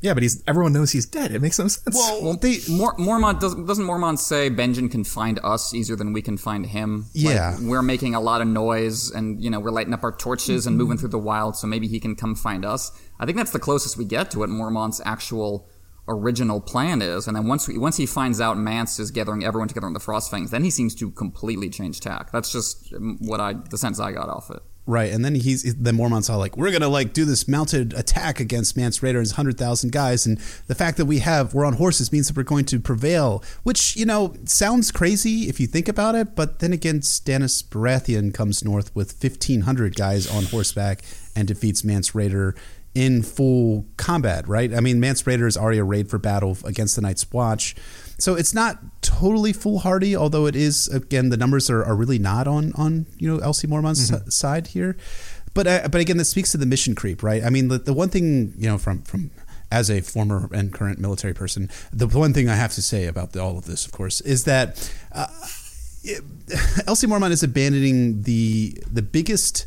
[0.00, 1.32] Yeah, but he's everyone knows he's dead.
[1.32, 1.94] It makes no sense.
[1.94, 6.12] Well, well they, Mor- Mormont doesn't doesn't Mormont say Benjen can find us easier than
[6.12, 7.06] we can find him?
[7.12, 10.12] Yeah, like, we're making a lot of noise, and you know we're lighting up our
[10.12, 10.68] torches mm-hmm.
[10.68, 12.92] and moving through the wild, so maybe he can come find us.
[13.18, 15.68] I think that's the closest we get to what Mormont's actual
[16.08, 17.26] original plan is.
[17.26, 20.00] And then once we, once he finds out Mance is gathering everyone together in the
[20.00, 22.32] Frostfangs, then he seems to completely change tack.
[22.32, 24.62] That's just what I the sense I got off it.
[24.88, 28.40] Right, and then he's then Mormont's all like, "We're gonna like do this mounted attack
[28.40, 31.66] against Mance Rayder and his hundred thousand guys, and the fact that we have we're
[31.66, 35.66] on horses means that we're going to prevail." Which you know sounds crazy if you
[35.66, 40.44] think about it, but then again, Stannis Baratheon comes north with fifteen hundred guys on
[40.44, 41.02] horseback
[41.36, 42.56] and defeats Mance Rayder
[42.94, 44.48] in full combat.
[44.48, 44.72] Right?
[44.72, 47.76] I mean, Mance Rayder is already arrayed for battle against the Night's Watch.
[48.18, 52.48] So it's not totally foolhardy, although it is again the numbers are, are really not
[52.48, 54.28] on on you know LC Mormont's mm-hmm.
[54.28, 54.96] side here.
[55.54, 57.44] but uh, but again, that speaks to the mission creep, right?
[57.44, 59.30] I mean, the, the one thing you know from from
[59.70, 63.32] as a former and current military person, the one thing I have to say about
[63.32, 65.26] the, all of this, of course, is that uh,
[66.06, 69.66] LC Mormont is abandoning the the biggest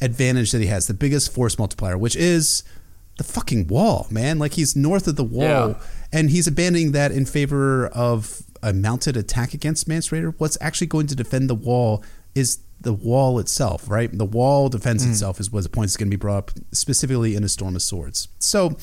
[0.00, 2.64] advantage that he has, the biggest force multiplier, which is
[3.18, 4.38] the fucking wall, man.
[4.38, 5.74] Like he's north of the wall, Yeah.
[6.14, 10.34] And he's abandoning that in favor of a mounted attack against Mance Rayder.
[10.38, 12.02] What's actually going to defend the wall
[12.34, 14.10] is the wall itself, right?
[14.16, 15.10] The wall defends mm.
[15.10, 17.76] itself is what the point is going to be brought up specifically in a storm
[17.76, 18.28] of swords.
[18.38, 18.76] So.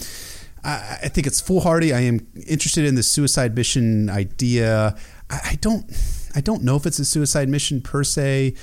[0.63, 1.91] I I think it's foolhardy.
[1.91, 4.95] I am interested in the suicide mission idea.
[5.27, 5.91] I, I don't,
[6.35, 8.53] I don't know if it's a suicide mission per se.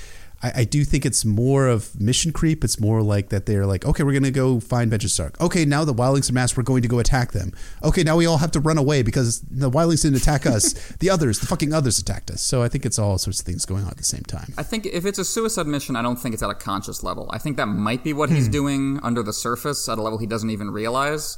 [0.41, 2.63] I, I do think it's more of mission creep.
[2.63, 5.39] It's more like that they're like, okay, we're gonna go find Benjen Stark.
[5.41, 6.57] Okay, now the wildlings are massed.
[6.57, 7.53] We're going to go attack them.
[7.83, 10.73] Okay, now we all have to run away because the wildlings didn't attack us.
[10.99, 12.41] the others, the fucking others, attacked us.
[12.41, 14.53] So I think it's all sorts of things going on at the same time.
[14.57, 17.29] I think if it's a suicide mission, I don't think it's at a conscious level.
[17.31, 20.27] I think that might be what he's doing under the surface at a level he
[20.27, 21.37] doesn't even realize.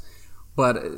[0.56, 0.90] But uh,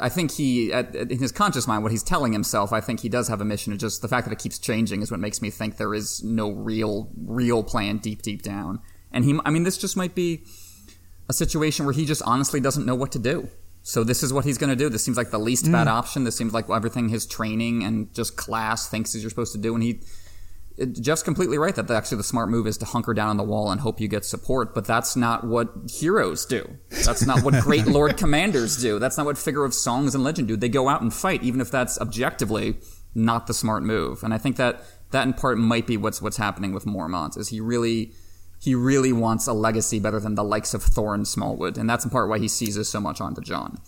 [0.00, 3.08] I think he, at, in his conscious mind, what he's telling himself, I think he
[3.08, 3.72] does have a mission.
[3.72, 6.22] It's just the fact that it keeps changing is what makes me think there is
[6.24, 8.80] no real, real plan deep, deep down.
[9.12, 10.44] And he, I mean, this just might be
[11.28, 13.48] a situation where he just honestly doesn't know what to do.
[13.82, 14.88] So this is what he's going to do.
[14.88, 15.92] This seems like the least bad mm.
[15.92, 16.24] option.
[16.24, 19.74] This seems like everything his training and just class thinks is you're supposed to do.
[19.74, 20.00] And he,
[20.86, 23.70] Jeff's completely right that actually the smart move is to hunker down on the wall
[23.70, 26.78] and hope you get support, but that's not what heroes do.
[27.04, 28.98] That's not what great lord commanders do.
[28.98, 30.56] That's not what figure of songs and legend do.
[30.56, 32.78] They go out and fight, even if that's objectively
[33.14, 34.22] not the smart move.
[34.22, 37.48] And I think that that in part might be what's what's happening with Mormont is
[37.48, 38.12] he really
[38.60, 42.10] he really wants a legacy better than the likes of Thoren Smallwood, and that's in
[42.10, 43.78] part why he seizes so much onto John.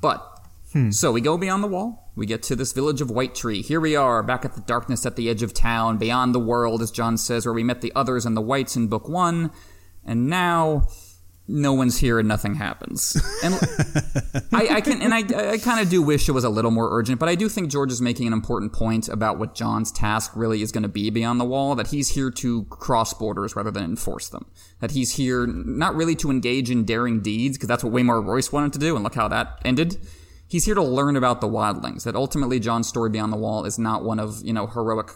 [0.00, 0.39] But
[0.72, 0.90] Hmm.
[0.90, 2.12] so we go beyond the wall.
[2.14, 3.62] We get to this village of White Tree.
[3.62, 6.80] Here we are, back at the darkness at the edge of town, beyond the world,
[6.82, 9.50] as John says, where we met the others and the whites in book one.
[10.04, 10.86] And now
[11.50, 13.16] no one's here and nothing happens.
[13.42, 13.54] And
[14.52, 16.90] I, I can, and I, I kind of do wish it was a little more
[16.92, 20.32] urgent, but I do think George is making an important point about what John's task
[20.34, 21.74] really is going to be beyond the wall.
[21.74, 24.44] That he's here to cross borders rather than enforce them.
[24.80, 28.52] That he's here not really to engage in daring deeds, because that's what Waymar Royce
[28.52, 29.96] wanted to do, and look how that ended.
[30.50, 32.02] He's here to learn about the wildlings.
[32.02, 35.12] That ultimately John's story beyond the wall is not one of you know heroic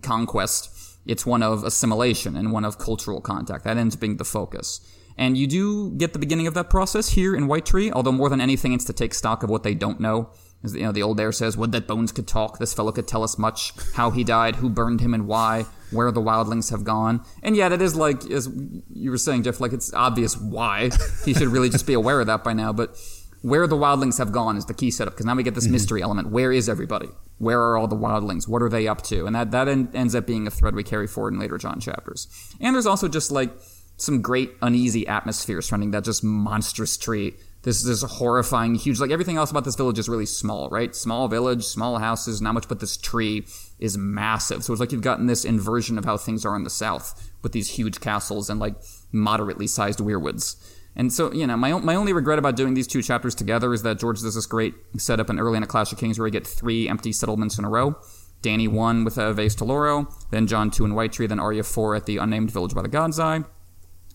[0.00, 0.70] conquest.
[1.04, 3.64] It's one of assimilation and one of cultural contact.
[3.64, 4.80] That ends up being the focus.
[5.18, 8.28] And you do get the beginning of that process here in White Tree, although more
[8.28, 10.30] than anything, it's to take stock of what they don't know.
[10.64, 12.58] As you know, the old bear says, "Would that bones could talk?
[12.58, 13.74] This fellow could tell us much.
[13.94, 15.66] How he died, who burned him, and why.
[15.90, 18.48] Where the wildlings have gone." And yeah, that is like, as
[18.92, 20.90] you were saying, Jeff, like it's obvious why.
[21.26, 22.72] He should really just be aware of that by now.
[22.72, 22.96] But
[23.42, 25.74] where the wildlings have gone is the key setup because now we get this mm-hmm.
[25.74, 26.30] mystery element.
[26.30, 27.08] Where is everybody?
[27.38, 28.48] Where are all the wildlings?
[28.48, 29.26] What are they up to?
[29.26, 31.80] And that that en- ends up being a thread we carry forward in later John
[31.80, 32.26] chapters.
[32.60, 33.52] And there's also just like
[33.96, 37.34] some great uneasy atmosphere surrounding that just monstrous tree.
[37.62, 39.00] This this horrifying, huge.
[39.00, 40.94] Like everything else about this village is really small, right?
[40.94, 42.68] Small village, small houses, not much.
[42.68, 43.46] But this tree
[43.78, 44.64] is massive.
[44.64, 47.52] So it's like you've gotten this inversion of how things are in the south with
[47.52, 48.74] these huge castles and like
[49.12, 50.56] moderately sized weirwoods.
[50.98, 53.82] And so, you know, my, my only regret about doing these two chapters together is
[53.84, 56.32] that George does this great setup in early in a Clash of Kings where you
[56.32, 57.96] get three empty settlements in a row.
[58.42, 61.96] Dany 1 with uh, Vaes Tolorro, then John 2 in White Tree, then Arya 4
[61.96, 63.42] at the unnamed village by the God's Eye.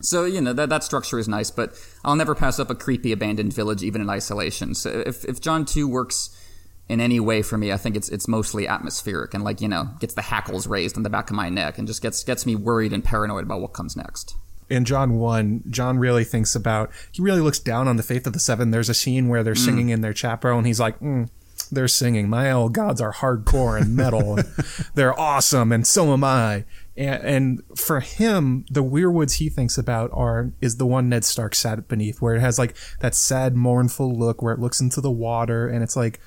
[0.01, 1.73] So, you know, that, that structure is nice, but
[2.03, 4.75] I'll never pass up a creepy abandoned village even in isolation.
[4.75, 6.37] So if, if John 2 works
[6.89, 9.89] in any way for me, I think it's it's mostly atmospheric and like, you know,
[9.99, 12.55] gets the hackles raised on the back of my neck and just gets gets me
[12.55, 14.35] worried and paranoid about what comes next.
[14.73, 18.33] In John 1, John really thinks about, he really looks down on the faith of
[18.33, 18.71] the seven.
[18.71, 21.29] There's a scene where they're singing in their chapel, and he's like, mm,
[21.71, 22.29] they're singing.
[22.29, 24.37] My old gods are hardcore and metal.
[24.37, 24.47] and
[24.95, 26.65] they're awesome, and so am I.
[26.95, 31.55] And, and for him, the weirwoods he thinks about are is the one Ned Stark
[31.55, 35.11] sat beneath, where it has like that sad, mournful look, where it looks into the
[35.11, 36.19] water, and it's like,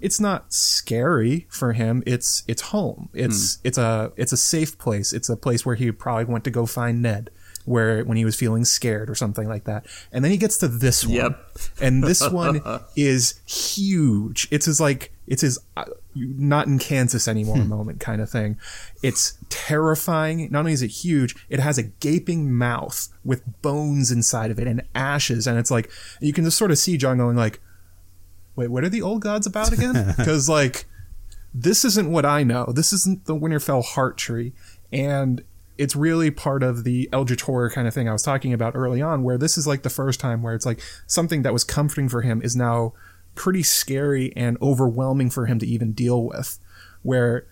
[0.00, 2.02] it's not scary for him.
[2.04, 3.08] It's it's home.
[3.14, 5.12] It's it's a it's a safe place.
[5.12, 7.30] It's a place where he probably went to go find Ned,
[7.64, 9.86] where when he was feeling scared or something like that.
[10.12, 11.46] And then he gets to this one, Yep.
[11.80, 12.60] and this one
[12.96, 14.48] is huge.
[14.50, 15.84] It's his like it's his uh,
[16.14, 18.58] not in Kansas anymore moment kind of thing.
[19.02, 20.48] It's terrifying.
[20.50, 24.66] Not only is it huge, it has a gaping mouth with bones inside of it
[24.66, 25.90] and ashes, and it's like
[26.20, 27.60] you can just sort of see John going like
[28.54, 30.12] wait, what are the old gods about again?
[30.16, 30.84] Because like
[31.54, 32.66] this isn't what I know.
[32.74, 34.52] This isn't the Winterfell heart tree,
[34.92, 35.42] and
[35.78, 39.00] it's really part of the Eldritch horror kind of thing I was talking about early
[39.00, 42.08] on, where this is like the first time where it's like something that was comforting
[42.08, 42.92] for him is now
[43.34, 46.58] pretty scary and overwhelming for him to even deal with,
[47.02, 47.46] where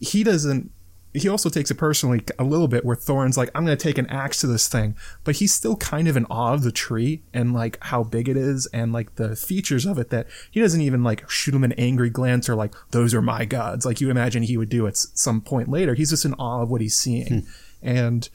[0.00, 0.70] he doesn't
[1.16, 3.96] he also takes it personally a little bit where Thoren's like, I'm going to take
[3.96, 4.96] an axe to this thing.
[5.24, 8.36] But he's still kind of in awe of the tree and like how big it
[8.36, 11.72] is and like the features of it that he doesn't even like shoot him an
[11.72, 13.86] angry glance or like, those are my gods.
[13.86, 15.94] Like you imagine he would do at some point later.
[15.94, 17.42] He's just in awe of what he's seeing.
[17.42, 17.48] Hmm.
[17.82, 18.28] And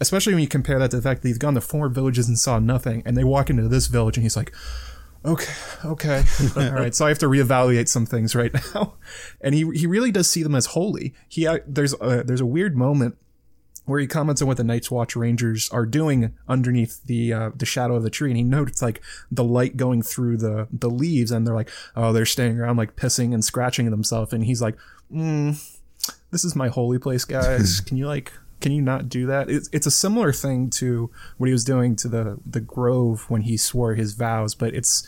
[0.00, 2.38] especially when you compare that to the fact that he's gone to four villages and
[2.38, 4.52] saw nothing and they walk into this village and he's like,
[5.24, 5.52] okay,
[5.84, 6.24] okay,
[6.56, 6.94] all right.
[6.94, 8.94] So I have to reevaluate some things right now,
[9.40, 11.14] and he he really does see them as holy.
[11.28, 13.16] He uh, there's a, there's a weird moment
[13.84, 17.66] where he comments on what the Night's Watch Rangers are doing underneath the uh, the
[17.66, 21.30] shadow of the tree, and he notes like the light going through the the leaves,
[21.30, 24.76] and they're like, oh, they're staying around like pissing and scratching themselves, and he's like,
[25.12, 25.58] mm,
[26.30, 27.80] this is my holy place, guys.
[27.86, 28.32] Can you like
[28.62, 29.50] can you not do that?
[29.50, 33.42] It's, it's a similar thing to what he was doing to the the grove when
[33.42, 35.06] he swore his vows, but it's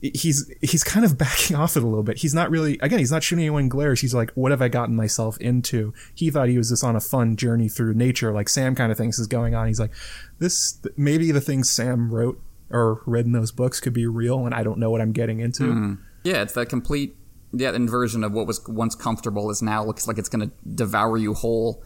[0.00, 2.18] he's he's kind of backing off it a little bit.
[2.18, 4.00] He's not really again, he's not shooting anyone glares.
[4.00, 5.92] He's like, what have I gotten myself into?
[6.14, 8.98] He thought he was just on a fun journey through nature, like Sam kind of
[8.98, 9.66] thinks is going on.
[9.66, 9.92] He's like,
[10.38, 12.40] this maybe the things Sam wrote
[12.70, 15.40] or read in those books could be real, and I don't know what I'm getting
[15.40, 15.64] into.
[15.64, 15.98] Mm.
[16.24, 17.16] Yeah, it's that complete
[17.52, 21.16] yeah inversion of what was once comfortable is now looks like it's going to devour
[21.16, 21.82] you whole.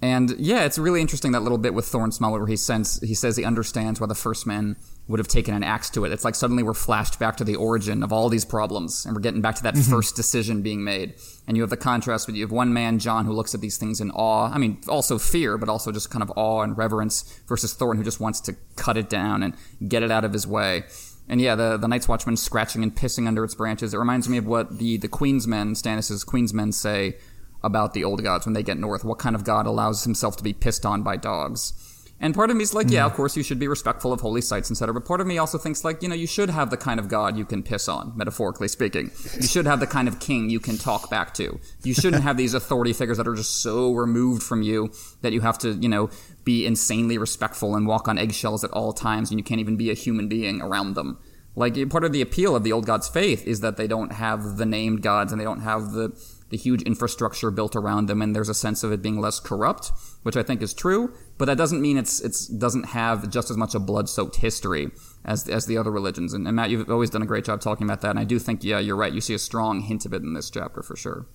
[0.00, 3.14] And yeah, it's really interesting that little bit with Thoren Smallwood where he says he
[3.14, 4.76] says he understands why the first men
[5.08, 6.12] would have taken an axe to it.
[6.12, 9.22] It's like suddenly we're flashed back to the origin of all these problems, and we're
[9.22, 9.90] getting back to that mm-hmm.
[9.90, 11.14] first decision being made.
[11.48, 13.76] And you have the contrast with you have one man, John, who looks at these
[13.76, 14.52] things in awe.
[14.52, 18.04] I mean, also fear, but also just kind of awe and reverence, versus Thoren, who
[18.04, 19.54] just wants to cut it down and
[19.88, 20.84] get it out of his way.
[21.28, 23.94] And yeah, the the Night's Watchman scratching and pissing under its branches.
[23.94, 27.16] It reminds me of what the the Queensmen, Stannis's Queensmen, say
[27.62, 29.04] about the old gods when they get north.
[29.04, 31.72] What kind of god allows himself to be pissed on by dogs?
[32.20, 34.40] And part of me is like, yeah, of course you should be respectful of holy
[34.40, 34.92] sites, etc.
[34.92, 37.08] But part of me also thinks like, you know, you should have the kind of
[37.08, 39.12] god you can piss on, metaphorically speaking.
[39.36, 41.60] You should have the kind of king you can talk back to.
[41.84, 44.90] You shouldn't have these authority figures that are just so removed from you
[45.22, 46.10] that you have to, you know,
[46.44, 49.90] be insanely respectful and walk on eggshells at all times, and you can't even be
[49.90, 51.18] a human being around them.
[51.54, 54.56] Like part of the appeal of the old gods' faith is that they don't have
[54.56, 56.10] the named gods and they don't have the
[56.50, 59.90] the huge infrastructure built around them, and there's a sense of it being less corrupt,
[60.22, 61.12] which I think is true.
[61.36, 64.90] But that doesn't mean it's it's doesn't have just as much a blood-soaked history
[65.24, 66.32] as as the other religions.
[66.32, 68.38] And, and Matt, you've always done a great job talking about that, and I do
[68.38, 69.12] think yeah, you're right.
[69.12, 71.26] You see a strong hint of it in this chapter for sure.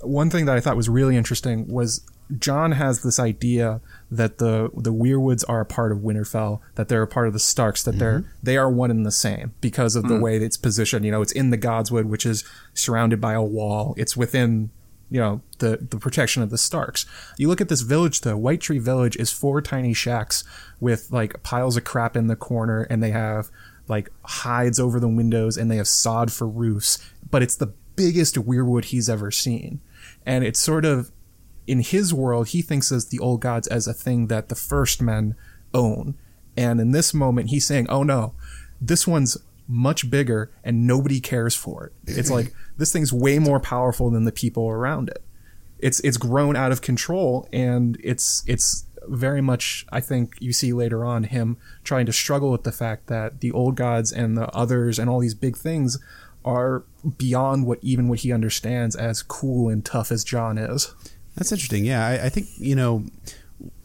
[0.00, 2.04] One thing that I thought was really interesting was
[2.38, 3.80] John has this idea
[4.12, 7.38] that the the Weirwoods are a part of Winterfell, that they're a part of the
[7.38, 7.98] Starks, that mm-hmm.
[7.98, 10.20] they're they are one and the same because of the mm.
[10.20, 11.04] way it's positioned.
[11.04, 12.44] You know, it's in the Godswood, which is
[12.74, 13.94] surrounded by a wall.
[13.96, 14.70] It's within
[15.10, 17.06] you know the the protection of the Starks.
[17.38, 18.36] You look at this village though.
[18.36, 20.44] White Tree Village is four tiny shacks
[20.78, 23.50] with like piles of crap in the corner, and they have
[23.88, 26.98] like hides over the windows, and they have sod for roofs.
[27.30, 29.80] But it's the biggest weirwood he's ever seen,
[30.26, 31.12] and it's sort of
[31.66, 35.00] in his world, he thinks of the old gods as a thing that the first
[35.00, 35.36] men
[35.72, 36.14] own.
[36.56, 38.34] And in this moment, he's saying, oh no,
[38.80, 41.92] this one's much bigger and nobody cares for it.
[42.18, 45.22] It's like this thing's way more powerful than the people around it.
[45.78, 50.72] It's it's grown out of control and it's it's very much I think you see
[50.72, 54.48] later on him trying to struggle with the fact that the old gods and the
[54.50, 55.98] others and all these big things
[56.44, 56.84] are
[57.16, 60.94] beyond what even what he understands as cool and tough as John is.
[61.34, 61.84] That's interesting.
[61.84, 63.04] Yeah, I, I, think you know,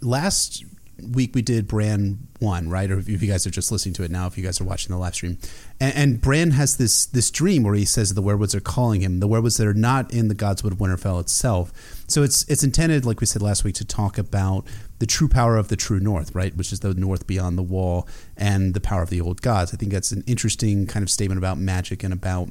[0.01, 0.65] last
[1.01, 2.89] week we did Bran one, right?
[2.89, 4.91] Or if you guys are just listening to it now, if you guys are watching
[4.91, 5.37] the live stream,
[5.79, 9.19] and, and Bran has this this dream where he says the weirwoods are calling him,
[9.19, 11.71] the weirwoods that are not in the Godswood of Winterfell itself.
[12.07, 14.65] So it's it's intended, like we said last week, to talk about
[14.99, 16.55] the true power of the true North, right?
[16.55, 19.73] Which is the North beyond the Wall and the power of the old gods.
[19.73, 22.49] I think that's an interesting kind of statement about magic and about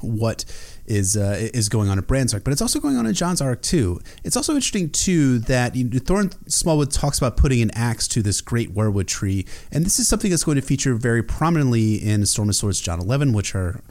[0.00, 0.44] what
[0.86, 3.40] is uh, is going on at Bran's arc, but it's also going on in Jon's
[3.40, 4.00] arc too.
[4.24, 8.22] It's also interesting too that you know, Thoren Smallwood talks about putting an axe to
[8.22, 12.26] this great weirwood tree, and this is something that's going to feature very prominently in
[12.26, 13.82] Storm of Swords John 11, which are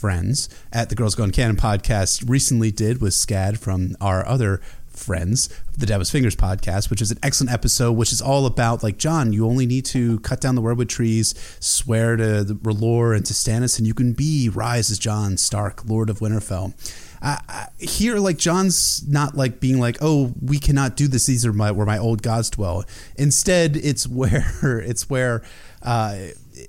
[0.00, 4.62] friends at the Girls Gone Canon podcast recently did with Scad from our other
[5.00, 8.82] friends of the Devil's Fingers podcast, which is an excellent episode, which is all about
[8.82, 13.16] like John, You only need to cut down the weirwood trees, swear to the R'hllor
[13.16, 16.74] and to Stannis, and you can be rise as Jon Stark, Lord of Winterfell.
[17.22, 21.26] Uh, here, like John's not like being like, "Oh, we cannot do this.
[21.26, 22.84] These are my where my old gods dwell."
[23.16, 25.42] Instead, it's where it's where
[25.82, 26.16] uh,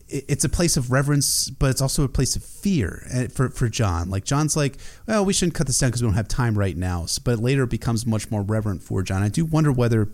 [0.08, 3.70] it's a place of reverence, but it's also a place of fear eh, for for
[3.70, 4.10] Jon.
[4.10, 4.78] Like John's like,
[5.08, 7.06] well, we shouldn't cut this down because we don't have time right now.
[7.24, 9.24] But later, it becomes much more reverent for John.
[9.24, 10.10] I do wonder whether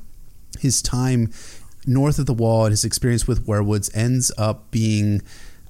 [0.59, 1.31] his time
[1.85, 5.21] north of the wall and his experience with weirwoods ends up being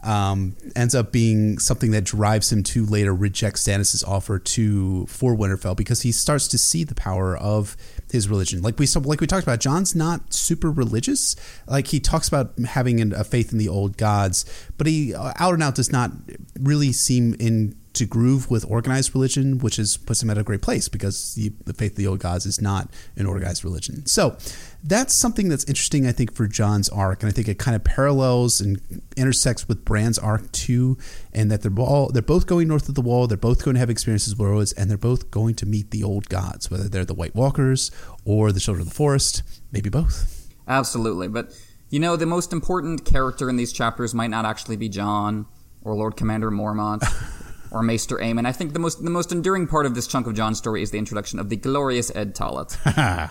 [0.03, 5.35] um, ends up being something that drives him to later reject Stannis' offer to for
[5.35, 7.75] Winterfell because he starts to see the power of
[8.11, 8.61] his religion.
[8.61, 11.35] Like we like we talked about, John's not super religious.
[11.67, 14.45] Like he talks about having a faith in the old gods,
[14.77, 16.11] but he uh, out and out does not
[16.59, 20.61] really seem in to groove with organized religion, which is puts him at a great
[20.61, 24.05] place because the, the faith of the old gods is not an organized religion.
[24.05, 24.37] So
[24.83, 27.83] that's something that's interesting, I think, for John's arc, and I think it kind of
[27.83, 28.79] parallels and
[29.17, 30.97] intersects with Bran's arc too,
[31.33, 33.79] and that they're all they're both going north of the wall, they're both going to
[33.79, 37.05] have experiences with roads, and they're both going to meet the old gods, whether they're
[37.05, 37.91] the White Walkers
[38.25, 40.47] or the Children of the Forest, maybe both.
[40.67, 41.51] Absolutely, but
[41.89, 45.47] you know the most important character in these chapters might not actually be John
[45.81, 47.03] or Lord Commander Mormont.
[47.71, 48.45] or Maester Aemon.
[48.45, 50.91] I think the most the most enduring part of this chunk of Jon's story is
[50.91, 52.77] the introduction of the glorious Edd Tollett.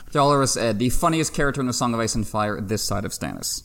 [0.13, 3.13] Dolorous Edd, the funniest character in A Song of Ice and Fire this side of
[3.13, 3.63] Stannis.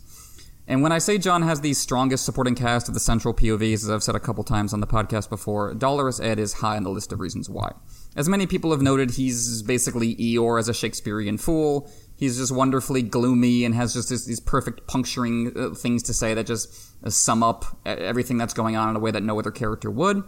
[0.68, 3.90] And when I say Jon has the strongest supporting cast of the central POVs, as
[3.90, 6.90] I've said a couple times on the podcast before, Dolorous Edd is high on the
[6.90, 7.74] list of reasons why.
[8.16, 11.92] As many people have noted, he's basically Eeyore as a Shakespearean fool.
[12.16, 16.34] He's just wonderfully gloomy and has just this, these perfect puncturing uh, things to say
[16.36, 16.74] that just
[17.04, 20.24] uh, sum up everything that's going on in a way that no other character would.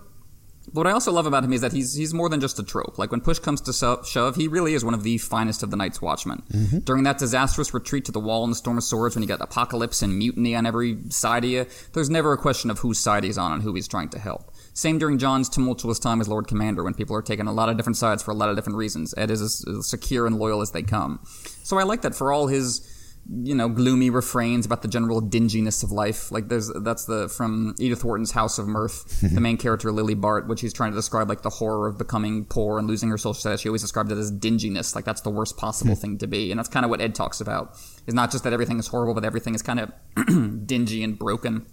[0.65, 2.63] But what I also love about him is that he's he's more than just a
[2.63, 2.97] trope.
[2.97, 3.73] Like when push comes to
[4.05, 6.43] shove, he really is one of the finest of the Night's Watchmen.
[6.51, 6.79] Mm-hmm.
[6.79, 9.41] During that disastrous retreat to the wall in the Storm of Swords, when you got
[9.41, 13.23] apocalypse and mutiny on every side of you, there's never a question of whose side
[13.23, 14.51] he's on and who he's trying to help.
[14.73, 17.77] Same during Jon's tumultuous time as Lord Commander, when people are taking a lot of
[17.77, 19.13] different sides for a lot of different reasons.
[19.15, 21.19] Edd is as, as secure and loyal as they come.
[21.63, 22.79] So I like that for all his
[23.29, 26.31] you know, gloomy refrains about the general dinginess of life.
[26.31, 30.47] Like there's that's the from Edith Wharton's House of Mirth, the main character Lily Bart,
[30.47, 33.33] which he's trying to describe like the horror of becoming poor and losing her social
[33.33, 33.61] status.
[33.61, 36.01] She always described it as dinginess, like that's the worst possible hmm.
[36.01, 37.77] thing to be, and that's kind of what Edd talks about.
[38.07, 39.91] Is not just that everything is horrible, but everything is kind of
[40.67, 41.65] dingy and broken.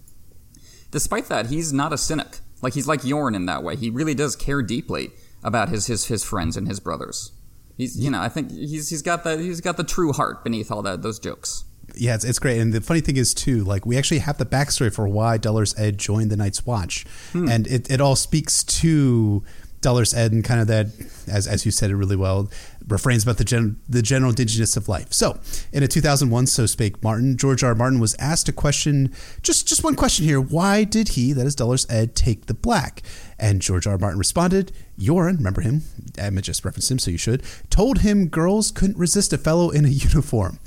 [0.91, 2.39] Despite that, he's not a cynic.
[2.61, 3.75] Like he's like Yoren in that way.
[3.75, 5.11] He really does care deeply
[5.43, 7.33] about his his his friends and his brothers.
[7.81, 10.71] He's, you know, I think he's he's got the he's got the true heart beneath
[10.71, 11.63] all that those jokes.
[11.95, 12.59] Yeah, it's, it's great.
[12.59, 15.73] And the funny thing is too, like we actually have the backstory for why Dolorous
[15.79, 17.49] Edd joined the Night's Watch, hmm.
[17.49, 19.43] and it, it all speaks to
[19.81, 20.87] Dolorous Edd and kind of that,
[21.27, 22.51] as as you said it really well,
[22.87, 25.11] refrains about the gen, the general dinginess of life.
[25.11, 25.39] So,
[25.73, 27.73] in a 2001 So Spake Martin, George R.
[27.73, 31.55] Martin was asked a question, just just one question here: Why did he, that is
[31.55, 33.01] Dolorous Edd, take the black?
[33.39, 33.97] And George R.
[33.97, 34.71] Martin responded,
[35.01, 35.81] Yoren, remember him?
[36.17, 39.85] Emma just referenced him, so you should, told him girls couldn't resist a fellow in
[39.85, 40.59] a uniform.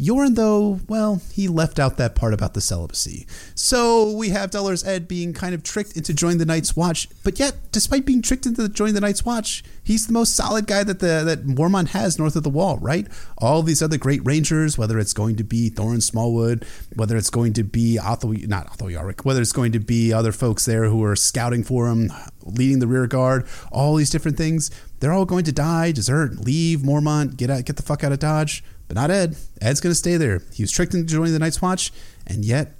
[0.00, 3.26] Yoren, though, well, he left out that part about the celibacy.
[3.54, 7.38] So we have Dolorous Edd being kind of tricked into joining the Night's Watch, but
[7.38, 11.00] yet, despite being tricked into joining the Night's Watch, he's the most solid guy that
[11.00, 13.06] the that Mormont has north of the Wall, right?
[13.38, 16.64] All these other great rangers, whether it's going to be Thoren Smallwood,
[16.94, 20.32] whether it's going to be Othel, not Othell Yarwyck, whether it's going to be other
[20.32, 22.10] folks there who are scouting for him,
[22.44, 24.70] leading the rear guard, all these different things,
[25.00, 28.18] they're all going to die, desert, leave Mormont, get out, get the fuck out of
[28.18, 28.64] Dodge.
[28.90, 29.36] But not Edd.
[29.60, 30.42] Edd's going to stay there.
[30.52, 31.92] He was tricked into joining the Night's Watch,
[32.26, 32.74] and yet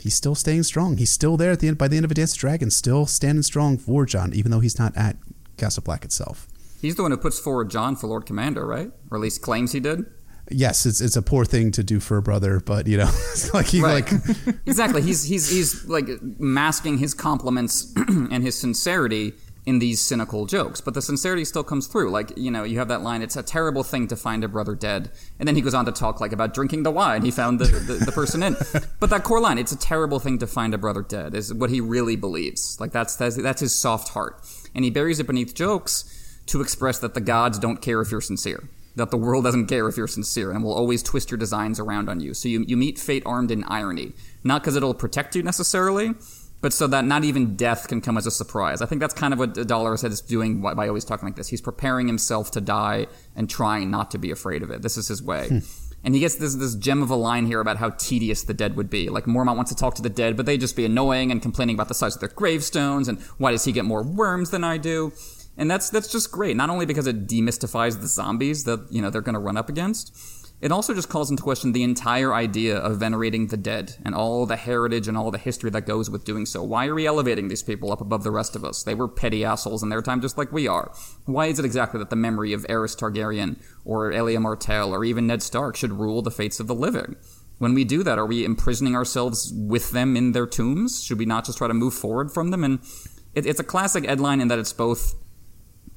[0.00, 0.96] he's still staying strong.
[0.96, 3.06] He's still there at the end by the end of a Dance of Dragons, still
[3.06, 5.18] standing strong for Jon, even though he's not at
[5.58, 6.48] Castle Black itself.
[6.80, 8.90] He's the one who puts forward Jon for Lord Commander, right?
[9.12, 10.04] Or at least claims he did.
[10.50, 13.12] Yes, it's it's a poor thing to do for a brother, but you know,
[13.54, 14.10] like he right.
[14.10, 14.20] like
[14.66, 15.00] exactly.
[15.00, 16.08] He's he's he's like
[16.40, 19.34] masking his compliments and his sincerity
[19.64, 22.10] in these cynical jokes, but the sincerity still comes through.
[22.10, 24.74] Like, you know, you have that line, it's a terrible thing to find a brother
[24.74, 25.10] dead.
[25.38, 27.66] And then he goes on to talk like about drinking the wine he found the,
[27.66, 28.56] the, the person in.
[28.98, 31.70] But that core line, it's a terrible thing to find a brother dead, is what
[31.70, 32.80] he really believes.
[32.80, 34.40] Like that's, that's, that's his soft heart.
[34.74, 38.20] And he buries it beneath jokes to express that the gods don't care if you're
[38.20, 38.68] sincere.
[38.94, 42.08] That the world doesn't care if you're sincere and will always twist your designs around
[42.08, 42.34] on you.
[42.34, 44.12] So you, you meet fate armed in irony.
[44.44, 46.14] Not because it'll protect you necessarily,
[46.62, 48.80] but so that not even death can come as a surprise.
[48.80, 51.48] I think that's kind of what Dolorous Edd is doing by always talking like this.
[51.48, 54.80] He's preparing himself to die and trying not to be afraid of it.
[54.80, 55.48] This is his way.
[55.48, 55.58] Hmm.
[56.04, 58.76] And he gets this this gem of a line here about how tedious the dead
[58.76, 59.08] would be.
[59.08, 61.76] Like Mormont wants to talk to the dead, but they'd just be annoying and complaining
[61.76, 64.78] about the size of their gravestones and why does he get more worms than I
[64.78, 65.12] do?
[65.56, 66.56] And that's that's just great.
[66.56, 69.68] Not only because it demystifies the zombies that you know they're going to run up
[69.68, 70.16] against,
[70.62, 74.46] it also just calls into question the entire idea of venerating the dead and all
[74.46, 76.62] the heritage and all the history that goes with doing so.
[76.62, 78.84] Why are we elevating these people up above the rest of us?
[78.84, 80.92] They were petty assholes in their time just like we are.
[81.26, 85.26] Why is it exactly that the memory of Aerys Targaryen or Elia Martell or even
[85.26, 87.16] Ned Stark should rule the fates of the living?
[87.58, 91.02] When we do that, are we imprisoning ourselves with them in their tombs?
[91.02, 92.62] Should we not just try to move forward from them?
[92.62, 92.78] And
[93.34, 95.16] it, it's a classic headline in that it's both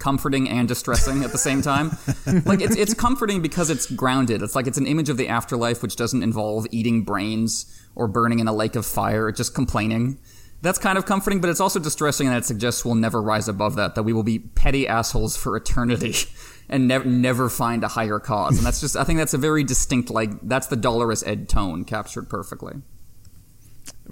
[0.06, 1.90] comforting and distressing at the same time.
[2.45, 4.44] like it's it's comforting because it's grounded.
[4.44, 7.65] It's like it's an image of the afterlife which doesn't involve eating brains
[7.95, 10.19] or burning in a lake of fire, just complaining.
[10.61, 13.76] that's kind of comforting, but it's also distressing that it suggests we'll never rise above
[13.77, 16.14] that, that we will be petty assholes for eternity
[16.69, 18.57] and never never find a higher cause.
[18.57, 21.84] And that's just I think that's a very distinct like that's the Dolorous Edd tone
[21.84, 22.76] captured perfectly.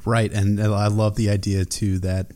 [0.06, 2.32] Right, and I love the idea too that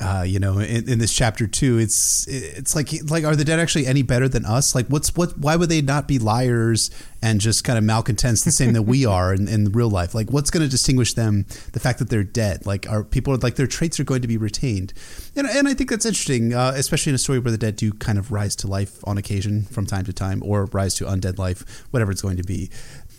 [0.00, 3.60] uh, you know, in, in, this chapter too, it's it's like like are the dead
[3.60, 4.74] actually any better than us?
[4.74, 5.38] Like, what's what?
[5.38, 6.90] Why would they not be liars
[7.22, 10.12] and just kind of malcontents the same that we are in, in real life?
[10.12, 11.46] Like, what's going to distinguish them?
[11.72, 14.36] The fact that they're dead, like, are people like their traits are going to be
[14.36, 14.92] retained?
[15.36, 17.92] And and I think that's interesting, uh, especially in a story where the dead do
[17.92, 21.38] kind of rise to life on occasion from time to time, or rise to undead
[21.38, 22.68] life, whatever it's going to be.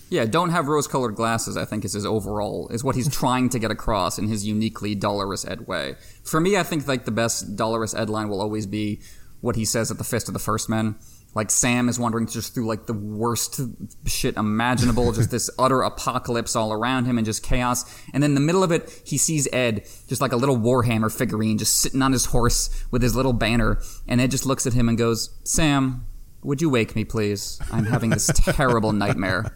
[0.09, 1.57] Yeah, don't have rose-colored glasses.
[1.57, 4.95] I think is his overall is what he's trying to get across in his uniquely
[4.95, 5.95] Dolorous Edd way.
[6.23, 9.01] For me, I think like the best Dolorous Edd line will always be
[9.41, 10.95] what he says at the Fist of the First Men.
[11.33, 13.59] Like Sam is wandering just through like the worst
[14.05, 17.83] shit imaginable, just this utter apocalypse all around him and just chaos.
[18.13, 21.15] And then in the middle of it, he sees Edd, just like a little Warhammer
[21.15, 23.81] figurine, just sitting on his horse with his little banner.
[24.07, 26.07] And Edd just looks at him and goes, Sam,
[26.45, 27.59] would you wake me, please?
[27.71, 29.53] I'm having this terrible nightmare.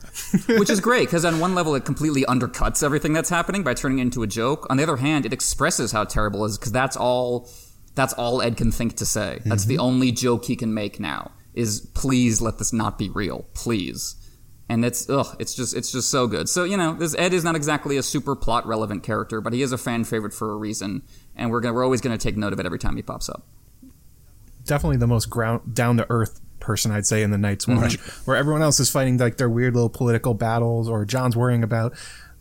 [0.48, 4.00] Which is great, because on one level, it completely undercuts everything that's happening by turning
[4.00, 4.66] it into a joke.
[4.70, 7.50] On the other hand, it expresses how terrible it is, because that's all,
[7.96, 9.40] that's all Edd can think to say.
[9.46, 9.70] That's mm-hmm.
[9.70, 13.46] the only joke he can make now, is please let this not be real.
[13.54, 14.16] Please.
[14.68, 16.48] And it's, ugh, it's just, it's just so good.
[16.48, 19.64] So, you know, this Edd is not exactly a super plot relevant character, but he
[19.64, 21.02] is a fan favorite for a reason.
[21.36, 23.48] And we're gonna, we're always gonna take note of it every time he pops up.
[24.66, 26.40] Definitely the most ground, down to earth
[26.70, 28.30] person I'd say in the Night's Watch, mm-hmm.
[28.30, 31.96] where everyone else is fighting like their weird little political battles, or Jon's worrying about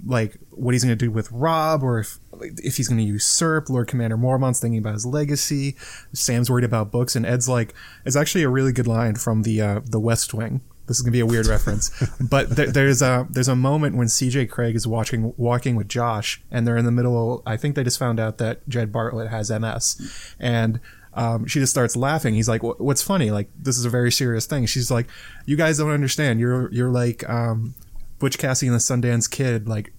[0.04, 2.18] like what he's going to do with Robb, or if
[2.58, 3.70] if he's going to usurp.
[3.70, 5.76] Lord Commander Mormont's thinking about his legacy.
[6.12, 7.72] Sam's worried about books, and Edd's like,
[8.04, 10.60] it's actually a really good line from the uh, the West Wing.
[10.86, 11.90] This is gonna be a weird reference,
[12.20, 14.48] but there, there's a there's a moment when C.J.
[14.48, 17.36] Cregg is watching walking with Josh, and they're in the middle.
[17.36, 20.80] Of, I think they just found out that Jed Bartlet has MS, and
[21.14, 22.34] um, she just starts laughing.
[22.34, 23.30] He's like, "What's funny?
[23.30, 25.06] Like this is a very serious thing." She's like,
[25.46, 26.40] "You guys don't understand.
[26.40, 27.74] You're you're like um,
[28.18, 29.92] Butch Cassidy and the Sundance Kid, like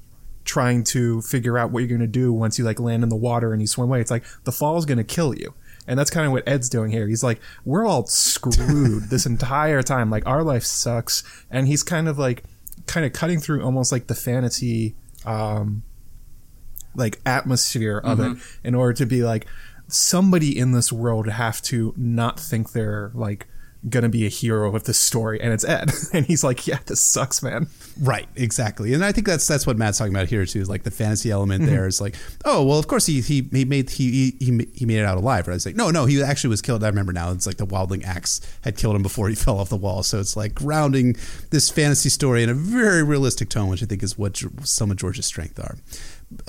[0.45, 3.53] trying to figure out what you're gonna do once you like land in the water
[3.53, 4.01] and you swim away.
[4.01, 5.53] It's like the fall is gonna kill you."
[5.89, 7.07] And that's kind of what Edd's doing here.
[7.07, 10.11] He's like, we're all screwed this entire time.
[10.11, 11.23] Like our life sucks.
[11.49, 12.43] And he's kind of like,
[12.85, 14.93] kind of cutting through almost like the fantasy,
[15.25, 15.81] um,
[16.93, 18.37] like atmosphere of mm-hmm.
[18.37, 19.47] it in order to be like,
[19.89, 23.47] somebody in this world have to not think they're like
[23.87, 25.91] gonna be a hero of this story and it's Edd.
[26.13, 27.67] And he's like yeah this sucks man.
[27.99, 28.93] Right exactly.
[28.93, 31.31] And i think that's that's what matt's talking about here too is like the fantasy
[31.31, 31.71] element mm-hmm.
[31.73, 34.99] there is like oh well of course he he, he made he, he he made
[34.99, 35.55] it out alive right?
[35.55, 36.83] It's like no no he actually was killed.
[36.83, 39.69] I remember now it's like the wildling axe had killed him before he fell off
[39.69, 40.03] the wall.
[40.03, 41.15] So it's like grounding
[41.51, 44.97] this fantasy story in a very realistic tone which i think is what some of
[44.97, 45.77] george's strength are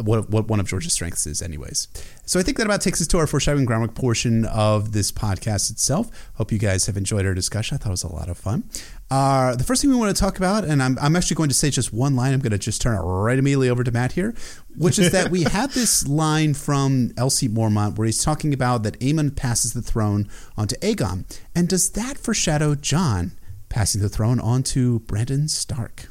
[0.02, 1.88] what, what one of George's strengths is, anyways.
[2.26, 5.70] So I think that about takes us to our foreshadowing groundwork portion of this podcast
[5.70, 6.10] itself.
[6.34, 7.76] Hope you guys have enjoyed our discussion.
[7.76, 8.64] I thought it was a lot of fun.
[9.10, 11.54] Uh, the first thing we want to talk about, and I'm, I'm actually going to
[11.54, 12.32] say just one line.
[12.34, 14.34] I'm going to just turn it right immediately over to Matt here,
[14.76, 19.00] which is that we had this line from LC Mormont where he's talking about that
[19.00, 21.24] Aemon passes the throne onto Aegon.
[21.56, 23.32] And does that foreshadow Jon
[23.70, 26.09] passing the throne onto Brandon Stark?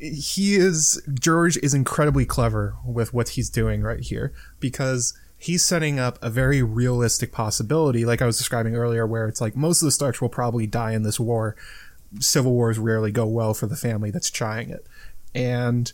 [0.00, 5.98] He is George is incredibly clever with what he's doing right here because he's setting
[5.98, 9.86] up a very realistic possibility, like I was describing earlier, where it's like most of
[9.86, 11.56] the Starks will probably die in this war.
[12.18, 14.86] Civil wars rarely go well for the family that's trying it,
[15.34, 15.92] and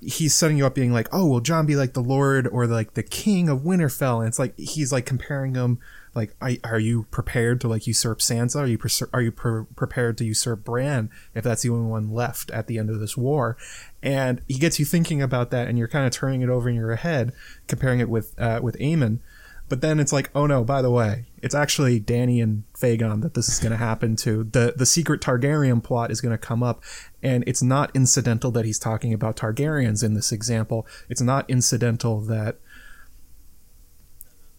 [0.00, 2.94] he's setting you up being like, oh, will Jon be like the Lord or like
[2.94, 4.18] the King of Winterfell?
[4.18, 5.78] And it's like he's like comparing him
[6.14, 8.56] like are you prepared to like usurp Sansa?
[8.56, 8.78] Are you
[9.12, 12.78] are you pre- prepared to usurp Bran if that's the only one left at the
[12.78, 13.56] end of this war?
[14.02, 16.74] And he gets you thinking about that, and you're kind of turning it over in
[16.74, 17.32] your head,
[17.66, 19.20] comparing it with uh, with Aemon.
[19.68, 23.34] But then it's like, oh no, by the way, it's actually Dany and Fagon that
[23.34, 24.44] this is going to happen to.
[24.44, 26.82] The the secret Targaryen plot is going to come up,
[27.22, 30.86] and it's not incidental that he's talking about Targaryens in this example.
[31.10, 32.56] It's not incidental that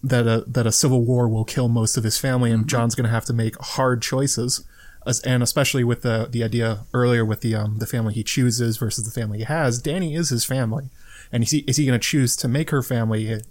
[0.04, 2.78] that a that a civil war will kill most of his family, and mm-hmm.
[2.78, 4.66] Going to have to make hard choices,
[5.06, 8.78] as, and especially with the the idea earlier with the um the family he chooses
[8.78, 9.82] versus the family he has.
[9.82, 10.90] Dany is his family,
[11.32, 13.42] and is he is he going to choose to make her family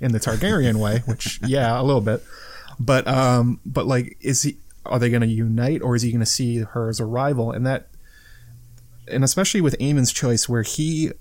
[0.00, 1.02] in the Targaryen way?
[1.06, 2.22] Which yeah, a little bit,
[2.78, 6.20] but um but like is he are they going to unite or is he going
[6.20, 7.52] to see her as a rival?
[7.52, 7.88] And that
[9.08, 11.12] and especially with Aemon's choice where he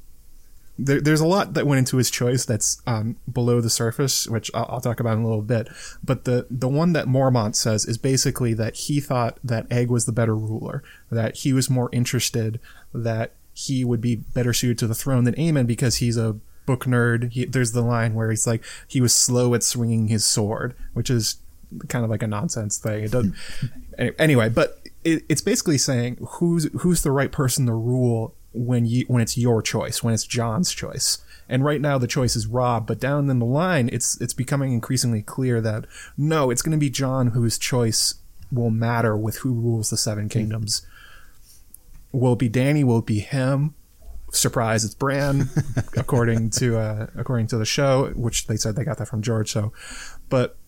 [0.79, 4.49] there, there's a lot that went into his choice that's um, below the surface, which
[4.53, 5.67] I'll, I'll, talk about in a little bit.
[6.03, 10.05] But the the one that Mormont says is basically that he thought that Egg was
[10.05, 12.59] the better ruler, that he was more interested,
[12.93, 16.85] that he would be better suited to the throne than Aemon because he's a book
[16.85, 17.31] nerd.
[17.31, 21.09] He, there's the line where he's like, he was slow at swinging his sword, which
[21.09, 21.37] is
[21.89, 23.03] kind of like a nonsense thing.
[23.03, 23.35] It doesn't.
[24.17, 29.05] anyway, but it, it's basically saying who's who's the right person to rule when you
[29.07, 31.19] when it's your choice, when it's Jon's choice.
[31.47, 34.71] And right now the choice is Robb, but down in the line, it's it's becoming
[34.71, 35.85] increasingly clear that
[36.17, 38.15] no, it's going to be Jon whose choice
[38.51, 40.85] will matter with who rules the Seven Kingdoms.
[42.11, 42.83] Will it be Dany?
[42.83, 43.73] Will it be him?
[44.31, 44.83] Surprise!
[44.85, 45.49] It's Bran,
[45.97, 49.51] according to uh, according to the show, which they said they got that from George.
[49.51, 49.73] So,
[50.29, 50.58] but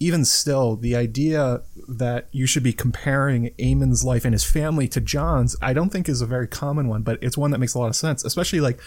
[0.00, 5.00] even still, the idea that you should be comparing Aemon's life and his family to
[5.00, 7.78] Jon's, I don't think is a very common one, but it's one that makes a
[7.78, 8.78] lot of sense, especially like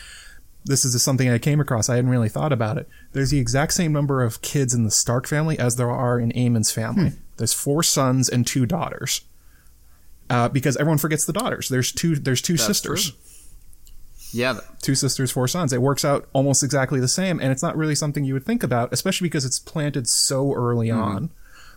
[0.63, 1.89] this is something I came across.
[1.89, 2.87] I hadn't really thought about it.
[3.11, 6.31] There's the exact same number of kids in the Stark family as there are in
[6.31, 7.09] Aemon's family.
[7.09, 7.17] Hmm.
[7.37, 9.21] There's four sons and two daughters.
[10.29, 11.67] Uh, because everyone forgets the daughters.
[11.67, 12.15] There's two.
[12.15, 13.11] There's two That's sisters.
[13.11, 13.19] True.
[14.33, 15.73] Yeah, two sisters, four sons.
[15.73, 18.63] It works out almost exactly the same, and it's not really something you would think
[18.63, 21.01] about, especially because it's planted so early mm-hmm.
[21.01, 21.29] on,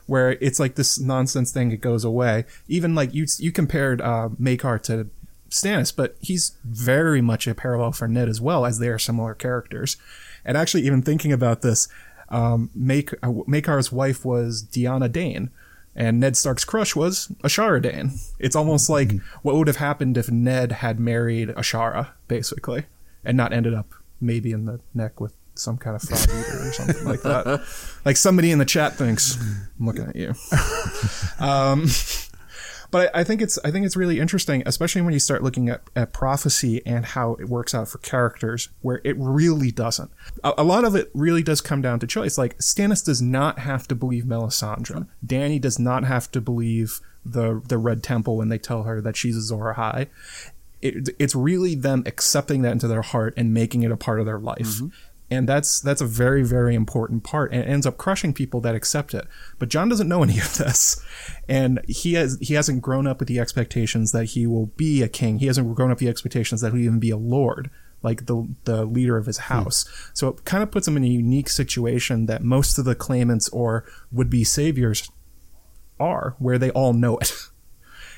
[0.07, 1.73] where it's like this nonsense thing.
[1.73, 2.45] It goes away.
[2.69, 5.09] Even like you, you compared uh, Maekar to
[5.51, 9.35] Stannis, but he's very much a parallel for Ned as well, as they are similar
[9.35, 9.97] characters.
[10.45, 11.89] And actually, even thinking about this,
[12.29, 15.51] um, Make, uh, Maekar's wife was Dyanna Dayne,
[15.97, 18.13] and Ned Stark's crush was Ashara Dayne.
[18.39, 19.39] It's almost like mm-hmm.
[19.43, 22.85] what would have happened if Ned had married Ashara, basically,
[23.25, 26.73] and not ended up maybe in the neck with some kind of frog eater or
[26.73, 27.63] something like that.
[28.05, 29.37] Like somebody in the chat thinks,
[29.79, 30.35] I'm looking at you.
[31.45, 31.87] um,
[32.91, 35.69] but I, I, think it's I think it's really interesting, especially when you start looking
[35.69, 40.11] at, at prophecy and how it works out for characters, where it really doesn't.
[40.43, 42.39] A, a, lot of it really does come down to choice.
[42.39, 45.07] Like Stannis does not have to believe Melisandre.
[45.25, 49.17] Dany does not have to believe the the Red Temple when they tell her that
[49.17, 50.09] she's Azor Ahai.
[50.83, 54.27] It, it's really them accepting that into their heart and making it a part of
[54.27, 54.59] their life.
[54.67, 54.89] Mm-hmm
[55.31, 57.53] and that's that's a very very important part.
[57.53, 59.27] And it ends up crushing people that accept it.
[59.59, 61.03] But Jon doesn't know any of this.
[61.49, 65.09] And he has he hasn't grown up with the expectations that he will be a
[65.09, 65.39] king.
[65.39, 67.71] He hasn't grown up with the expectations that he'll even be a lord
[68.03, 69.55] like the the leader of his hmm.
[69.55, 69.87] house.
[69.87, 70.11] Hmm.
[70.13, 73.49] so it kind of puts him in a unique situation that most of the claimants
[73.49, 75.11] or would be saviors
[75.99, 77.33] are where they all know it.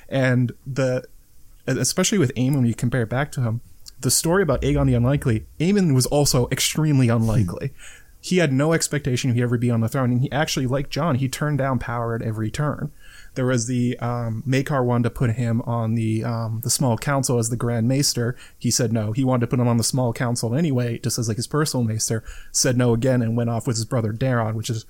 [0.09, 1.05] And the
[1.67, 3.61] especially with Aemon when you compare it back to him
[4.01, 7.73] the story about Aegon the Unlikely, Aemon was also extremely unlikely.
[8.21, 11.17] he had no expectation he'd ever be on the throne, and he actually, like Jon,
[11.17, 12.91] he turned down power at every turn.
[13.35, 17.39] There was the um, Maekar wanted to put him on the um, the small council
[17.39, 18.35] as the Grand Maester.
[18.59, 19.13] He said no.
[19.13, 21.85] He wanted to put him on the small council anyway, just as like his personal
[21.85, 22.25] Maester.
[22.51, 24.87] Said no again and went off with his brother Daeron, which is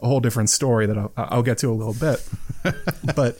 [0.00, 2.26] a whole different story that I'll, I'll get to a little bit.
[3.16, 3.36] but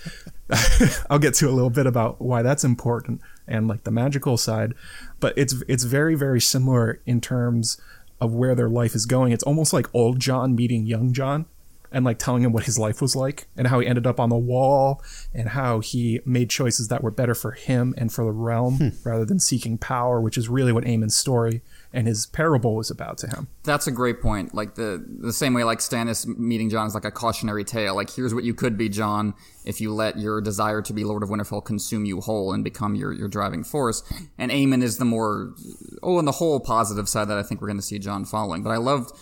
[1.08, 4.74] I'll get to a little bit about why that's important and like the magical side
[5.20, 7.80] but it's it's very very similar in terms
[8.20, 9.32] of where their life is going.
[9.32, 11.46] It's almost like old Jon meeting young Jon
[11.90, 14.28] and like telling him what his life was like and how he ended up on
[14.28, 15.02] the wall
[15.32, 18.88] and how he made choices that were better for him and for the realm hmm.
[19.08, 21.62] rather than seeking power, which is really what Aemon's story
[21.92, 23.48] and his parable was about to him.
[23.64, 24.54] That's a great point.
[24.54, 27.94] Like the the same way like Stannis meeting Jon is like a cautionary tale.
[27.94, 29.34] Like here's what you could be, Jon,
[29.64, 32.94] if you let your desire to be Lord of Winterfell consume you whole and become
[32.94, 34.02] your your driving force.
[34.36, 35.54] And Aemon is the more
[36.02, 38.62] oh, and the whole positive side that I think we're going to see Jon following.
[38.62, 39.12] But I loved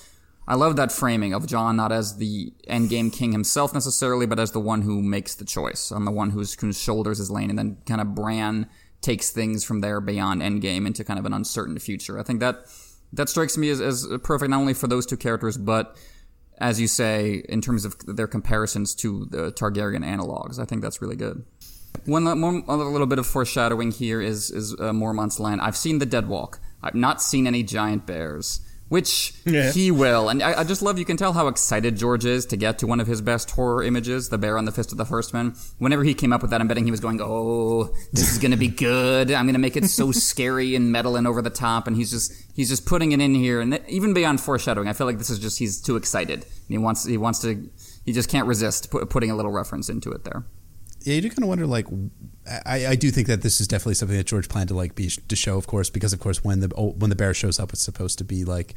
[0.48, 4.52] I love that framing of Jon not as the endgame king himself necessarily, but as
[4.52, 7.58] the one who makes the choice, on the one whose, whose shoulders is lane, and
[7.58, 8.68] then kind of Bran
[9.06, 12.18] takes things from there beyond endgame into kind of an uncertain future.
[12.18, 12.66] I think that
[13.12, 15.96] that strikes me as, as perfect not only for those two characters, but
[16.58, 20.58] as you say, in terms of their comparisons to the Targaryen analogs.
[20.58, 21.44] I think that's really good.
[22.06, 25.60] One, one other little bit of foreshadowing here is is uh, Mormont's land.
[25.60, 26.58] I've seen the Dead Walk.
[26.82, 29.72] I've not seen any giant bears which yeah.
[29.72, 30.28] he will.
[30.28, 32.86] And I, I, just love you can tell how excited George is to get to
[32.86, 35.54] one of his best horror images, the bear on the fist of the first man.
[35.78, 38.56] Whenever he came up with that, I'm betting he was going, "Oh, this is gonna
[38.56, 39.30] be good.
[39.30, 42.32] I'm gonna make it so scary and metal and over the top." And he's just
[42.54, 45.38] he's just putting it in here, and even beyond foreshadowing, I feel like this is
[45.38, 46.42] just he's too excited.
[46.42, 47.68] And he wants he wants to
[48.04, 50.44] he just can't resist put, putting a little reference into it there
[51.06, 51.66] yeah, you do kind of wonder.
[51.68, 51.86] Like,
[52.66, 55.08] I, I do think that this is definitely something that George planned to like be
[55.08, 57.72] to show, of course, because of course when the oh, when the bear shows up,
[57.72, 58.74] it's supposed to be like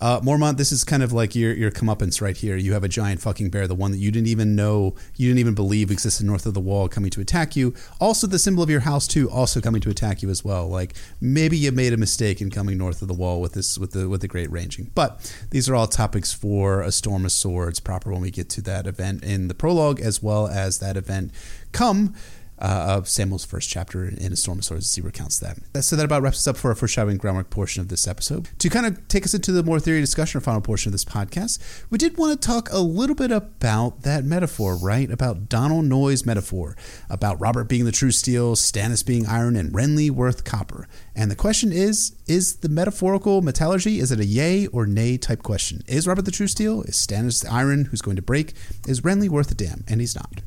[0.00, 2.56] uh, Mormont, this is kind of like your your comeuppance right here.
[2.56, 5.38] You have a giant fucking bear, the one that you didn't even know, you didn't
[5.38, 7.74] even believe existed north of the wall, coming to attack you.
[8.00, 10.68] Also, the symbol of your house too, also coming to attack you as well.
[10.68, 13.92] Like maybe you made a mistake in coming north of the wall with this with
[13.92, 14.90] the with the great ranging.
[14.94, 18.62] But these are all topics for a storm of swords proper when we get to
[18.62, 21.32] that event in the prologue, as well as that event
[21.74, 22.14] come
[22.58, 25.58] uh, of Samwell's first chapter in A Storm of Swords, as he recounts that.
[25.84, 28.48] So that about wraps us up for our foreshadowing groundwork portion of this episode.
[28.60, 31.04] To kind of take us into the more theory discussion or final portion of this
[31.04, 31.58] podcast,
[31.90, 35.10] we did want to talk a little bit about that metaphor, right?
[35.10, 36.76] About Donal Noye's metaphor,
[37.10, 40.86] about Robert being the true steel, Stannis being iron, and Renly worth copper.
[41.14, 45.42] And the question is, is the metaphorical metallurgy, is it a yay or nay type
[45.42, 45.82] question?
[45.88, 46.82] Is Robert the true steel?
[46.82, 48.54] Is Stannis the iron who's going to break?
[48.86, 49.84] Is Renly worth a damn?
[49.88, 50.40] And he's not.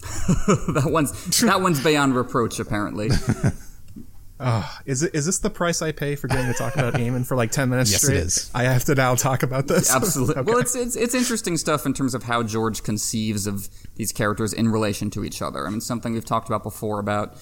[0.74, 3.10] that one's that one's beyond reproach, apparently.
[4.38, 7.26] Uh, is it is this the price I pay for getting to talk about Aemon
[7.26, 8.16] for like ten minutes yes, straight?
[8.16, 8.50] it is.
[8.54, 9.94] I have to now talk about this.
[9.94, 10.36] Absolutely.
[10.36, 10.50] okay.
[10.50, 14.52] Well, it's, it's it's interesting stuff in terms of how George conceives of these characters
[14.52, 15.66] in relation to each other.
[15.66, 17.36] I mean, something we've talked about before about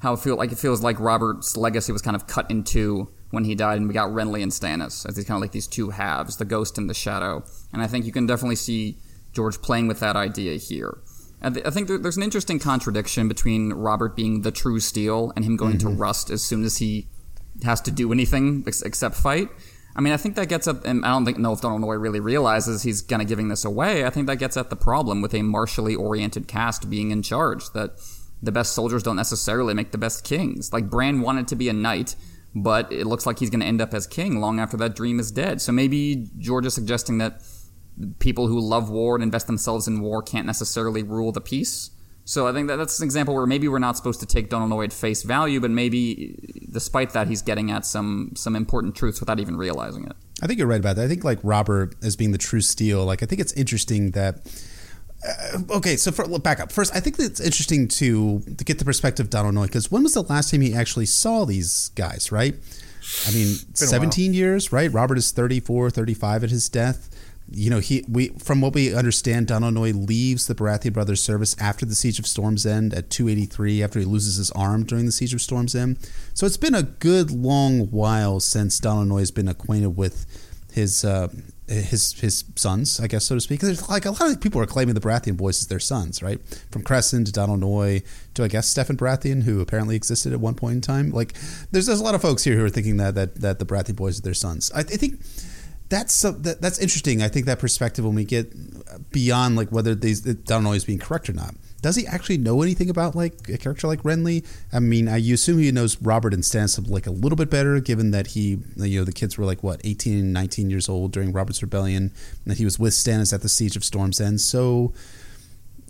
[0.00, 3.08] how it feel like it feels like Robert's legacy was kind of cut in two
[3.30, 5.66] when he died, and we got Renly and Stannis as these kind of like these
[5.66, 7.44] two halves, the ghost and the shadow.
[7.72, 8.98] And I think you can definitely see
[9.32, 10.98] George playing with that idea here.
[11.42, 15.78] I think there's an interesting contradiction between Robert being the true steel and him going
[15.78, 15.88] mm-hmm.
[15.88, 17.08] to rust as soon as he
[17.62, 19.48] has to do anything except fight.
[19.96, 22.00] I mean, I think that gets at, and I don't think know if Donal Noye
[22.00, 24.04] really realizes he's kind of giving this away.
[24.04, 27.70] I think that gets at the problem with a martially oriented cast being in charge.
[27.70, 27.98] That
[28.42, 30.72] the best soldiers don't necessarily make the best kings.
[30.72, 32.16] Like Bran wanted to be a knight,
[32.54, 35.18] but it looks like he's going to end up as king long after that dream
[35.20, 35.60] is dead.
[35.60, 37.42] So maybe George is suggesting that
[38.18, 41.90] people who love war and invest themselves in war can't necessarily rule the peace.
[42.24, 44.68] So I think that that's an example where maybe we're not supposed to take Donal
[44.68, 49.18] Noye at face value, but maybe despite that, he's getting at some some important truths
[49.20, 50.12] without even realizing it.
[50.42, 51.04] I think you're right about that.
[51.04, 53.04] I think like Robert as being the true steel.
[53.04, 54.46] Like I think it's interesting that.
[55.26, 56.72] Uh, okay, so for, back up.
[56.72, 60.04] First, I think it's interesting to to get the perspective of Donal Noye because when
[60.04, 62.30] was the last time he actually saw these guys?
[62.30, 62.54] Right.
[63.26, 64.92] I mean, 17 years, right?
[64.92, 67.09] Robert is 34, 35 at his death
[67.52, 71.56] you know, he we from what we understand, Donal Noye leaves the Baratheon brothers' service
[71.58, 75.12] after the siege of Storm's End at 283, after he loses his arm during the
[75.12, 75.98] siege of Storm's End.
[76.34, 80.26] So it's been a good long while since Donal Noye has been acquainted with
[80.72, 81.28] his uh,
[81.66, 83.60] his his sons, I guess so to speak.
[83.60, 86.40] There's like a lot of people are claiming the Baratheon boys as their sons, right?
[86.70, 88.04] From Cressen to Donal Noye
[88.34, 91.10] to I guess Steffon Baratheon, who apparently existed at one point in time.
[91.10, 91.34] Like
[91.70, 93.96] there's there's a lot of folks here who are thinking that that that the Baratheon
[93.96, 94.70] boys are their sons.
[94.74, 95.20] I, I think
[95.90, 97.20] that's that, that's interesting.
[97.20, 101.00] I think that perspective when we get beyond like whether these Donal Noye is being
[101.00, 101.54] correct or not.
[101.82, 104.46] Does he actually know anything about like a character like Renly?
[104.72, 108.12] I mean, I assume he knows Robert and Stannis like a little bit better, given
[108.12, 111.32] that he, you know, the kids were like what 18 and 19 years old during
[111.32, 112.12] Robert's rebellion,
[112.44, 114.40] and that he was with Stannis at the siege of Storm's End.
[114.40, 114.92] So,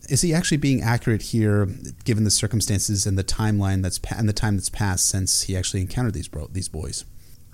[0.08, 1.68] is he actually being accurate here,
[2.04, 5.56] given the circumstances and the timeline that's pa- and the time that's passed since he
[5.56, 7.04] actually encountered these bro- these boys?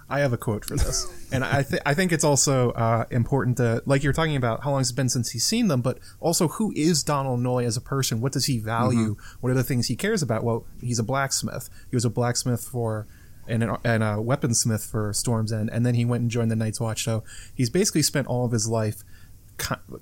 [0.08, 3.56] I have a quote for this, and I think I think it's also uh, important
[3.56, 6.46] to like you're talking about how long it's been since he's seen them, but also
[6.46, 8.20] who is Donal Noye as a person?
[8.20, 9.16] What does he value?
[9.16, 9.36] Mm-hmm.
[9.40, 10.44] What are the things he cares about?
[10.44, 11.68] Well, he's a blacksmith.
[11.90, 13.08] He was a blacksmith for
[13.48, 16.56] and, an, and a weaponsmith for Storm's End, and then he went and joined the
[16.56, 17.02] Night's Watch.
[17.02, 19.02] So he's basically spent all of his life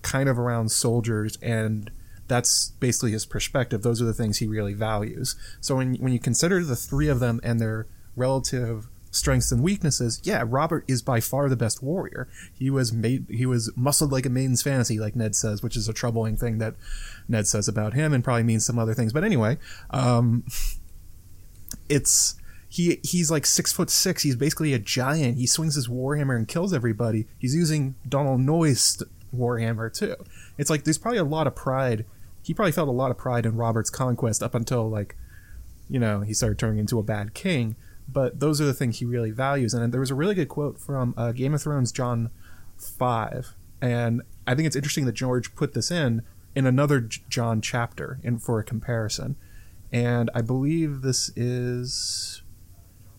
[0.02, 1.92] kind of around soldiers and
[2.26, 3.82] that's basically his perspective.
[3.82, 5.36] Those are the things he really values.
[5.60, 7.86] So when when you consider the three of them and their
[8.16, 12.28] relative strengths and weaknesses, yeah, Robert is by far the best warrior.
[12.52, 15.88] He was made, he was muscled like a maiden's fantasy, like Ned says, which is
[15.88, 16.74] a troubling thing that
[17.28, 19.12] Ned says about him, and probably means some other things.
[19.12, 19.58] But anyway,
[19.90, 20.44] um,
[21.88, 22.36] it's
[22.68, 24.22] he he's like six foot six.
[24.22, 25.38] He's basically a giant.
[25.38, 27.26] He swings his warhammer and kills everybody.
[27.38, 29.02] He's using Donal Noye's
[29.34, 30.16] warhammer too.
[30.58, 32.04] It's like there's probably a lot of pride.
[32.42, 35.16] He probably felt a lot of pride in Robert's conquest up until like,
[35.88, 37.76] you know, he started turning into a bad king
[38.14, 39.74] but those are the things he really values.
[39.74, 42.30] And there was a really good quote from uh, Game of Thrones Jon
[42.78, 43.54] 5.
[43.82, 46.22] And I think it's interesting that George put this in
[46.54, 49.36] in another Jon chapter in, for a comparison.
[49.92, 52.42] And I believe this is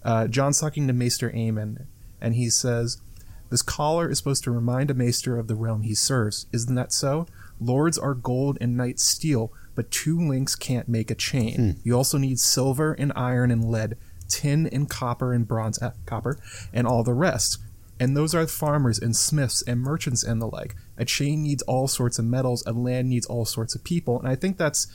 [0.04, 1.86] uh, Jon's talking to Maester Aemon,
[2.22, 3.02] and he says,
[3.50, 6.48] This collar is supposed to remind a maester of the realm he serves.
[6.54, 7.28] Isn't that so?
[7.60, 11.56] Lords are gold and knights steel, but two links can't make a chain.
[11.56, 11.72] Hmm.
[11.84, 13.98] You also need silver and iron and lead
[14.28, 16.38] tin and copper and bronze, uh, copper,
[16.74, 17.60] and all the rest.
[18.00, 20.76] And those are farmers and smiths and merchants and the like.
[20.98, 24.20] A chain needs all sorts of metals, a land needs all sorts of people.
[24.20, 24.88] And I think that's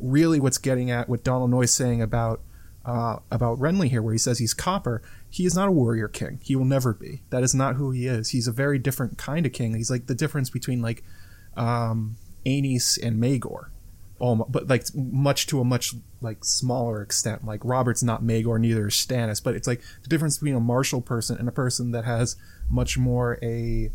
[0.00, 2.40] really what's getting at what Donal Noye's saying about
[2.84, 5.02] uh, about Renly here, where he says he's copper.
[5.28, 6.40] He is not a warrior king.
[6.42, 7.22] He will never be.
[7.28, 8.30] That is not who he is.
[8.30, 9.74] He's a very different kind of king.
[9.74, 11.04] He's like the difference between like
[11.54, 12.16] um,
[12.46, 13.66] Aenys and Maegor
[14.18, 17.44] but like much to a much like smaller extent.
[17.44, 21.00] Like Robert's not Maegor, neither is Stannis, but it's like the difference between a martial
[21.00, 22.36] person and a person that has
[22.68, 23.90] much more a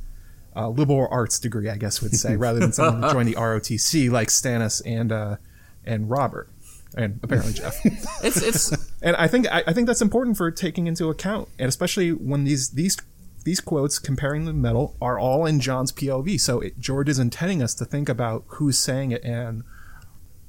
[0.55, 4.09] uh, liberal arts degree, I guess would say, rather than someone who joined the ROTC
[4.11, 5.37] like Stannis and uh,
[5.83, 6.49] and Robert.
[6.95, 7.83] and apparently Jeff.
[8.23, 11.67] It's it's and I think I, I think that's important for taking into account, and
[11.67, 12.97] especially when these these
[13.43, 16.39] these quotes comparing the metal are all in Jon's POV.
[16.39, 19.63] So it, George is intending us to think about who's saying it and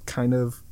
[0.07, 0.63] kind of,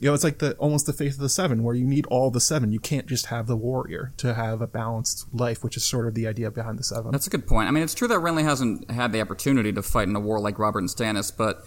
[0.00, 2.30] you know, it's like the almost the faith of the seven, where you need all
[2.30, 2.72] the seven.
[2.72, 6.14] You can't just have the warrior to have a balanced life, which is sort of
[6.14, 7.12] the idea behind the seven.
[7.12, 7.68] That's a good point.
[7.68, 10.40] I mean, it's true that Renly hasn't had the opportunity to fight in a war
[10.40, 11.64] like Robert and Stannis, but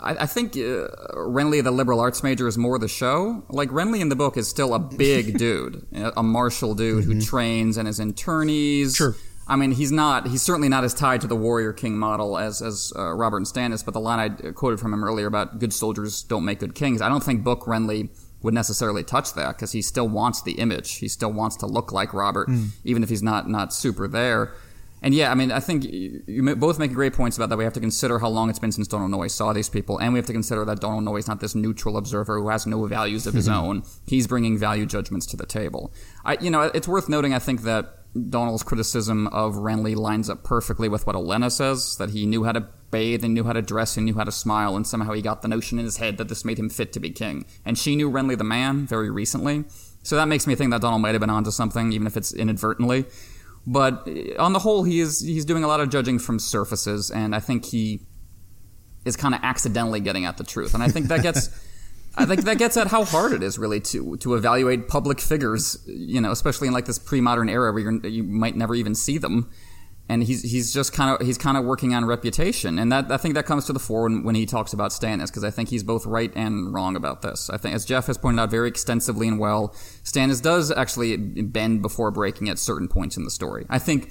[0.00, 3.44] I, I think uh, Renly, the liberal arts major, is more the show.
[3.48, 7.76] Like Renly in the book is still a big dude, a martial dude who trains
[7.76, 8.96] and is in tourneys.
[8.96, 9.16] Sure.
[9.48, 10.28] I mean, he's not.
[10.28, 13.46] He's certainly not as tied to the warrior king model as as uh, Robert and
[13.46, 13.84] Stannis.
[13.84, 17.00] But the line I quoted from him earlier about good soldiers don't make good kings,
[17.00, 18.10] I don't think Book Renly
[18.42, 20.96] would necessarily touch that because he still wants the image.
[20.96, 22.48] He still wants to look like Robert,
[22.84, 24.52] even if he's not not super there.
[25.00, 27.56] And yeah, I mean, I think you you both make great points about that.
[27.56, 30.12] We have to consider how long it's been since Donal Noye saw these people, and
[30.12, 32.84] we have to consider that Donal Noye is not this neutral observer who has no
[32.86, 33.82] values of his own.
[34.06, 35.92] He's bringing value judgments to the table.
[36.24, 37.32] I, you know, it's worth noting.
[37.32, 37.97] I think that
[38.30, 42.52] Donal's criticism of Renly lines up perfectly with what Olenna says that he knew how
[42.52, 45.22] to bathe and knew how to dress and knew how to smile, and somehow he
[45.22, 47.44] got the notion in his head that this made him fit to be king.
[47.64, 49.64] And she knew Renly the man very recently,
[50.02, 52.32] so that makes me think that Donal might have been onto something, even if it's
[52.32, 53.04] inadvertently.
[53.66, 57.10] But uh, on the whole, he is he's doing a lot of judging from surfaces,
[57.10, 58.00] and I think he
[59.04, 60.74] is kind of accidentally getting at the truth.
[60.74, 61.50] And I think that gets.
[62.18, 65.78] I think that gets at how hard it is really to to evaluate public figures,
[65.86, 69.18] you know, especially in like this pre-modern era where you're, you might never even see
[69.18, 69.50] them.
[70.10, 73.18] And he's he's just kind of he's kind of working on reputation, and that I
[73.18, 75.68] think that comes to the fore when, when he talks about Stannis because I think
[75.68, 77.50] he's both right and wrong about this.
[77.50, 79.68] I think as Jeff has pointed out very extensively and well,
[80.04, 83.66] Stannis does actually bend before breaking at certain points in the story.
[83.68, 84.10] I think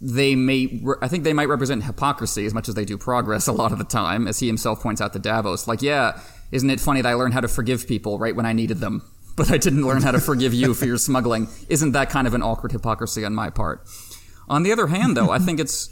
[0.00, 3.52] they may I think they might represent hypocrisy as much as they do progress a
[3.52, 5.66] lot of the time, as he himself points out to Davos.
[5.66, 6.20] Like, yeah,
[6.52, 9.02] isn't it funny that I learned how to forgive people right when I needed them,
[9.36, 11.48] but I didn't learn how to forgive you for your smuggling?
[11.68, 13.86] Isn't that kind of an awkward hypocrisy on my part?
[14.48, 15.86] On the other hand, though, I think it's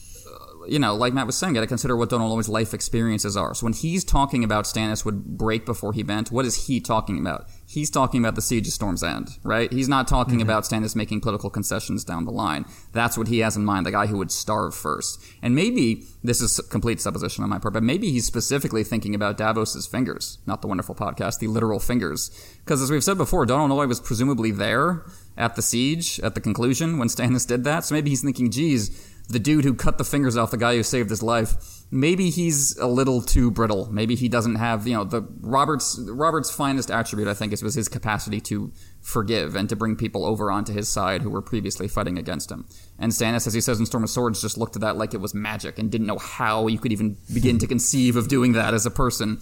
[0.70, 3.54] you know, like Matt was saying, got to consider what Donal Noye's life experiences are.
[3.54, 7.18] So when he's talking about Stannis would break before he bent, what is he talking
[7.18, 7.48] about?
[7.66, 9.72] He's talking about the siege of Storm's End, right?
[9.72, 10.42] He's not talking mm-hmm.
[10.42, 12.64] about Stannis making political concessions down the line.
[12.92, 15.22] That's what he has in mind, the guy who would starve first.
[15.42, 19.36] And maybe this is complete supposition on my part, but maybe he's specifically thinking about
[19.36, 22.30] Davos's fingers, not the wonderful podcast, the literal fingers.
[22.64, 25.04] Because as we've said before, Donal Noye was presumably there
[25.38, 27.84] at the siege at the conclusion when Stannis did that.
[27.84, 30.82] So maybe he's thinking, geez, the dude who cut the fingers off the guy who
[30.82, 33.90] saved his life, maybe he's a little too brittle.
[33.92, 37.74] Maybe he doesn't have, you know, the Robert's Robert's finest attribute, I think, is was
[37.74, 38.72] his capacity to
[39.02, 42.66] forgive and to bring people over onto his side who were previously fighting against him.
[42.98, 45.20] And Stannis, as he says in Storm of Swords, just looked at that like it
[45.20, 48.72] was magic and didn't know how you could even begin to conceive of doing that
[48.72, 49.40] as a person.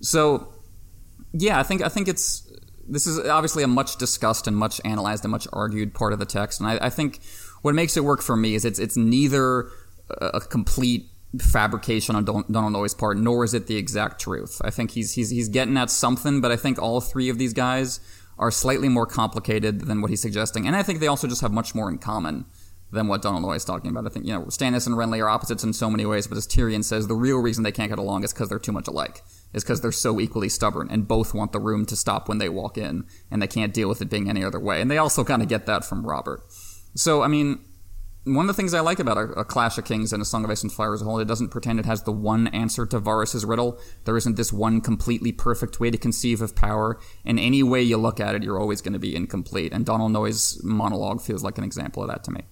[0.00, 0.52] So,
[1.32, 2.50] yeah, I think I think it's
[2.88, 6.26] this is obviously a much discussed and much analyzed and much argued part of the
[6.26, 7.20] text, and I, I think
[7.62, 9.70] what makes it work for me is it's it's neither
[10.10, 11.08] a complete
[11.40, 14.60] fabrication on Don- Donal Noye's part, nor is it the exact truth.
[14.64, 17.52] I think he's he's he's getting at something, but I think all three of these
[17.52, 18.00] guys
[18.38, 21.52] are slightly more complicated than what he's suggesting, and I think they also just have
[21.52, 22.44] much more in common
[22.90, 24.06] than what Donal Noye is talking about.
[24.06, 26.46] I think you know Stannis and Renly are opposites in so many ways, but as
[26.46, 29.22] Tyrion says, the real reason they can't get along is because they're too much alike.
[29.54, 32.48] Is because they're so equally stubborn and both want the room to stop when they
[32.48, 34.80] walk in, and they can't deal with it being any other way.
[34.80, 36.42] And they also kind of get that from Robert.
[36.94, 37.64] So I mean,
[38.24, 40.44] one of the things I like about a, a Clash of Kings and a Song
[40.44, 42.86] of Ice and Fire as a whole, it doesn't pretend it has the one answer
[42.86, 43.80] to Varys' riddle.
[44.04, 47.00] There isn't this one completely perfect way to conceive of power.
[47.24, 49.72] In any way you look at it, you're always going to be incomplete.
[49.72, 52.42] And Donal Noye's monologue feels like an example of that to me.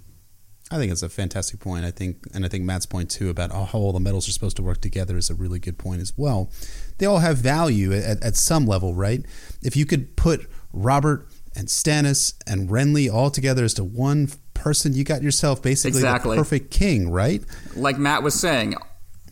[0.73, 1.85] I think it's a fantastic point.
[1.85, 4.57] I think, and I think Matt's point too about how all the metals are supposed
[4.57, 6.51] to work together is a really good point as well.
[6.99, 9.25] They all have value at, at some level, right?
[9.63, 11.27] If you could put Robert
[11.57, 16.37] and Stannis and Renly all together as to one person, you got yourself basically Exactly.
[16.37, 17.43] the perfect king, right?
[17.77, 18.75] Like Matt was saying,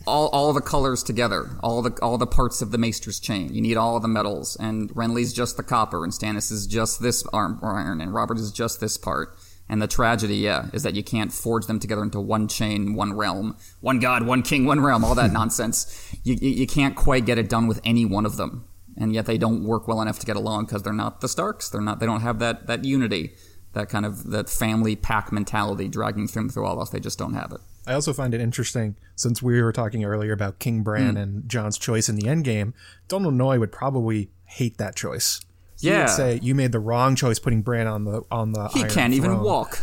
[0.06, 3.52] all, all the colors together, all the all the parts of the Maester's chain.
[3.52, 7.24] You need all the metals, and Renly's just the copper, and Stannis is just this
[7.32, 9.36] arm iron, and Robert is just this part.
[9.70, 13.12] And the tragedy, yeah, is that you can't forge them together into one chain, one
[13.12, 16.10] realm, one god, one king, one realm, all that nonsense.
[16.24, 18.64] You, you, you can't quite get it done with any one of them.
[19.00, 21.68] And yet they don't work well enough to get along because they're not the Starks.
[21.70, 23.32] They're not, they don't have that, that unity,
[23.72, 26.90] that kind of, that family pack mentality dragging them through all else.
[26.90, 27.60] They just don't have it.
[27.86, 31.16] I also find it interesting since we were talking earlier about King Bran Hmm.
[31.16, 32.74] and Jon's choice in the end game.
[33.06, 35.40] Donal Noye would probably hate that choice.
[35.80, 36.00] He Yeah.
[36.00, 38.66] would say you made the wrong choice putting Bran on the on the.
[38.68, 39.78] He can't even walk.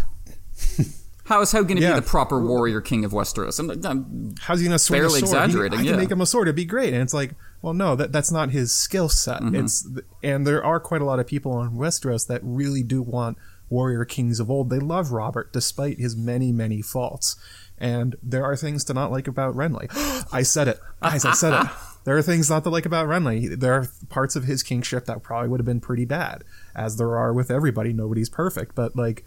[1.26, 1.96] How is how going to Yeah.
[1.96, 3.60] be the proper warrior king of Westeros?
[3.60, 5.52] I'm, I'm How's he gonna swing Barely a sword?
[5.52, 5.92] He- I yeah.
[5.92, 6.48] can make him a sword.
[6.48, 6.94] It'd be great.
[6.94, 9.42] And it's like, well, no, that that's not his skill set.
[9.42, 9.56] Mm-hmm.
[9.56, 9.88] It's
[10.24, 13.38] and there are quite a lot of people on Westeros that really do want
[13.70, 14.70] warrior kings of old.
[14.70, 17.36] They love Robert despite his many many faults.
[17.78, 19.88] And there are things to not like about Renly.
[20.32, 21.26] I said it, guys.
[21.26, 21.70] I said it.
[22.06, 23.60] There are things not to like about Renly.
[23.60, 26.44] There are parts of his kingship that probably would have been pretty bad,
[26.76, 27.94] as there are with everybody.
[27.94, 29.26] Nobody's perfect, but like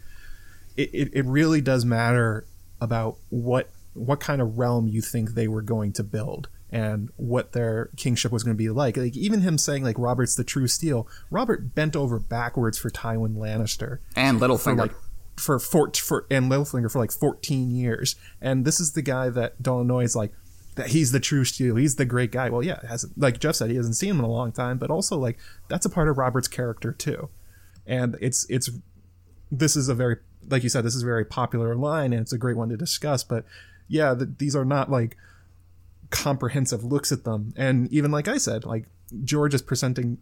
[0.79, 2.45] it, it, it really does matter
[2.79, 7.51] about what what kind of realm you think they were going to build and what
[7.51, 8.95] their kingship was going to be like.
[8.95, 11.07] Like even him saying like Robert's the true steel.
[11.29, 14.77] Robert bent over backwards for Tywin Lannister and for Littlefinger.
[14.77, 14.93] like
[15.35, 18.15] for four for and Littlefinger for like 14 years.
[18.39, 20.31] And this is the guy that Donal Noye is like
[20.75, 21.75] that he's the true steel.
[21.75, 22.49] He's the great guy.
[22.49, 24.89] Well, yeah, hasn't like Jeff said, he hasn't seen him in a long time, but
[24.89, 25.37] also like
[25.67, 27.29] that's a part of Robert's character too.
[27.85, 28.69] And it's it's
[29.51, 30.17] this is a very
[30.49, 32.77] like you said this is a very popular line and it's a great one to
[32.77, 33.45] discuss but
[33.87, 35.17] yeah th these are not like
[36.09, 38.85] comprehensive looks at them and even like i said like
[39.23, 40.17] george is presenting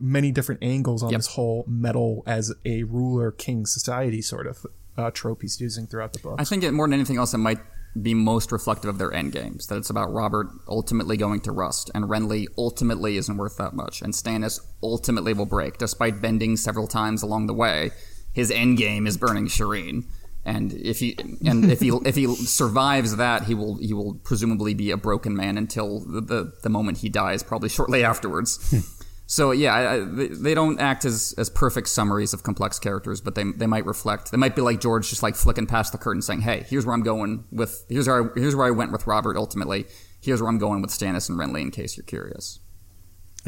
[0.00, 1.18] many different angles on Yep.
[1.18, 6.12] this whole metal as a ruler king society sort of uh, trope he's using throughout
[6.12, 7.60] the book I think it, more than anything else, it might
[8.02, 9.68] be most reflective of their end games.
[9.68, 14.02] That it's about Robert ultimately going to rust, and Renly ultimately isn't worth that much,
[14.02, 17.90] and Stannis ultimately will break, despite bending several times along the way.
[18.32, 20.04] His end game is burning Shireen,
[20.44, 24.74] and if he and if he if he survives that, he will he will presumably
[24.74, 28.94] be a broken man until the the, the moment he dies, probably shortly afterwards.
[29.30, 33.34] So yeah, I, I, they, don't act as, as perfect summaries of complex characters, but
[33.34, 34.30] they, they might reflect.
[34.30, 36.94] They might be like George, just like flicking past the curtain, saying, "Hey, here's where
[36.94, 37.84] I'm going with.
[37.90, 39.36] Here's where I, here's where I went with Robert.
[39.36, 39.84] Ultimately,
[40.22, 41.60] here's where I'm going with Stannis and Renly.
[41.60, 42.60] In case you're curious."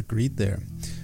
[0.00, 0.60] Agreed there.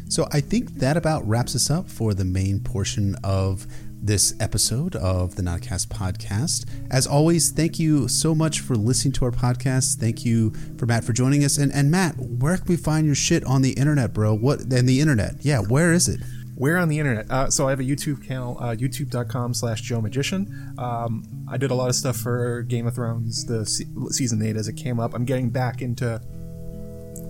[0.08, 3.66] So I think that about wraps us up for the main portion of
[4.00, 6.64] this episode of the Nauticast podcast.
[6.90, 9.96] As always, thank you so much for listening to our podcast.
[9.96, 11.58] Thank you for Matt for joining us.
[11.58, 14.34] And and Matt, where can we find your shit on the internet, bro?
[14.34, 15.36] What and the internet?
[15.40, 16.20] Yeah, where is it?
[16.54, 17.30] Where on the internet?
[17.30, 20.74] Uh, so I have a YouTube channel, uh, youtube.com slash Joe Magician.
[20.78, 24.56] Um, I did a lot of stuff for Game of Thrones, the se- season eight
[24.56, 25.12] as it came up.
[25.12, 26.22] I'm getting back into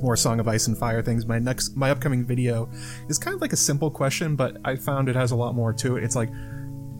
[0.02, 1.26] more Song of Ice and Fire things.
[1.26, 2.68] My next, my upcoming video
[3.08, 5.72] is kind of like a simple question, but I found it has a lot more
[5.74, 6.04] to it.
[6.04, 6.30] It's like,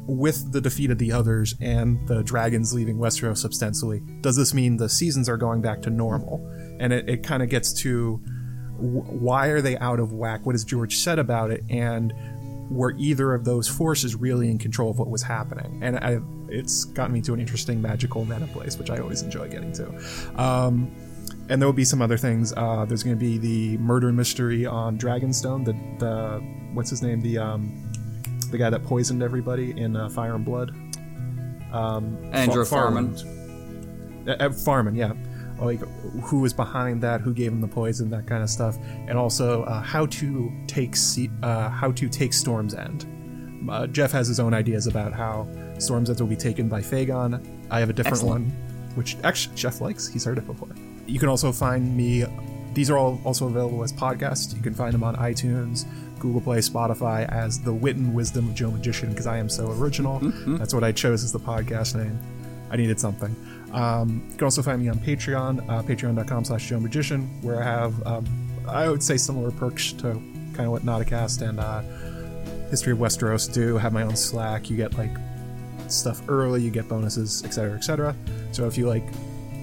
[0.09, 4.77] with the defeat of the others and the dragons leaving Westeros substantially, does this mean
[4.77, 6.47] the seasons are going back to normal?
[6.79, 8.17] And it, it kind of gets to
[8.77, 10.47] wh- why are they out of whack?
[10.47, 11.65] What has George said about it?
[11.69, 12.15] And
[12.71, 15.81] were either of those forces really in control of what was happening?
[15.83, 19.49] And I, it's gotten me to an interesting magical meta place, which I always enjoy
[19.49, 20.41] getting to.
[20.41, 20.91] Um,
[21.49, 22.53] and there will be some other things.
[22.57, 25.65] Uh, there's going to be the murder mystery on Dragonstone.
[25.65, 25.73] The
[26.05, 26.41] the
[26.75, 27.21] what's his name?
[27.21, 27.91] The um,
[28.51, 30.71] the guy that poisoned everybody in uh, Fire and Blood.
[31.73, 34.25] Um, Androw Far- Farman.
[34.29, 35.13] uh, uh, Farman, yeah.
[35.59, 35.81] Like
[36.23, 37.21] who was behind that?
[37.23, 38.11] Who gave him the poison?
[38.11, 38.77] That kind of stuff.
[39.09, 43.07] And also uh, how to take Se- uh, how to take Storm's End.
[43.71, 45.49] Uh, Jeff has his own ideas about how
[45.79, 47.41] Storm's End will be taken by Fagon.
[47.71, 48.47] I have a different Excellent.
[48.49, 50.07] one, which actually Jeff likes.
[50.07, 50.69] He's heard it before.
[51.07, 52.25] You can also find me.
[52.75, 54.55] These are all also available as podcasts.
[54.55, 55.87] You can find them on iTunes,
[56.19, 59.71] Google Play, Spotify as the Wit and Wisdom of Joe Magician because I am so
[59.73, 60.19] original.
[60.59, 62.19] That's what I chose as the podcast name.
[62.71, 63.35] I needed something.
[63.73, 67.65] Um, you can also find me on Patreon, uh, patreon.com slash Joe Magician, where I
[67.65, 68.27] have, um,
[68.69, 70.13] I would say, similar perks to
[70.55, 71.83] kind of what Nauticast and uh,
[72.71, 73.77] History of Westeros do.
[73.79, 74.69] have my own Slack.
[74.69, 75.17] You get like
[75.89, 78.17] stuff early, you get bonuses, etc., etc.
[78.53, 79.05] So if you like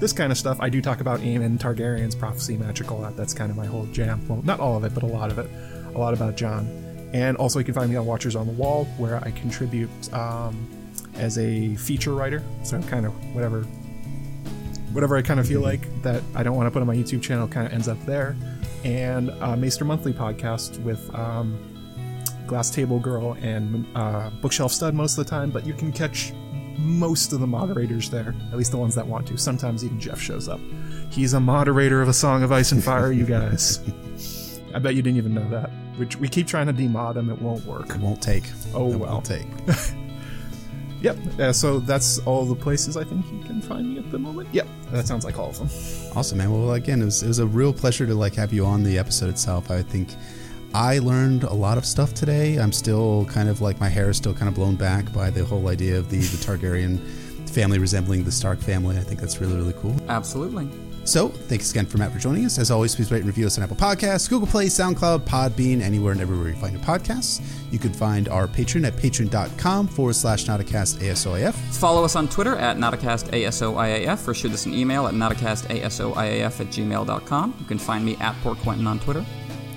[0.03, 2.99] this kind of stuff, I do talk about Aemon, Targaryen's prophecy, magical.
[3.01, 4.27] That that's kind of my whole jam.
[4.27, 5.49] Well, not all of it, but a lot of it.
[5.95, 6.67] A lot about Jon.
[7.13, 10.67] And also, you can find me on Watchers on the Wall, where I contribute um,
[11.15, 12.43] as a feature writer.
[12.63, 13.61] So kind of whatever,
[14.91, 17.21] whatever I kind of feel like that I don't want to put on my YouTube
[17.21, 18.35] channel kind of ends up there.
[18.83, 21.57] And uh, Maester Monthly podcast with um,
[22.45, 26.33] Glass Table Girl and uh, Bookshelf Stud most of the time, but you can catch
[26.77, 29.37] most of the moderators there, at least the ones that want to.
[29.37, 30.59] Sometimes even Jeff shows up.
[31.09, 33.79] He's a moderator of A Song of Ice and Fire, you guys.
[34.73, 35.69] I bet you didn't even know that.
[35.97, 37.91] Which we keep trying to demod him, it won't work.
[37.91, 38.45] It won't take.
[38.73, 39.13] Oh, it well.
[39.13, 39.45] won't take.
[41.03, 41.17] Yep.
[41.37, 44.47] Uh, so that's all the places I think you can find me at the moment.
[44.53, 44.67] Yep.
[44.91, 45.67] That sounds like all of them.
[46.15, 46.49] Awesome, man.
[46.49, 48.97] Well, again, it was, it was a real pleasure to like have you on the
[48.97, 49.69] episode itself.
[49.69, 50.15] I think
[50.73, 52.57] I learned a lot of stuff today.
[52.57, 55.45] I'm still kind of like my hair is still kind of blown back by the
[55.45, 56.99] whole idea of the, the Targaryen
[57.49, 58.97] family resembling the Stark family.
[58.97, 59.95] I think that's really really cool.
[60.09, 60.67] Absolutely.
[61.05, 62.57] So, thanks again for Matt for joining us.
[62.57, 66.13] As always, please rate and review us on Apple Podcasts, Google Play, SoundCloud, Podbean, anywhere
[66.13, 67.41] and everywhere you find your podcasts.
[67.71, 71.53] You can find our patron at patreon.com forward slash Nauticast ASOIF.
[71.53, 77.55] Follow us on Twitter at NauticastASOIAF or shoot us an email at NauticastASOIAF at gmail.com.
[77.59, 79.25] You can find me at Port Quentin on Twitter.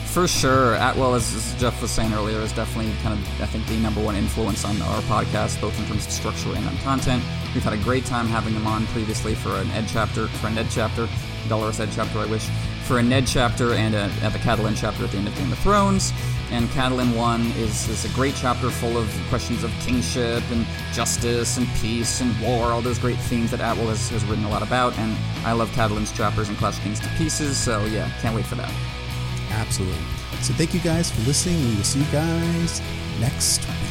[0.06, 0.74] For sure.
[0.76, 4.16] Attewell, as, Jeff was saying earlier, is definitely kind of, I think, the number one
[4.16, 7.24] influence on our podcast, both in terms of structure and on content.
[7.54, 10.52] We've had a great time having him on previously for an Ed chapter, for a
[10.52, 11.08] Ned chapter,
[11.48, 12.48] Dolorous Edd chapter, I wish,
[12.86, 15.52] for a Ned chapter and a, at the Catelyn chapter at the end of Game
[15.52, 16.12] of Thrones.
[16.52, 21.58] And Catelyn 1 is, is a great chapter full of questions of kingship and justice
[21.58, 24.64] and peace and war, all those great themes that Attewell has, has written a lot
[24.64, 24.98] about.
[24.98, 25.16] And
[25.46, 28.74] I love Catelyn's chapters and Clash Kings to pieces, so yeah, can't wait for that.
[29.52, 29.98] Absolutely.
[30.42, 31.56] So thank you guys for listening.
[31.58, 32.82] And we will see you guys
[33.20, 33.89] next week.